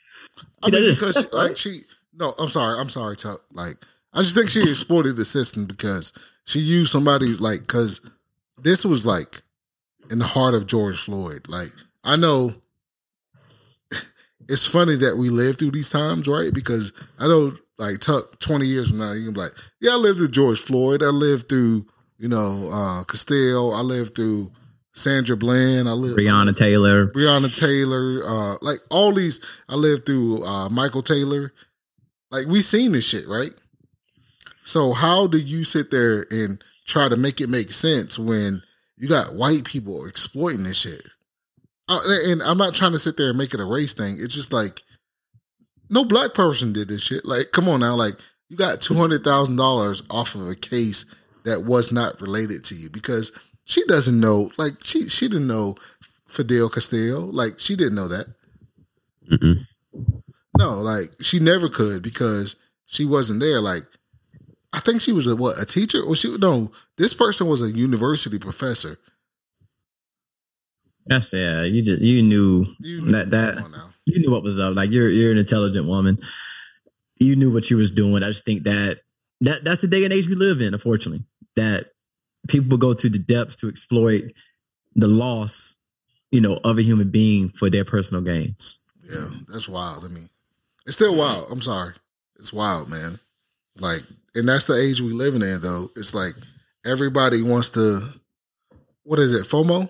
[0.62, 1.00] I mean, is.
[1.00, 1.80] because she, like she,
[2.14, 3.40] no, I'm sorry, I'm sorry, Tuck.
[3.52, 3.76] Like,
[4.12, 6.12] I just think she exploited the system because
[6.44, 8.00] she used somebody's like, because
[8.62, 9.42] this was like
[10.10, 11.46] in the heart of George Floyd.
[11.48, 11.72] Like,
[12.04, 12.54] I know
[14.48, 16.52] it's funny that we live through these times, right?
[16.52, 19.96] Because I know, like, Tuck, 20 years from now, you can be like, yeah, I
[19.96, 21.02] lived through George Floyd.
[21.02, 21.86] I lived through,
[22.18, 23.72] you know, uh, Castile.
[23.74, 24.50] I lived through
[24.92, 25.88] Sandra Bland.
[25.88, 27.06] I lived Breonna Taylor.
[27.06, 29.40] Breonna Taylor, uh, like all these.
[29.68, 31.52] I lived through uh, Michael Taylor.
[32.30, 33.52] Like we seen this shit, right?
[34.64, 38.62] So how do you sit there and try to make it make sense when
[38.96, 41.08] you got white people exploiting this shit?
[41.88, 44.16] Uh, and I'm not trying to sit there and make it a race thing.
[44.18, 44.82] It's just like
[45.88, 47.24] no black person did this shit.
[47.24, 48.14] Like, come on now, like
[48.50, 51.06] you got two hundred thousand dollars off of a case
[51.48, 53.32] that was not related to you because
[53.64, 54.50] she doesn't know.
[54.56, 55.76] Like she she didn't know
[56.26, 57.20] Fidel Castillo.
[57.20, 58.26] Like she didn't know that.
[59.30, 59.66] Mm-mm.
[60.58, 62.56] No, like she never could because
[62.86, 63.60] she wasn't there.
[63.60, 63.82] Like
[64.72, 66.72] I think she was a what a teacher or she no.
[66.96, 68.98] This person was a university professor.
[71.06, 71.62] That's yeah.
[71.62, 73.90] You just you knew You that that now.
[74.04, 74.76] you knew what was up.
[74.76, 76.18] Like you're you're an intelligent woman.
[77.18, 78.22] You knew what you was doing.
[78.22, 79.00] I just think that
[79.42, 80.74] that that's the day and age we live in.
[80.74, 81.24] Unfortunately,
[81.56, 81.86] that
[82.48, 84.24] people go to the depths to exploit
[84.94, 85.76] the loss,
[86.30, 88.84] you know, of a human being for their personal gains.
[89.02, 90.04] Yeah, that's wild.
[90.04, 90.28] I mean,
[90.86, 91.50] it's still wild.
[91.50, 91.94] I'm sorry,
[92.36, 93.18] it's wild, man.
[93.78, 94.02] Like,
[94.34, 95.90] and that's the age we living in, though.
[95.96, 96.32] It's like
[96.84, 98.00] everybody wants to.
[99.04, 99.44] What is it?
[99.46, 99.88] FOMO.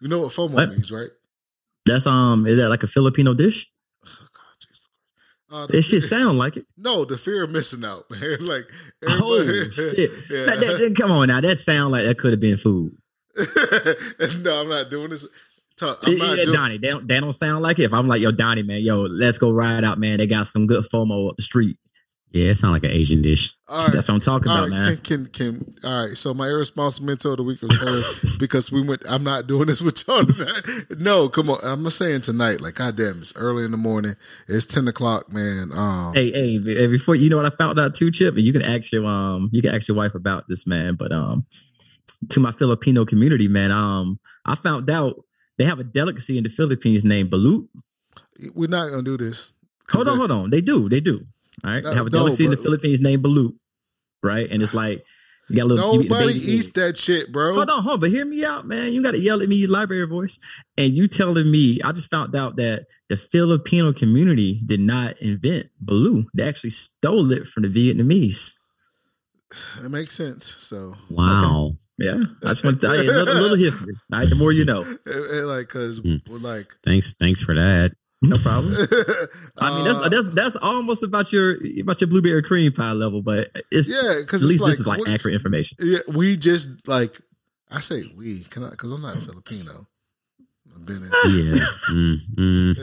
[0.00, 0.70] You know what FOMO What?
[0.70, 1.10] means, right?
[1.84, 3.66] That's um, is that like a Filipino dish?
[5.52, 6.66] Uh, It should sound like it.
[6.78, 8.38] No, the fear of missing out, man.
[8.46, 8.64] Like,
[9.06, 10.10] Oh shit!
[10.30, 10.46] yeah.
[10.46, 12.96] That- that- come on now, that sound like that could have been food.
[13.36, 15.26] no, I'm not doing this.
[15.76, 16.52] Talk- I'm Yeah, doing.
[16.52, 17.84] Donnie, they don't, they don't sound like it.
[17.84, 20.18] If I'm like, yo, Donnie, man, yo, let's go ride out, man.
[20.18, 21.78] They got some good FOMO up the street.
[22.32, 23.54] Yeah, it sounds like an Asian dish.
[23.70, 23.92] Right.
[23.92, 24.96] That's what I'm talking All about, right, man.
[24.98, 26.16] can, can can all right.
[26.16, 28.02] So my irresponsible mentor of the week was her
[28.38, 29.02] because we went.
[29.08, 30.62] I'm not doing this with y'all tonight.
[30.98, 31.58] No, come on.
[31.62, 32.60] I'm saying tonight.
[32.62, 34.14] Like, goddamn, it's early in the morning.
[34.48, 35.70] It's ten o'clock, man.
[35.74, 38.62] Um, Hey, hey, before you know what I found out too, Chip, and you can
[38.62, 40.94] ask your um, you can ask your wife about this, man.
[40.94, 41.44] But um,
[42.30, 45.16] to my Filipino community, man, um, I found out
[45.58, 47.68] they have a delicacy in the Philippines named balut.
[48.54, 49.52] we're not gonna do this.
[49.90, 51.26] Hold on, they- hold on, they do, they do.
[51.64, 53.54] All right, have a delicacy in the Philippines named balut,
[54.22, 54.50] right?
[54.50, 55.04] And it's like
[55.48, 55.94] you got a little.
[55.94, 57.54] you eat the Nobody eats that shit, bro.
[57.54, 58.92] Hold on, hold on, but hear me out, man.
[58.92, 60.38] You got to yell at me, library voice,
[60.78, 61.80] and you telling me.
[61.84, 66.24] I just found out that the Filipino community did not invent balut.
[66.34, 68.52] They actually stole it from the Vietnamese.
[69.82, 70.46] That makes sense.
[70.46, 71.72] So, Wow.
[71.98, 73.94] Yeah, I just want to, hey, a little, little history.
[74.12, 74.80] All right, the more you know.
[75.06, 76.16] it, it like, cause hmm.
[76.28, 77.92] we're like, Thanks, thanks for that.
[78.22, 78.72] No problem.
[79.58, 83.20] I mean, uh, that's that's that's almost about your about your blueberry cream pie level,
[83.22, 85.76] but it's yeah, because at least like, this is like what- accurate information.
[85.80, 87.20] Yeah, we just like
[87.70, 89.86] I say we can I because I'm not Filipino.
[90.74, 91.10] I've been in.
[91.56, 91.66] Yeah.
[91.90, 92.76] Mm, mm.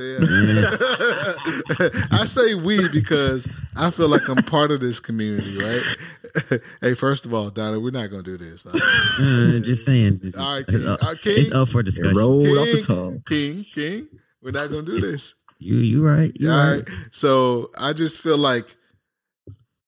[1.82, 2.08] Yeah.
[2.22, 6.60] I say we because I feel like I'm part of this community, right?
[6.82, 8.66] hey, first of all, Donna, we're not gonna do this.
[8.66, 8.76] Right,
[9.20, 10.20] Uh, just saying.
[10.24, 10.88] It's, All right, King.
[10.88, 11.40] up- Uh, King.
[11.40, 12.16] it's up for discussion.
[12.16, 13.24] rolled off the King, tongue.
[13.26, 14.08] King, King,
[14.42, 15.34] we're not gonna do this.
[15.58, 16.32] You, you right.
[16.36, 16.88] You All right.
[16.88, 16.88] right.
[17.12, 18.76] So I just feel like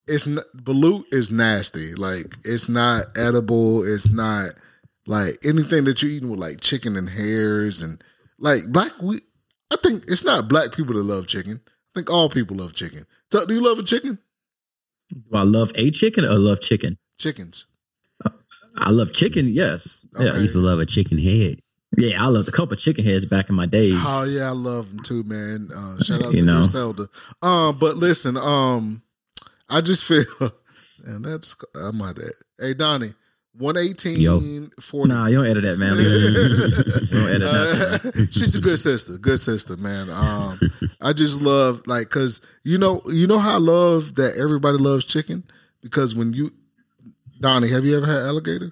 [0.07, 1.95] it's not, balut is nasty.
[1.95, 3.83] Like it's not edible.
[3.83, 4.47] It's not
[5.07, 8.03] like anything that you're eating with like chicken and hairs and
[8.37, 8.91] like black.
[9.01, 9.19] We
[9.71, 11.61] I think it's not black people that love chicken.
[11.65, 13.05] I think all people love chicken.
[13.31, 14.19] So, do you love a chicken?
[15.09, 16.97] Do I love a chicken or love chicken?
[17.17, 17.65] Chickens.
[18.77, 19.47] I love chicken.
[19.49, 20.07] Yes.
[20.17, 20.31] Yeah.
[20.33, 21.59] I used to love a chicken head.
[21.97, 23.97] Yeah, I loved a couple chicken heads back in my days.
[23.97, 25.69] Oh yeah, I love them too, man.
[25.75, 26.57] Uh, shout out You to know.
[26.59, 27.07] Griselda.
[27.41, 29.01] Um, but listen, um,
[29.69, 30.23] I just feel,
[31.05, 32.33] and that's I'm at that.
[32.59, 33.13] Hey Donnie,
[33.57, 35.11] one eighteen forty.
[35.13, 35.97] Nah, you don't edit that, man.
[37.29, 38.23] edit nothing.
[38.23, 40.09] Uh, she's a good sister, good sister, man.
[40.09, 40.59] Um,
[41.01, 45.03] I just love like because you know you know how I love that everybody loves
[45.03, 45.43] chicken
[45.81, 46.51] because when you
[47.41, 48.71] Donnie, have you ever had alligator?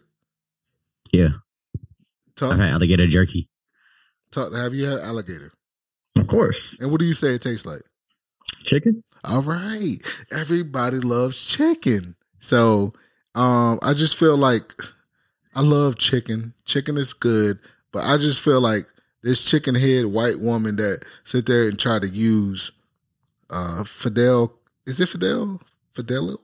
[1.12, 1.30] Yeah.
[2.40, 3.50] Tuck, I've had alligator jerky.
[4.32, 5.52] Tuck, have you had alligator?
[6.16, 6.80] Of course.
[6.80, 7.82] And what do you say it tastes like?
[8.62, 9.04] Chicken?
[9.26, 9.98] All right.
[10.32, 12.16] Everybody loves chicken.
[12.40, 12.94] So
[13.36, 14.74] um I just feel like
[15.54, 16.54] I love chicken.
[16.66, 17.60] Chicken is good,
[17.92, 18.86] but I just feel like
[19.22, 22.72] this chicken head white woman that sit there and try to use
[23.50, 24.54] uh Fidel
[24.86, 25.62] Is it Fidel?
[25.92, 26.38] Fidelio?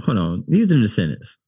[0.00, 0.44] Hold on.
[0.48, 1.38] It in the sentence.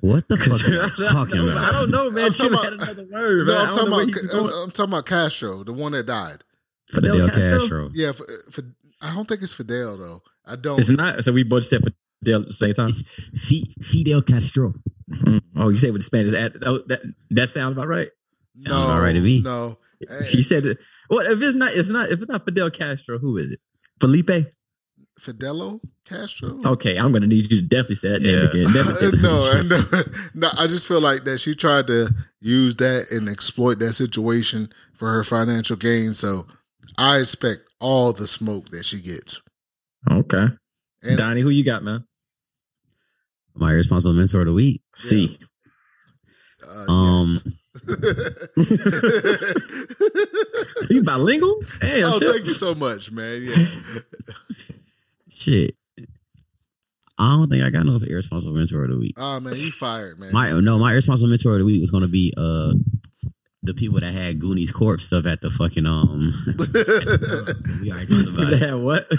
[0.00, 1.58] What the fuck are you talking about?
[1.58, 2.26] I don't know, man.
[2.26, 3.46] I'm Chip talking had about- another word.
[3.46, 3.56] no, man.
[3.56, 4.62] I I'm don't talking know about I'm.
[4.64, 6.44] I'm talking about Castro, the one that died.
[6.90, 7.58] Fidel Fidel Castro?
[7.58, 7.90] Castro.
[7.92, 8.62] Yeah, for, for,
[9.02, 10.20] I don't think it's Fidel though.
[10.46, 10.78] I don't.
[10.80, 11.22] It's not.
[11.24, 11.82] So we both said
[12.24, 12.88] Fidel at the same time.
[12.88, 13.02] It's
[13.46, 14.72] Fi- Fidel Castro.
[15.10, 15.42] Mm.
[15.56, 16.32] Oh, you say with the Spanish.
[16.34, 17.00] ad- Oh, that
[17.30, 18.08] that sounds about right.
[18.56, 19.40] no, Sounds all right to me.
[19.40, 21.72] No, Hey, He said, it- "What if it's not?
[21.74, 22.10] It's not.
[22.10, 23.60] If it's not Fidel Castro, who is it?
[24.00, 24.30] Felipe?
[25.18, 26.60] Fidelo Castro.
[26.64, 28.72] Okay, I'm gonna need you to definitely say that name again.
[28.72, 30.24] Definitely say no, that.
[30.34, 30.48] no, no.
[30.58, 32.08] I just feel like that she tried to
[32.40, 36.14] use that and exploit that situation for her financial gain.
[36.14, 36.46] So
[36.96, 39.40] I expect all the smoke that she gets.
[40.10, 40.46] Okay,
[41.02, 42.04] And Donnie, who you got, man?
[43.54, 44.82] My responsible mentor of the week.
[44.94, 45.36] C.
[46.64, 47.54] uh, Um, yes.
[50.90, 51.60] You bilingual?
[51.80, 52.28] Hey, oh, Chip.
[52.32, 53.42] thank you so much, man.
[53.42, 53.66] Yeah.
[55.38, 55.74] Shit.
[57.20, 59.14] I don't think I got no irresponsible mentor of the week.
[59.18, 60.32] Oh man, you fired, man.
[60.32, 62.74] My no, my irresponsible mentor of the week was gonna be uh
[63.64, 66.32] the people that had Goonies corpse stuff at the fucking um.
[67.82, 68.60] we already talked about it.
[68.60, 69.10] Yeah, what?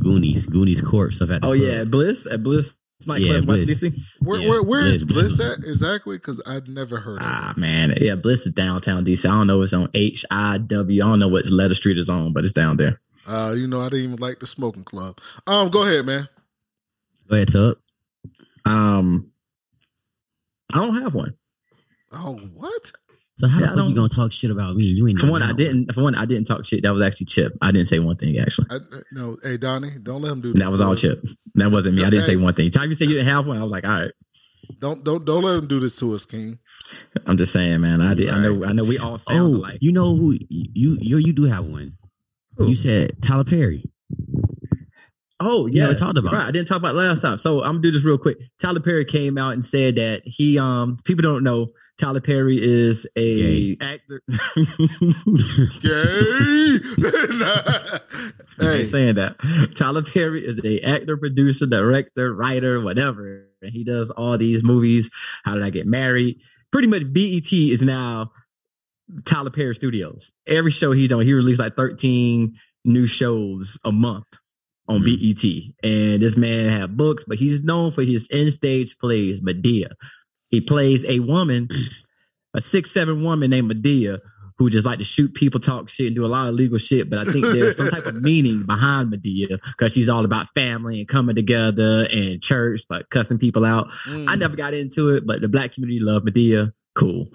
[0.00, 1.42] Goonies, Goonies corpse stuff at.
[1.42, 1.60] The Oh club.
[1.60, 2.76] yeah, Bliss at Bliss
[3.06, 3.98] nightclub Yeah, in Washington DC.
[4.20, 5.58] where, Yeah, where, where is Bliss, Bliss Bliss.
[5.58, 6.16] at exactly?
[6.16, 7.58] Because I'd never heard of Ah it.
[7.58, 9.28] man, yeah, Bliss is downtown DC.
[9.28, 11.02] I don't know if it's on H I W.
[11.04, 12.98] I don't know what letter street is on, but it's down there.
[13.26, 15.18] Uh, you know, I didn't even like the smoking club.
[15.46, 16.28] Um, go ahead, man.
[17.28, 17.76] Go ahead, Tub.
[18.64, 19.30] Um,
[20.72, 21.34] I don't have one.
[22.12, 22.92] Oh, what?
[23.34, 24.84] So how Yeah, the fuck you gonna talk shit about me?
[24.84, 25.56] You ain't For one, I know.
[25.56, 25.92] didn't.
[25.92, 26.82] For one, I didn't talk shit.
[26.84, 27.52] That was actually Chip.
[27.60, 28.68] I didn't say one thing actually.
[28.70, 28.78] I,
[29.12, 30.62] no, hey Donnie, don't let him do this.
[30.62, 31.00] That was to all us.
[31.02, 31.22] Chip.
[31.56, 32.04] That wasn't me.
[32.04, 32.70] I didn't say one thing.
[32.70, 34.10] Time you said you didn't have one, I was like, all right.
[34.78, 36.58] Don't don't don't let him do this to us, King.
[37.26, 38.00] I'm just saying, man.
[38.00, 38.30] I did.
[38.30, 38.64] I know.
[38.64, 38.84] I know.
[38.84, 39.78] We all sound Oh, alike.
[39.80, 41.95] you know who you you you do have one.
[42.56, 42.68] Who?
[42.68, 43.84] You said Tyler Perry.
[45.38, 45.82] Oh, You yeah.
[45.84, 46.46] never talked about Right.
[46.46, 47.38] I didn't talk about last time.
[47.38, 48.38] So I'm gonna do this real quick.
[48.58, 51.68] Tyler Perry came out and said that he um people don't know
[51.98, 53.84] Tyler Perry is a Gay.
[53.84, 54.22] actor.
[55.82, 56.78] Gay.
[58.58, 58.78] hey.
[58.78, 59.36] hey, saying that.
[59.76, 63.44] Tyler Perry is a actor, producer, director, writer, whatever.
[63.62, 65.10] And he does all these movies.
[65.44, 66.40] How did I get married?
[66.72, 68.30] Pretty much BET is now
[69.24, 70.32] Tyler Perry Studios.
[70.46, 72.54] Every show he's on, he released like 13
[72.84, 74.26] new shows a month
[74.88, 75.44] on BET.
[75.82, 79.90] And this man had books, but he's known for his in stage plays, Madea.
[80.50, 81.68] He plays a woman,
[82.54, 84.20] a six seven woman named Madea,
[84.58, 87.10] who just like to shoot people, talk shit, and do a lot of legal shit.
[87.10, 91.00] But I think there's some type of meaning behind Madea because she's all about family
[91.00, 93.90] and coming together and church, but cussing people out.
[94.08, 94.28] Mm.
[94.28, 96.72] I never got into it, but the black community love Madea.
[96.94, 97.28] Cool.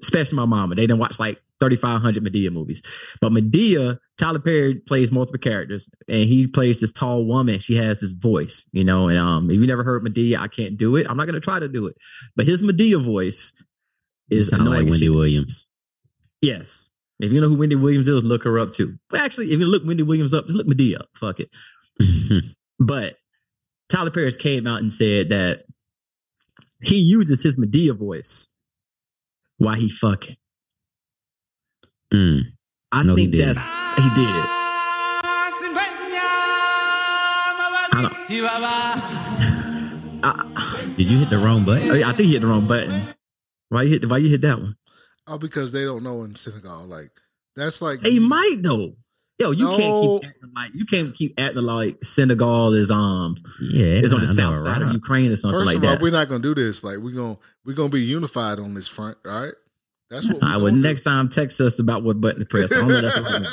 [0.00, 0.74] Especially my mama.
[0.74, 2.82] They didn't watch like 3,500 Madea movies.
[3.20, 7.58] But Madea, Tyler Perry plays multiple characters and he plays this tall woman.
[7.58, 10.76] She has this voice, you know, and um, if you never heard Madea, I can't
[10.76, 11.06] do it.
[11.08, 11.96] I'm not going to try to do it.
[12.36, 13.52] But his Madea voice
[14.30, 14.68] is annoying.
[14.68, 15.10] like Wendy shit.
[15.10, 15.66] Williams.
[16.40, 16.90] Yes.
[17.18, 18.96] If you know who Wendy Williams is, look her up too.
[19.10, 21.02] But actually, if you look Wendy Williams up, just look Madea.
[21.16, 21.50] Fuck it.
[22.78, 23.16] But
[23.88, 25.64] Tyler Perry came out and said that
[26.80, 28.48] he uses his Madea voice
[29.58, 30.36] while he fucking.
[32.12, 32.42] Mm.
[32.90, 33.46] I No, think didn't.
[33.54, 33.64] that's
[34.02, 34.48] he did it.
[40.22, 41.90] I, Did you hit the wrong button?
[41.90, 43.00] I think he hit the wrong button.
[43.68, 44.08] Why you hit?
[44.08, 44.76] Why you hit that one?
[45.26, 46.84] Oh, because they don't know in Senegal.
[46.86, 47.10] Like
[47.56, 48.94] that's like they might though.
[49.38, 49.76] Yo, you No.
[49.76, 54.20] can't keep acting like you can't keep acting like Senegal is um Yeah, is on
[54.20, 54.92] the I know, south side of?
[54.92, 56.02] Ukraine or something First like of all, that.
[56.02, 56.82] we're not gonna do this.
[56.82, 59.16] Like we're gonna we're gonna be unified on this front.
[59.24, 59.54] All right.
[60.10, 60.42] That's what.
[60.42, 62.72] I would next time text us about what button to press.
[62.72, 63.48] I don't know that's what I mean.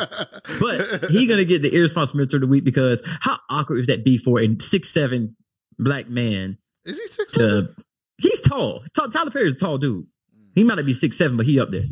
[1.02, 4.04] But he gonna get the irresponsible mentor of the week because how awkward is that
[4.06, 5.36] be for a six seven
[5.78, 7.34] black man is he six?
[7.34, 7.70] to
[8.18, 8.84] he's tall.
[8.96, 10.08] Ta- Tyler is a tall dude.
[10.56, 11.84] He might not be six seven, but he up there.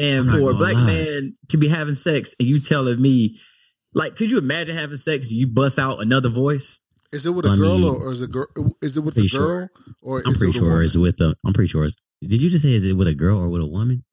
[0.00, 0.86] And I'm for a black lie.
[0.86, 3.38] man to be having sex and you telling me,
[3.94, 5.30] like, could you imagine having sex?
[5.30, 6.80] You bust out another voice.
[7.12, 8.46] Is it with a I girl mean, or, or is it girl?
[8.82, 9.70] Is it with a girl sure.
[10.02, 11.34] or I'm is pretty it sure it's with a.
[11.46, 11.96] I'm pretty sure it's.
[12.20, 14.04] Did you just say is it with a girl or with a woman?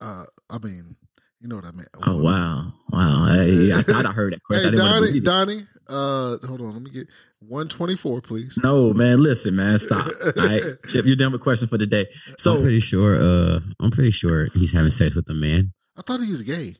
[0.00, 0.96] Uh, I mean,
[1.40, 1.88] you know what I meant.
[1.94, 3.26] A Oh wow, wow!
[3.32, 4.74] Hey, I thought I heard that question.
[4.74, 5.54] Hey I didn't want to Donnie.
[5.54, 5.66] Donnie.
[5.86, 6.72] Uh, hold on.
[6.72, 7.06] Let me get
[7.48, 8.58] one twenty four, please.
[8.62, 10.06] No, man, listen, man, stop.
[10.36, 12.06] All right, Chip, you're done with question for the day.
[12.46, 13.20] I'm pretty sure.
[13.20, 15.72] Uh, I'm pretty sure he's having sex with a man.
[15.96, 16.74] I thought he was gay.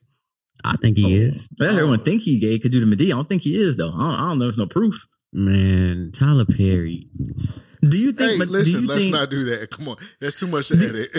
[0.64, 1.48] I think he is.
[1.58, 3.08] But everyone think he gay could do the Madea.
[3.08, 3.92] I don't think he is though.
[3.92, 4.44] I don't, I don't know.
[4.46, 5.06] There's no proof.
[5.32, 7.08] Man, Tyler Perry.
[7.82, 8.32] Do you think?
[8.32, 9.70] Hey, but do listen, you let's think, not do that.
[9.70, 11.12] Come on, that's too much to edit.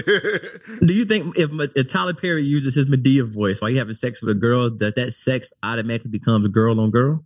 [0.87, 4.21] Do you think if, if Tyler Perry uses his Madea voice while you having sex
[4.21, 7.23] with a girl, does that sex automatically becomes girl on girl?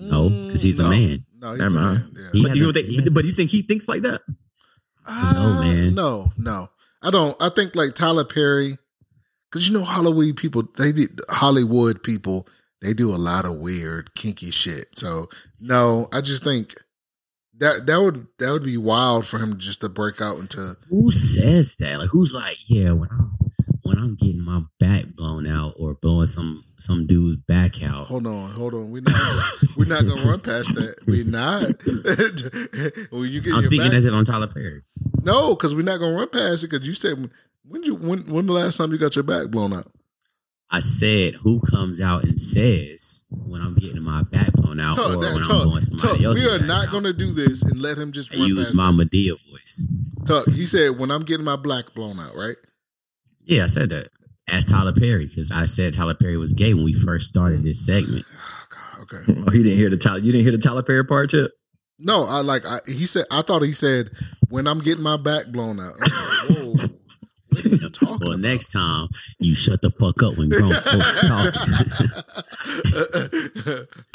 [0.00, 1.24] No, 'cause he's a man.
[1.40, 1.98] No, he's Never a mind.
[1.98, 2.14] man.
[2.16, 2.30] Yeah.
[2.32, 2.86] He but you has a- think?
[2.88, 4.22] he but you think he thinks like that?
[5.06, 5.94] Uh, man.
[5.94, 6.68] No, no,
[7.02, 7.36] I don't.
[7.40, 8.76] I think like Tyler Perry,
[9.50, 12.46] because you know Hollywood people, they did Hollywood people,
[12.82, 14.86] they do a lot of weird, kinky shit.
[14.98, 15.28] So
[15.58, 16.74] no, I just think
[17.58, 20.76] that that would that would be wild for him just to break out into.
[20.90, 21.98] Who says that?
[21.98, 23.30] Like, who's like, yeah, when I'm
[23.82, 28.06] when I'm getting my back blown out or blowing some some dude's back out.
[28.06, 28.90] Hold on, hold on.
[28.90, 30.96] We're not we're not gonna run past that.
[31.06, 31.62] We're not.
[33.12, 34.82] when you get I'm speaking back, as if I'm Tyler Perry.
[35.22, 36.70] no, because we're not gonna run past it.
[36.70, 37.30] Because you said
[37.64, 39.86] when you when when the last time you got your back blown out?
[40.72, 45.16] I said, who comes out and says when I'm getting my back blown out Tuck,
[45.16, 47.02] or that, when Tuck, I'm going somebody else's we are not out?
[47.02, 48.92] to do this and let him just use my.
[48.92, 49.88] Madea voice.
[50.26, 52.56] Tuck, he said, when I'm getting my black blown out, right?
[53.42, 54.10] Yeah, I said that.
[54.50, 57.84] Ask Tyler Perry because I said Tyler Perry was gay when we first started this
[57.84, 58.24] segment.
[59.02, 59.40] Oh, God, okay.
[59.46, 60.18] Oh, he didn't hear the Tyler.
[60.18, 61.50] You didn't hear the Tyler Perry part yet.
[61.98, 64.10] No, I like, I, he said, I thought he said,
[64.50, 65.98] when I'm getting my back blown out.
[65.98, 66.10] Like,
[67.48, 68.40] what are you talking Well, about?
[68.40, 69.08] next time
[69.38, 71.62] you shut the fuck up when grown folks talking.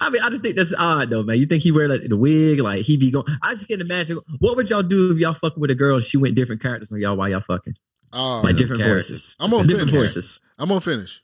[0.00, 1.38] I mean, I just think that's odd though, man.
[1.38, 3.24] You think he wear like the wig, like he be going?
[3.42, 4.18] I just can't imagine.
[4.38, 6.92] What would y'all do if y'all fucking with a girl and she went different characters
[6.92, 7.74] on y'all while y'all fucking,
[8.14, 9.10] Um, oh, like different characters.
[9.10, 9.36] voices?
[9.40, 10.02] I'm gonna different finish.
[10.02, 10.40] voices.
[10.58, 11.20] I'm going to finish.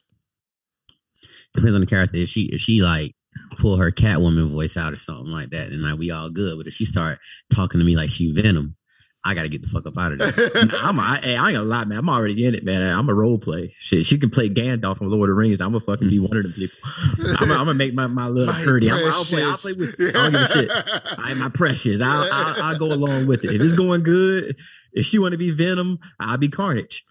[1.54, 2.16] Depends on the character.
[2.16, 3.14] If she if she like
[3.58, 6.58] pull her Catwoman voice out or something like that, then like we all good.
[6.58, 7.18] But if she start
[7.52, 8.76] talking to me like she Venom,
[9.24, 10.62] I gotta get the fuck up out of there.
[10.82, 11.98] I'm, I, hey, I ain't gonna lie, man.
[11.98, 12.82] I'm already in it, man.
[12.82, 13.74] I'm a role play.
[13.78, 15.60] Shit, she can play Gandalf from Lord of the Rings.
[15.60, 16.78] I'm gonna fucking be one of them people.
[17.38, 18.90] I'm gonna, make my, my little My Curdy.
[18.90, 19.42] I'm, I'll play.
[19.42, 19.94] I'll play with.
[19.98, 20.08] You.
[20.08, 20.70] I don't give a shit.
[21.18, 22.00] I, my precious.
[22.00, 23.52] I'll, I'll, I'll go along with it.
[23.52, 24.56] If it's going good,
[24.92, 27.04] if she want to be Venom, I'll be Carnage.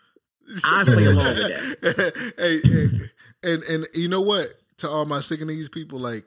[0.65, 2.33] I play along with that.
[2.37, 4.47] hey, hey, and and you know what?
[4.77, 6.23] To all my Senegalese people, like,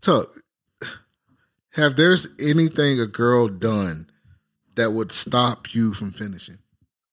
[0.00, 0.34] Tuck,
[1.74, 4.06] have there's anything a girl done
[4.76, 6.56] that would stop you from finishing?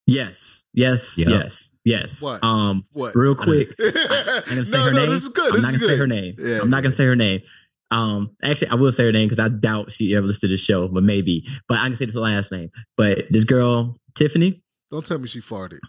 [0.06, 1.28] Yes, yes, Yep.
[1.30, 2.22] yes, yes.
[2.22, 2.44] What?
[2.44, 3.14] Um, What?
[3.16, 3.70] real quick.
[3.80, 5.10] no, I'm gonna say no, her name.
[5.10, 5.48] this is good.
[5.54, 5.90] I'm This not gonna good.
[5.90, 6.36] say her name.
[6.40, 7.42] Yeah, I'm not gonna say her name.
[7.90, 10.58] Um, actually, I will say her name because I doubt she ever listened to the
[10.58, 11.46] show, but maybe.
[11.68, 12.70] But I can say the last name.
[12.98, 14.62] But this girl, Tiffany,
[14.92, 15.80] Don't tell me she farted.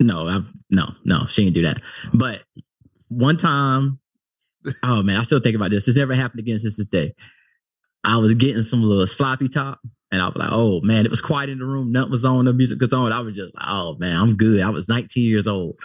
[0.00, 0.40] no, I,
[0.70, 1.80] no, no, she didn't do that.
[2.14, 2.42] But
[3.08, 3.98] one time,
[4.82, 5.86] oh man, I still think about this.
[5.86, 7.14] This never happened again since this day.
[8.02, 9.80] I was getting some little sloppy top,
[10.10, 11.92] and I was like, oh man, it was quiet in the room.
[11.92, 12.46] Nothing was on.
[12.46, 13.12] The music was on.
[13.12, 14.62] I was just like, oh man, I'm good.
[14.62, 15.76] I was 19 years old.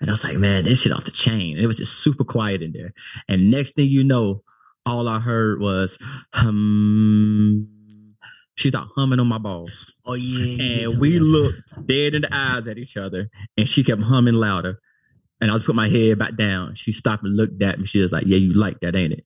[0.00, 1.54] And I was like, man, this shit off the chain.
[1.56, 2.92] And it was just super quiet in there.
[3.28, 4.42] And next thing you know,
[4.86, 5.98] all I heard was
[6.34, 7.68] hum.
[8.54, 9.92] She started humming on my balls.
[10.04, 10.84] Oh yeah.
[10.90, 14.78] And we looked dead in the eyes at each other, and she kept humming louder.
[15.40, 16.74] And I just put my head back down.
[16.76, 17.86] She stopped and looked at me.
[17.86, 19.24] She was like, "Yeah, you like that, ain't it?"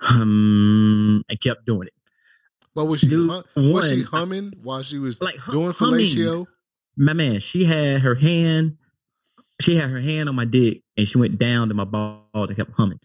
[0.00, 1.92] Hum, and kept doing it.
[2.74, 5.72] But was she Dude, hum- was she uh, humming while she was Like hum- doing
[5.72, 6.00] humming.
[6.06, 6.46] fellatio?
[6.96, 8.78] My man, she had her hand,
[9.60, 12.56] she had her hand on my dick, and she went down to my balls and
[12.56, 12.98] kept humming.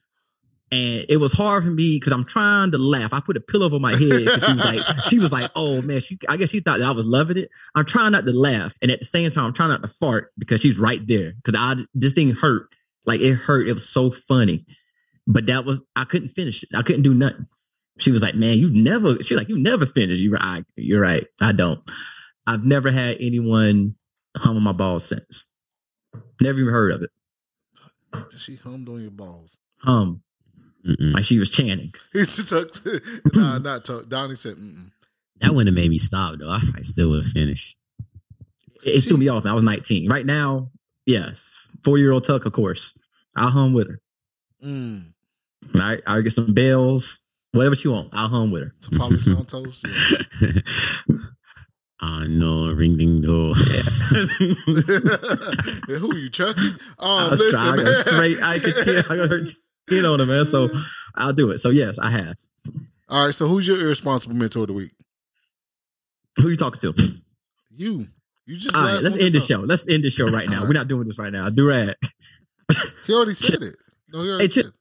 [0.70, 3.14] And it was hard for me because I'm trying to laugh.
[3.14, 4.02] I put a pillow over my head.
[4.02, 6.92] She was like, she was like, oh man, she I guess she thought that I
[6.92, 7.50] was loving it.
[7.74, 8.76] I'm trying not to laugh.
[8.82, 11.34] And at the same time, I'm trying not to fart because she's right there.
[11.44, 12.68] Cause I this thing hurt.
[13.06, 13.70] Like it hurt.
[13.70, 14.66] It was so funny.
[15.26, 16.70] But that was I couldn't finish it.
[16.76, 17.48] I couldn't do nothing.
[18.00, 20.22] She was like, man, you never, she's like, you never finish.
[20.22, 20.64] You're right.
[20.76, 21.26] You're right.
[21.42, 21.80] I don't.
[22.46, 23.96] I've never had anyone
[24.36, 25.52] hum on my balls since.
[26.40, 27.10] Never even heard of it.
[28.38, 29.58] She hummed on your balls.
[29.80, 30.22] Hum.
[30.86, 31.14] Mm-mm.
[31.14, 31.94] Like she was chanting.
[32.14, 32.86] He's just
[33.36, 34.08] nah, not talk.
[34.10, 34.92] Donnie said, Mm-mm.
[35.42, 36.50] That wouldn't have made me stop though.
[36.50, 37.78] I still would have finished.
[38.86, 39.46] It, it She- threw me off.
[39.46, 40.10] I was 19.
[40.10, 40.72] Right now,
[41.06, 41.54] yes.
[41.84, 42.98] Four year old Tuck, of course.
[43.36, 44.00] I'll hum with her.
[44.66, 45.12] Mm.
[45.76, 46.02] All right.
[46.08, 48.10] I'll get some bells, whatever she want.
[48.14, 48.74] I'll hum with her.
[48.80, 49.84] Some Palo Santos.
[50.42, 50.50] Yeah.
[52.00, 53.56] I know, ring ding door.
[55.88, 56.62] Who you, Chucky?
[57.00, 58.42] I Um, was listen, trying, I straight.
[58.44, 59.12] I could tell.
[59.12, 59.42] I got her
[60.02, 60.46] skin what I mean?
[60.46, 60.70] So
[61.16, 61.60] I'll do it.
[61.60, 62.36] So yes, I have.
[63.10, 64.92] All right, so who's your irresponsible mentor of the week?
[66.38, 66.94] Who you talking to?
[67.72, 68.08] You.
[68.46, 69.60] You just All right, let's end the show.
[69.60, 70.62] Let's end the show right now.
[70.62, 71.50] All We're not doing this right now.
[71.50, 71.96] Do Durag.
[73.06, 73.76] He already said it.
[74.12, 74.72] No, he already Hey, said it.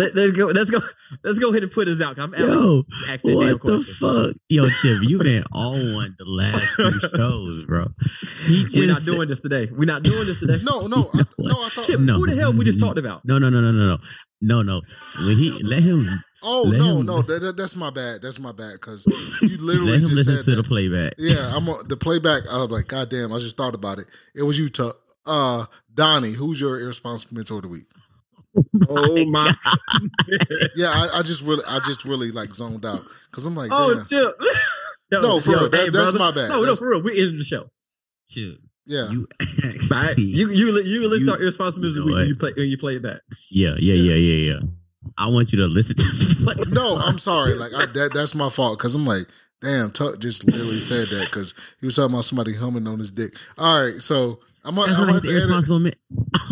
[0.00, 0.46] Let, let's go.
[0.46, 0.80] Let's go.
[1.24, 2.16] Let's go ahead and put this out.
[2.16, 3.94] 'cause I'm Yo, asking what the question.
[3.94, 4.36] fuck?
[4.48, 7.88] Yo, Chip, You've been on one the last two shows, bro.
[8.46, 9.68] He We're not doing this today.
[9.72, 10.58] We're not doing this today.
[10.62, 11.62] No, no, I, no.
[11.64, 11.84] I thought.
[11.84, 12.14] Chip, No.
[12.14, 13.24] who the hell we just talked about?
[13.24, 13.98] No, no, no, no, no, no,
[14.40, 14.80] no, no.
[15.26, 16.08] When he let him
[16.42, 18.22] Oh Let no, him no, that, that- that's my bad.
[18.22, 19.04] That's my bad because
[19.42, 20.62] you literally Let him just listen said to that.
[20.62, 21.14] the playback.
[21.18, 22.44] Yeah, I'm on the playback.
[22.50, 24.06] I was like, God damn, I just thought about it.
[24.34, 24.96] It was you, Tuck.
[25.26, 27.84] Uh, Donnie, who's your irresponsible mentor of the week?
[28.88, 29.52] Oh my!
[30.76, 33.94] Yeah, I, I just really, I just really like zoned out because I'm like, oh,
[33.94, 34.04] damn.
[34.04, 34.34] Chip.
[35.12, 36.18] Yo, No, for yo, real, that- hey, that's brother.
[36.18, 36.48] my bad.
[36.50, 37.02] No, no, That's- for real.
[37.02, 37.68] We ended the show.
[38.28, 39.26] Shoot, yeah, you
[39.64, 40.16] asked Right?
[40.16, 42.94] You you you list You- our irresponsibilities you know when you play when you play
[42.96, 43.20] it back.
[43.50, 44.60] yeah, yeah, yeah, yeah, yeah.
[45.18, 47.54] I want you to listen to what no, I'm sorry.
[47.54, 49.26] Like I, that, that's my fault because I'm like,
[49.62, 53.10] damn, Tuck just literally said that because he was talking about somebody humming on his
[53.10, 53.34] dick.
[53.58, 55.42] All right, so I'm gonna, That's I'm what the have to edit.
[55.42, 55.92] irresponsible man.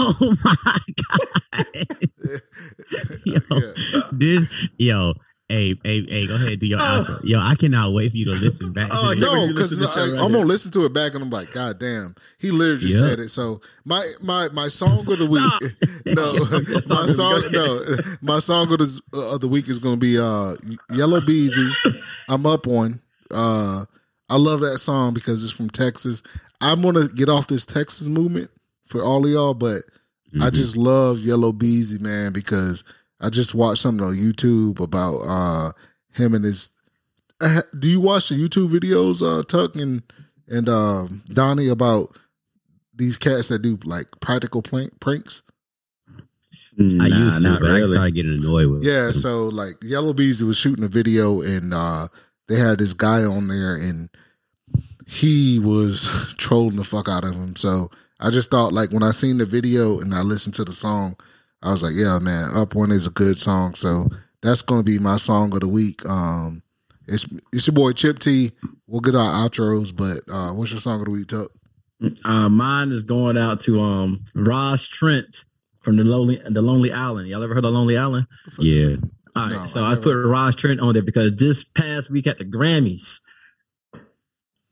[0.01, 1.27] Oh my god.
[3.24, 3.72] yo, Yeah.
[4.12, 4.47] this
[4.78, 5.14] yo,
[5.48, 7.18] hey, hey, hey, go ahead, do your outro.
[7.22, 9.20] Yo, I cannot wait for you to listen back Oh, yeah.
[9.26, 11.30] No, because listen to the show right I'm gonna listen to it back and I'm
[11.30, 13.09] like, God damn, he literally just Yeah.
[13.10, 13.28] said it.
[13.28, 15.52] So my my my song of the week,
[16.06, 16.35] no,
[16.89, 17.82] my song, no,
[18.20, 19.01] my song of the
[19.32, 20.55] of the week is gonna be uh
[20.90, 21.76] Yella Beezy.
[22.28, 23.01] I'm up on.
[23.30, 23.85] Uh,
[24.28, 26.22] I love that song because it's from Texas.
[26.60, 28.51] I'm gonna get off this Texas movement
[28.86, 29.82] for all of y'all, but
[30.34, 30.55] I Mhm.
[30.55, 32.84] just love Yella Beezy, man, because
[33.20, 35.72] I just watched something on YouTube about uh
[36.12, 36.70] him and his.
[37.40, 40.02] Uh, do you watch the YouTube videos, uh, Tuck and
[40.48, 42.09] and um, Donnie about
[42.94, 45.42] these cats that do like practical plank, pranks?
[46.80, 48.84] I used to, but I started getting annoyed with.
[48.84, 49.14] Yeah, it.
[49.14, 52.09] so like Yella Beezy was shooting a video and uh
[52.48, 54.09] they had this guy on there and
[55.06, 56.06] he was
[56.38, 57.56] trolling the fuck out of him.
[57.56, 57.90] So
[58.20, 61.16] I just thought like when I seen the video and I listened to the song,
[61.62, 63.74] I was like, yeah, man, Up One is a good song.
[63.74, 64.09] So
[64.43, 66.05] that's gonna be my song of the week.
[66.07, 66.62] Um
[67.07, 68.53] it's it's your boy Chip T.
[68.86, 71.51] We'll get our outros, but uh what's your song of the week, Tuck?
[72.24, 75.45] Uh, mine is going out to um Ross Trent
[75.81, 77.28] from the lonely the Lonely Island.
[77.28, 78.27] Y'all ever heard of Lonely Island?
[78.59, 78.97] yeah.
[79.36, 82.27] All right, No, so I I, put Ross Trent on there because this past week
[82.27, 83.20] at the Grammys,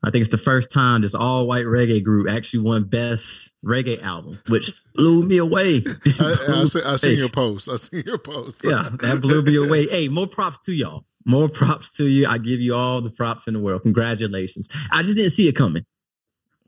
[0.07, 4.01] I think it's the first time this all white reggae group actually won Best Reggae
[4.01, 5.83] Album, which blew me away.
[6.21, 7.69] I, I, see, I seen your post.
[7.69, 8.61] I seen your post.
[8.63, 9.87] yeah, that blew me away.
[9.87, 11.05] Hey, more props to y'all.
[11.25, 12.29] More props to you.
[12.29, 13.83] I give you all the props in the world.
[13.83, 14.69] Congratulations.
[14.93, 15.85] I just didn't see it coming.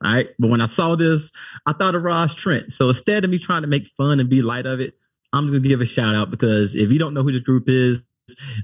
[0.05, 0.31] All right.
[0.41, 1.31] But when I saw this,
[1.65, 2.73] I thought of Ross Trent.
[2.73, 4.95] So instead of me trying to make fun and be light of it,
[5.33, 7.69] I'm just gonna give a shout out because if you don't know who this group
[7.69, 8.03] is,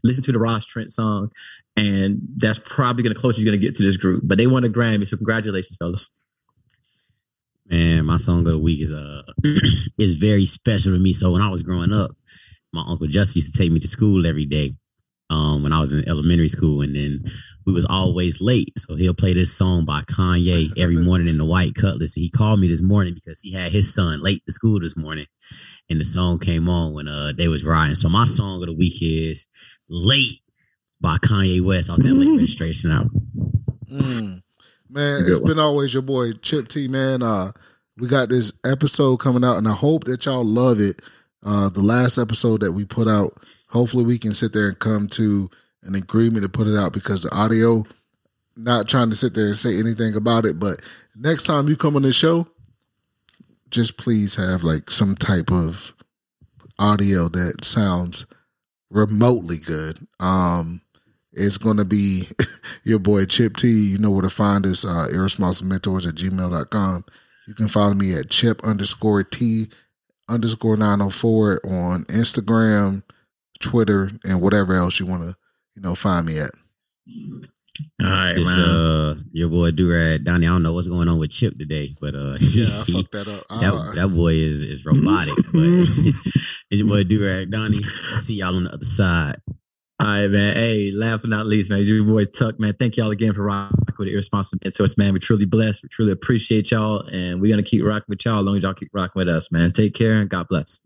[0.03, 1.31] listen to the Ross Trent song.
[1.77, 4.23] And that's probably gonna close you're gonna get to this group.
[4.25, 5.07] But they won a Grammy.
[5.07, 6.19] So congratulations, fellas.
[7.67, 9.23] Man, my song of the week is uh
[9.99, 11.13] is very special to me.
[11.13, 12.13] So when I was growing up,
[12.73, 14.75] my uncle Justin used to take me to school every day.
[15.31, 17.25] Um, when I was in elementary school, and then
[17.67, 18.73] we was always late.
[18.79, 22.17] So he'll play this song by Kanye every morning in the White Cutlass.
[22.17, 24.97] And he called me this morning because he had his son late to school this
[24.97, 25.27] morning,
[25.89, 27.95] and the song came on when uh they was riding.
[27.95, 29.47] So my song of the week is
[29.89, 30.41] "Late"
[31.01, 33.29] by Kanye West off that late registration album.
[33.91, 34.41] Mm.
[34.91, 35.49] Man, Good it's one.
[35.49, 36.89] been always your boy Chip T.
[36.89, 37.53] Man, uh,
[37.97, 41.03] we got this episode coming out, and I hope that y'all love it.
[41.45, 43.35] Uh, the last episode that we put out,
[43.69, 45.51] hopefully we can sit there and come to
[45.85, 47.85] an agreement to put it out because the audio.
[48.57, 50.81] Not trying to sit there and say anything about it, but
[51.17, 52.47] next time you come on this show,
[53.69, 55.93] just please have like some type of
[56.79, 58.27] audio that sounds
[58.91, 59.99] remotely good.
[60.21, 60.83] Um,
[61.33, 62.29] it's gonna be
[62.85, 63.69] your boy Chip T.
[63.69, 67.05] You know where to find us, uh, irresponsible mentors at gmail.com.
[67.47, 69.67] You can follow me at chip underscore T
[70.29, 73.03] underscore 904 on Instagram,
[73.61, 75.37] Twitter, and whatever else you want to,
[75.77, 76.51] you know, find me at.
[78.03, 78.61] All right, It's man.
[78.61, 80.47] uh your boy Durad Donnie.
[80.47, 83.27] I don't know what's going on with Chip today, but uh Yeah, I fucked that
[83.29, 83.45] up.
[83.49, 85.35] that, I- that boy is is robotic.
[85.53, 85.55] but
[86.71, 87.83] it's your boy Durad Donnie.
[88.21, 89.37] See y'all on the other side.
[90.01, 90.55] All right, man.
[90.55, 92.75] Hey, last but not least, man, it's your boy Tuck, man.
[92.75, 95.13] Thank y'all again for rocking with the irresponsible mentors, man.
[95.13, 95.83] We're truly blessed.
[95.83, 98.75] We truly appreciate y'all, and we're gonna keep rocking with y'all as long as y'all
[98.75, 99.73] keep rocking with us, man.
[99.73, 100.81] Take care and God bless.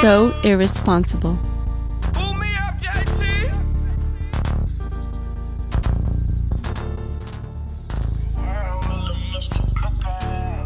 [0.00, 1.38] That is so irresponsible.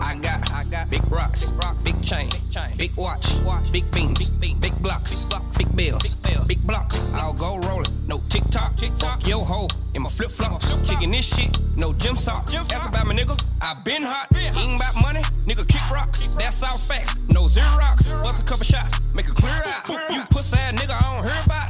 [0.01, 1.52] I got, I got big rocks,
[1.82, 2.31] big chain,
[2.77, 3.27] big watch,
[3.73, 5.28] big beams, big blocks,
[5.75, 7.13] big bills, big blocks.
[7.15, 10.81] I'll go rolling, no tick tock, fuck your hoe in my flip flops.
[10.89, 12.53] Kicking this shit, no gym socks.
[12.53, 13.41] That's about my nigga.
[13.61, 16.27] I been hot, ain't about money, nigga kick rocks.
[16.35, 18.11] That's all facts, no zero rocks.
[18.23, 19.89] Bust a couple shots, make a clear out.
[20.11, 21.64] You pussy ass nigga, I don't hear about.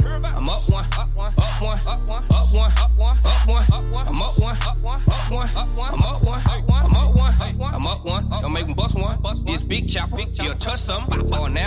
[8.07, 8.43] Up one.
[8.43, 9.19] Don't make me bust one.
[9.45, 10.19] This big chopper.
[10.19, 11.65] You'll touch some or now.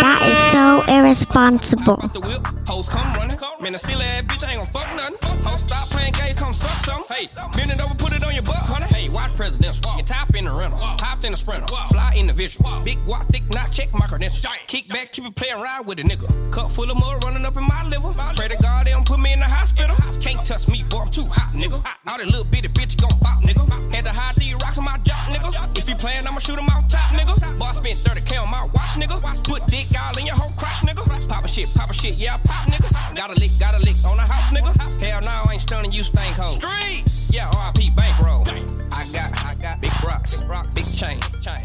[0.00, 1.94] That is so irresponsible.
[1.94, 2.20] Off the
[2.66, 3.38] hoes come running.
[3.60, 5.16] Man, a silly ass bitch ain't gon' fuck nothing.
[5.42, 7.04] Hoes stop playing games, come suck some.
[7.08, 7.26] Hey,
[7.56, 8.86] bend it over, put it on your butt, honey.
[8.86, 9.96] Hey, watch presidential.
[9.96, 12.80] You top in the rental, hopped in the sprinter, fly individual.
[12.82, 14.46] Big walk, thick knot, check my credentials.
[14.66, 16.28] Kick back, keep it playing ride with a nigga.
[16.52, 18.12] Cup full of mud running up in my liver.
[18.36, 19.96] Pray to God they don't put me in the hospital.
[20.20, 21.84] Can't touch me, boy, I'm too hot, nigga.
[22.06, 23.18] All that little bitty bitch gon'
[32.00, 32.94] shit, yeah, I pop niggas.
[33.14, 34.72] Got a lick, got a lick on the house, nigga.
[35.00, 36.56] Hell no, I ain't stunning you, stank hoe.
[36.56, 38.44] Street, yeah, RIP bankroll.
[38.96, 40.42] I got, I got big rocks,
[40.74, 41.18] big chain,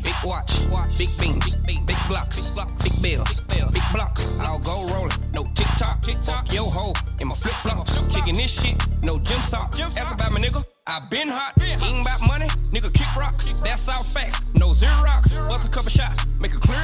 [0.03, 0.51] big watch,
[0.97, 3.41] big beams, big blocks, big bills,
[3.71, 4.37] big blocks.
[4.39, 8.33] I'll go rolling, no tick tock, tick tock, yo ho, in my flip flops, kicking
[8.33, 9.79] this shit, no gym socks.
[9.79, 10.63] That's about my nigga.
[10.87, 13.59] I been hot, ain't about money, nigga kick rocks.
[13.61, 15.49] That's all facts, no zero Xerox.
[15.49, 16.74] Bust a couple shots, make a clear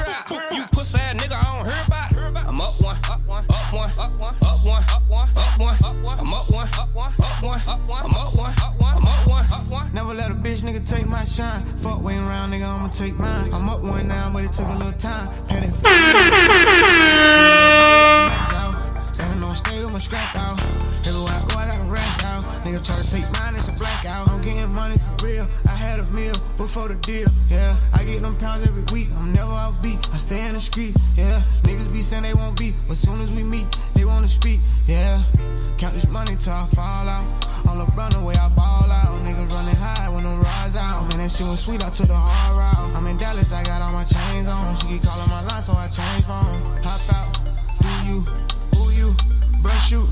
[11.32, 11.64] shine.
[11.78, 13.54] Fuck waiting around, nigga, I'ma take mine.
[13.54, 15.30] I'm up one now, but it took a little time.
[15.48, 15.82] Pay that
[18.28, 18.72] max out.
[18.72, 18.81] Standing
[20.02, 20.60] my scrap out.
[21.06, 22.44] Everywhere I go, I got them racks out.
[22.66, 24.30] Nigga try to take mine, it's a blackout.
[24.30, 25.48] I'm getting money for real.
[25.68, 27.28] I had a meal before the deal.
[27.50, 29.10] Yeah, I get them pounds every week.
[29.18, 30.00] I'm never off beat.
[30.14, 30.98] I stay in the streets.
[31.18, 34.60] Yeah, niggas be saying they won't beat, but soon as we meet, they wanna speak.
[34.88, 35.22] Yeah,
[35.78, 37.26] count this money till I fall out.
[37.70, 39.14] On the run away, I ball out.
[39.26, 41.10] Niggas running high when them rise out.
[41.10, 41.84] Man, that shit was sweet.
[41.86, 42.98] I took the hard route.
[42.98, 44.76] I'm in Dallas, I got all my chains on.
[44.78, 46.58] She keep calling my line, so I change phone.
[46.82, 47.30] Hop out,
[47.82, 48.26] do you,
[49.02, 49.14] you,
[49.62, 50.08] brush shoot.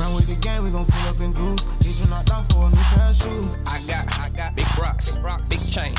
[0.00, 1.62] Run with the game, we gon' pull up in grooves.
[1.84, 3.46] Get you knocked off for a new pair of shoes.
[3.68, 5.16] I got, I got big rocks,
[5.52, 5.92] big chain,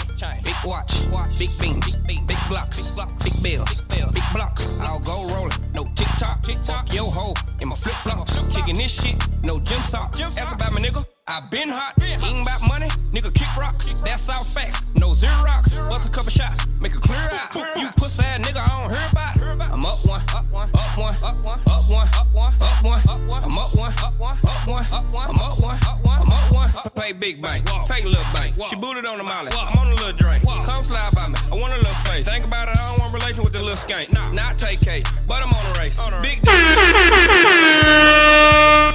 [0.43, 1.05] big watch,
[1.37, 4.79] big beams, big blocks, big bills, big blocks.
[4.81, 8.73] I'll go rolling, no tick tock, tick tock, yo ho, in my flip flops, kicking
[8.73, 10.19] this shit, no gym socks.
[10.19, 11.05] That's about my nigga.
[11.27, 14.01] I been hot, ain't about money, nigga kick rocks.
[14.01, 15.89] That's all facts, no Xerox.
[15.89, 17.53] Bust a couple shots, make it clear out.
[17.77, 19.71] You pussy ass nigga, I don't hear about.
[19.71, 21.59] I'm up one, up one, up one, up one,
[21.91, 23.43] one, up one, up one, up one.
[23.43, 25.27] I'm up one, up one, up one, up one.
[25.27, 26.69] I'm up one, up one, I'm up one.
[26.95, 28.55] Play big bank, take a little bank.
[28.69, 30.43] She booted on the molly, I'm on a little drink.
[30.45, 32.27] Come slide by me, I want a little face.
[32.27, 34.11] Think about it, I don't want relation with the little skank.
[34.13, 35.99] Nah, not take K, but I'm on a race.
[36.21, 36.49] Big D.
[36.51, 36.67] Yeah,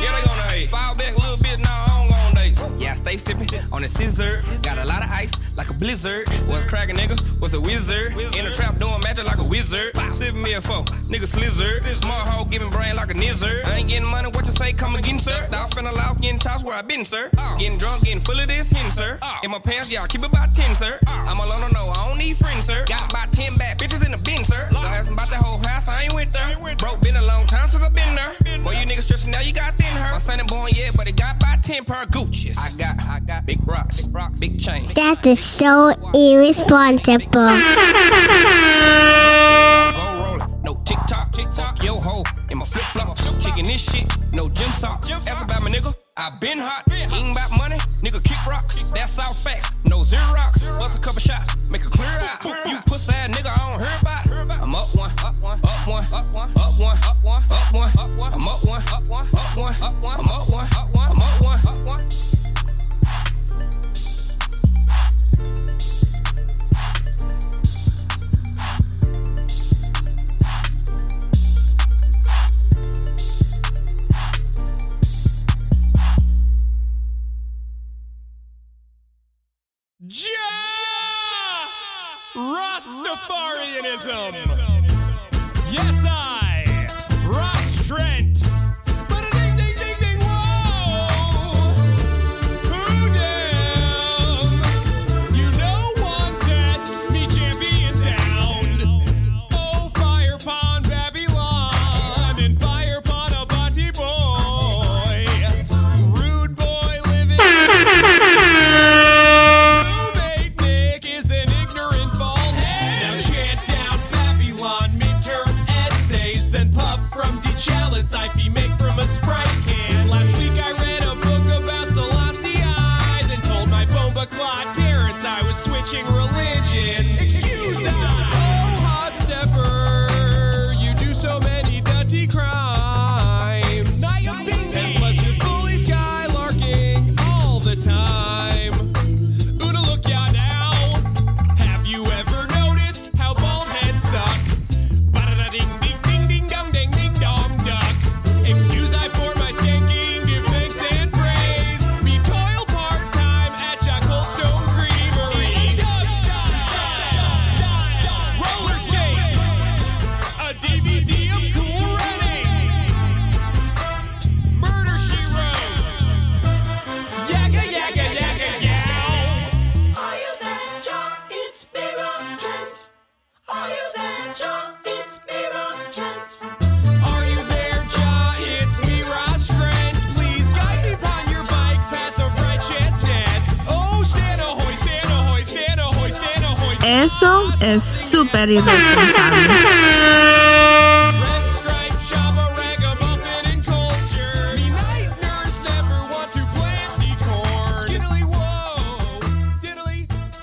[0.01, 0.71] they gonna hate.
[0.71, 1.86] Fall back a little bit, now
[3.07, 4.39] stay sipping on a scissor.
[4.63, 6.29] Got a lot of ice, like a blizzard.
[6.49, 8.13] Was cracking nigga, was a wizard.
[8.37, 9.97] In the trap doing magic like a wizard.
[10.11, 11.87] Sipping me a foe, nigga slizard.
[11.95, 13.65] Smart hoe giving brain like a nizzard.
[13.67, 15.49] I ain't getting money, what you say, come again, sir.
[15.77, 17.31] In the loft, getting tossed where I been, sir.
[17.59, 19.21] Getting drunk, getting full of this hin, sir.
[19.45, 20.99] In my pants, y'all keep it about 10, sir.
[21.07, 22.85] I'm alone, no, no, I don't need friends, sir.
[22.87, 24.69] Got about 10 bad bitches in the bin, sir.
[24.73, 26.57] So asking about the whole house, I ain't with there.
[26.77, 28.63] Broke, been a long time since I been there.
[28.63, 30.13] Boy, you niggas stressing now, you got thin her.
[30.13, 32.57] My son ain't born yet, but it got about 10 per Gucci's.
[32.57, 34.89] I got, I got big rocks, big rock, big chain.
[34.95, 37.27] That is so irresponsible.
[39.97, 43.93] Go rolling, no tick tock, tick tock, yo ho, in my flip flops, kicking this
[43.93, 45.09] shit, no gym socks.
[45.09, 45.95] That's about my nigga.
[46.19, 48.91] I been hot, ain't about money, nigga kick rocks.
[48.91, 50.79] That's all facts, no Xerox.
[50.79, 52.43] Bust a couple shots, make it clear out.
[52.67, 54.16] You pussy ass nigga, I don't hear about.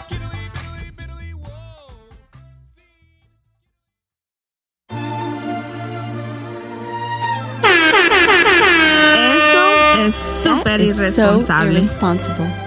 [0.10, 1.96] Biddly biddly whoa.
[9.16, 12.63] Eso es súper That is so irresponsible.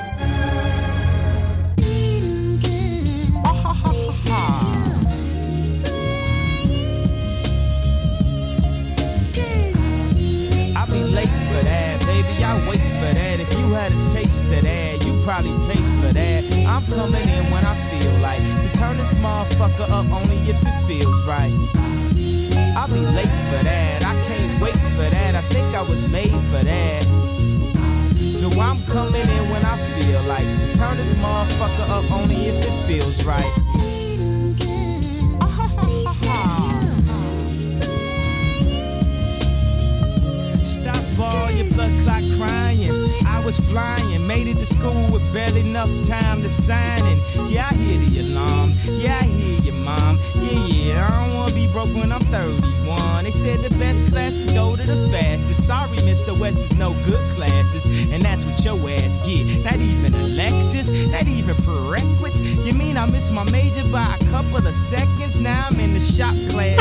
[56.26, 56.38] Mr.
[56.40, 59.62] West is no good classes, and that's what your ass get.
[59.62, 62.40] Not even electives, not even prerequisites.
[62.66, 65.38] You mean I missed my major by a couple of seconds?
[65.38, 66.76] Now I'm in the shop class.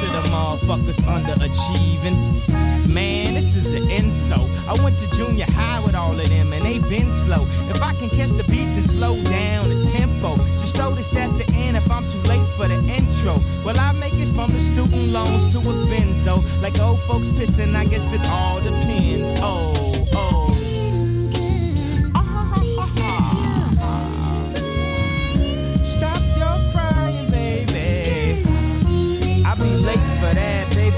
[0.00, 2.86] the motherfuckers underachieving.
[2.88, 4.48] Man, this is an insult.
[4.68, 7.46] I went to junior high with all of them and they been slow.
[7.68, 10.11] If I can catch the beat, then slow down the tempo.
[10.62, 13.40] Just throw this at the end if I'm too late for the intro.
[13.64, 16.40] Well, I make it from the student loans to a benzo.
[16.62, 19.34] Like old folks pissing, I guess it all depends.
[19.38, 19.81] Oh.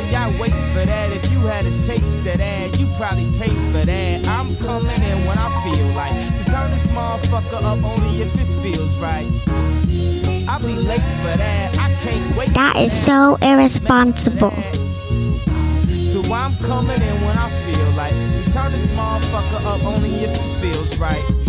[0.05, 0.17] Baby.
[0.17, 1.13] I wait for that.
[1.13, 4.27] If you had a taste of that, you probably pay for that.
[4.27, 8.63] I'm coming in when I feel like to turn this motherfucker up only if it
[8.63, 9.27] feels right.
[10.49, 11.77] I be late for that.
[11.79, 12.55] I can't wait.
[12.55, 14.55] That is so irresponsible.
[16.07, 20.31] So I'm coming in when I feel like to turn this motherfucker up only if
[20.31, 21.44] it feels right.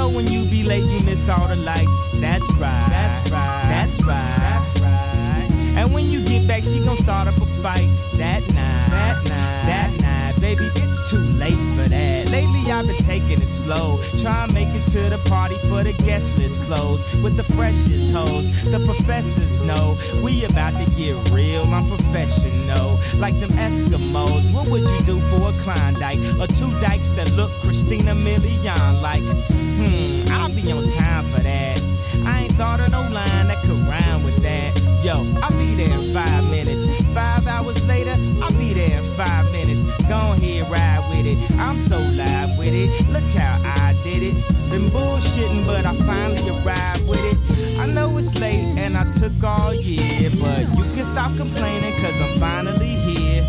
[0.00, 1.96] Know when you be late, you miss all the lights.
[2.14, 2.88] That's right.
[2.88, 3.64] That's right.
[3.72, 4.36] That's right.
[4.46, 5.48] That's right.
[5.78, 7.88] And when you get back, she gon' start up a fight.
[8.14, 8.90] That night.
[8.96, 9.66] That night.
[9.70, 10.09] That night.
[10.40, 12.30] Baby, it's too late for that.
[12.30, 14.00] Lately, I've been taking it slow.
[14.18, 17.04] Try and make it to the party for the guest list closed.
[17.22, 18.48] With the freshest hoes.
[18.64, 21.64] The professors know we about to get real.
[21.64, 22.98] I'm professional.
[23.16, 24.54] Like them Eskimos.
[24.54, 26.18] What would you do for a Klondike?
[26.40, 29.22] Or two dykes that look Christina Milian like?
[29.22, 30.19] Hmm,
[30.50, 31.80] I'll be on time for that.
[32.26, 34.76] I ain't thought of no line that could rhyme with that.
[35.04, 36.86] Yo, I'll be there in five minutes.
[37.14, 39.84] Five hours later, I'll be there in five minutes.
[40.08, 41.38] Go ahead, ride with it.
[41.52, 42.90] I'm so live with it.
[43.10, 44.34] Look how I did it.
[44.70, 47.78] Been bullshitting, but I finally arrived with it.
[47.78, 52.20] I know it's late and I took all year, but you can stop complaining, cause
[52.20, 53.46] I'm finally here.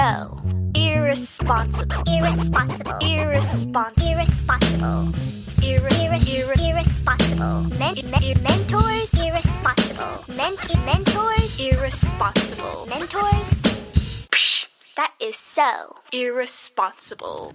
[0.00, 0.40] So
[0.74, 2.02] irresponsible.
[2.06, 2.98] Irresponsible.
[3.02, 4.06] Irresponsible.
[4.10, 5.02] Irresponsible.
[5.60, 7.56] Irre- irre- irre- irresponsible.
[7.78, 10.24] Men- men- mentors irresponsible.
[10.40, 12.86] Ment- mentors irresponsible.
[12.88, 13.50] Mentors.
[14.32, 17.52] Psh, that is so irresponsible.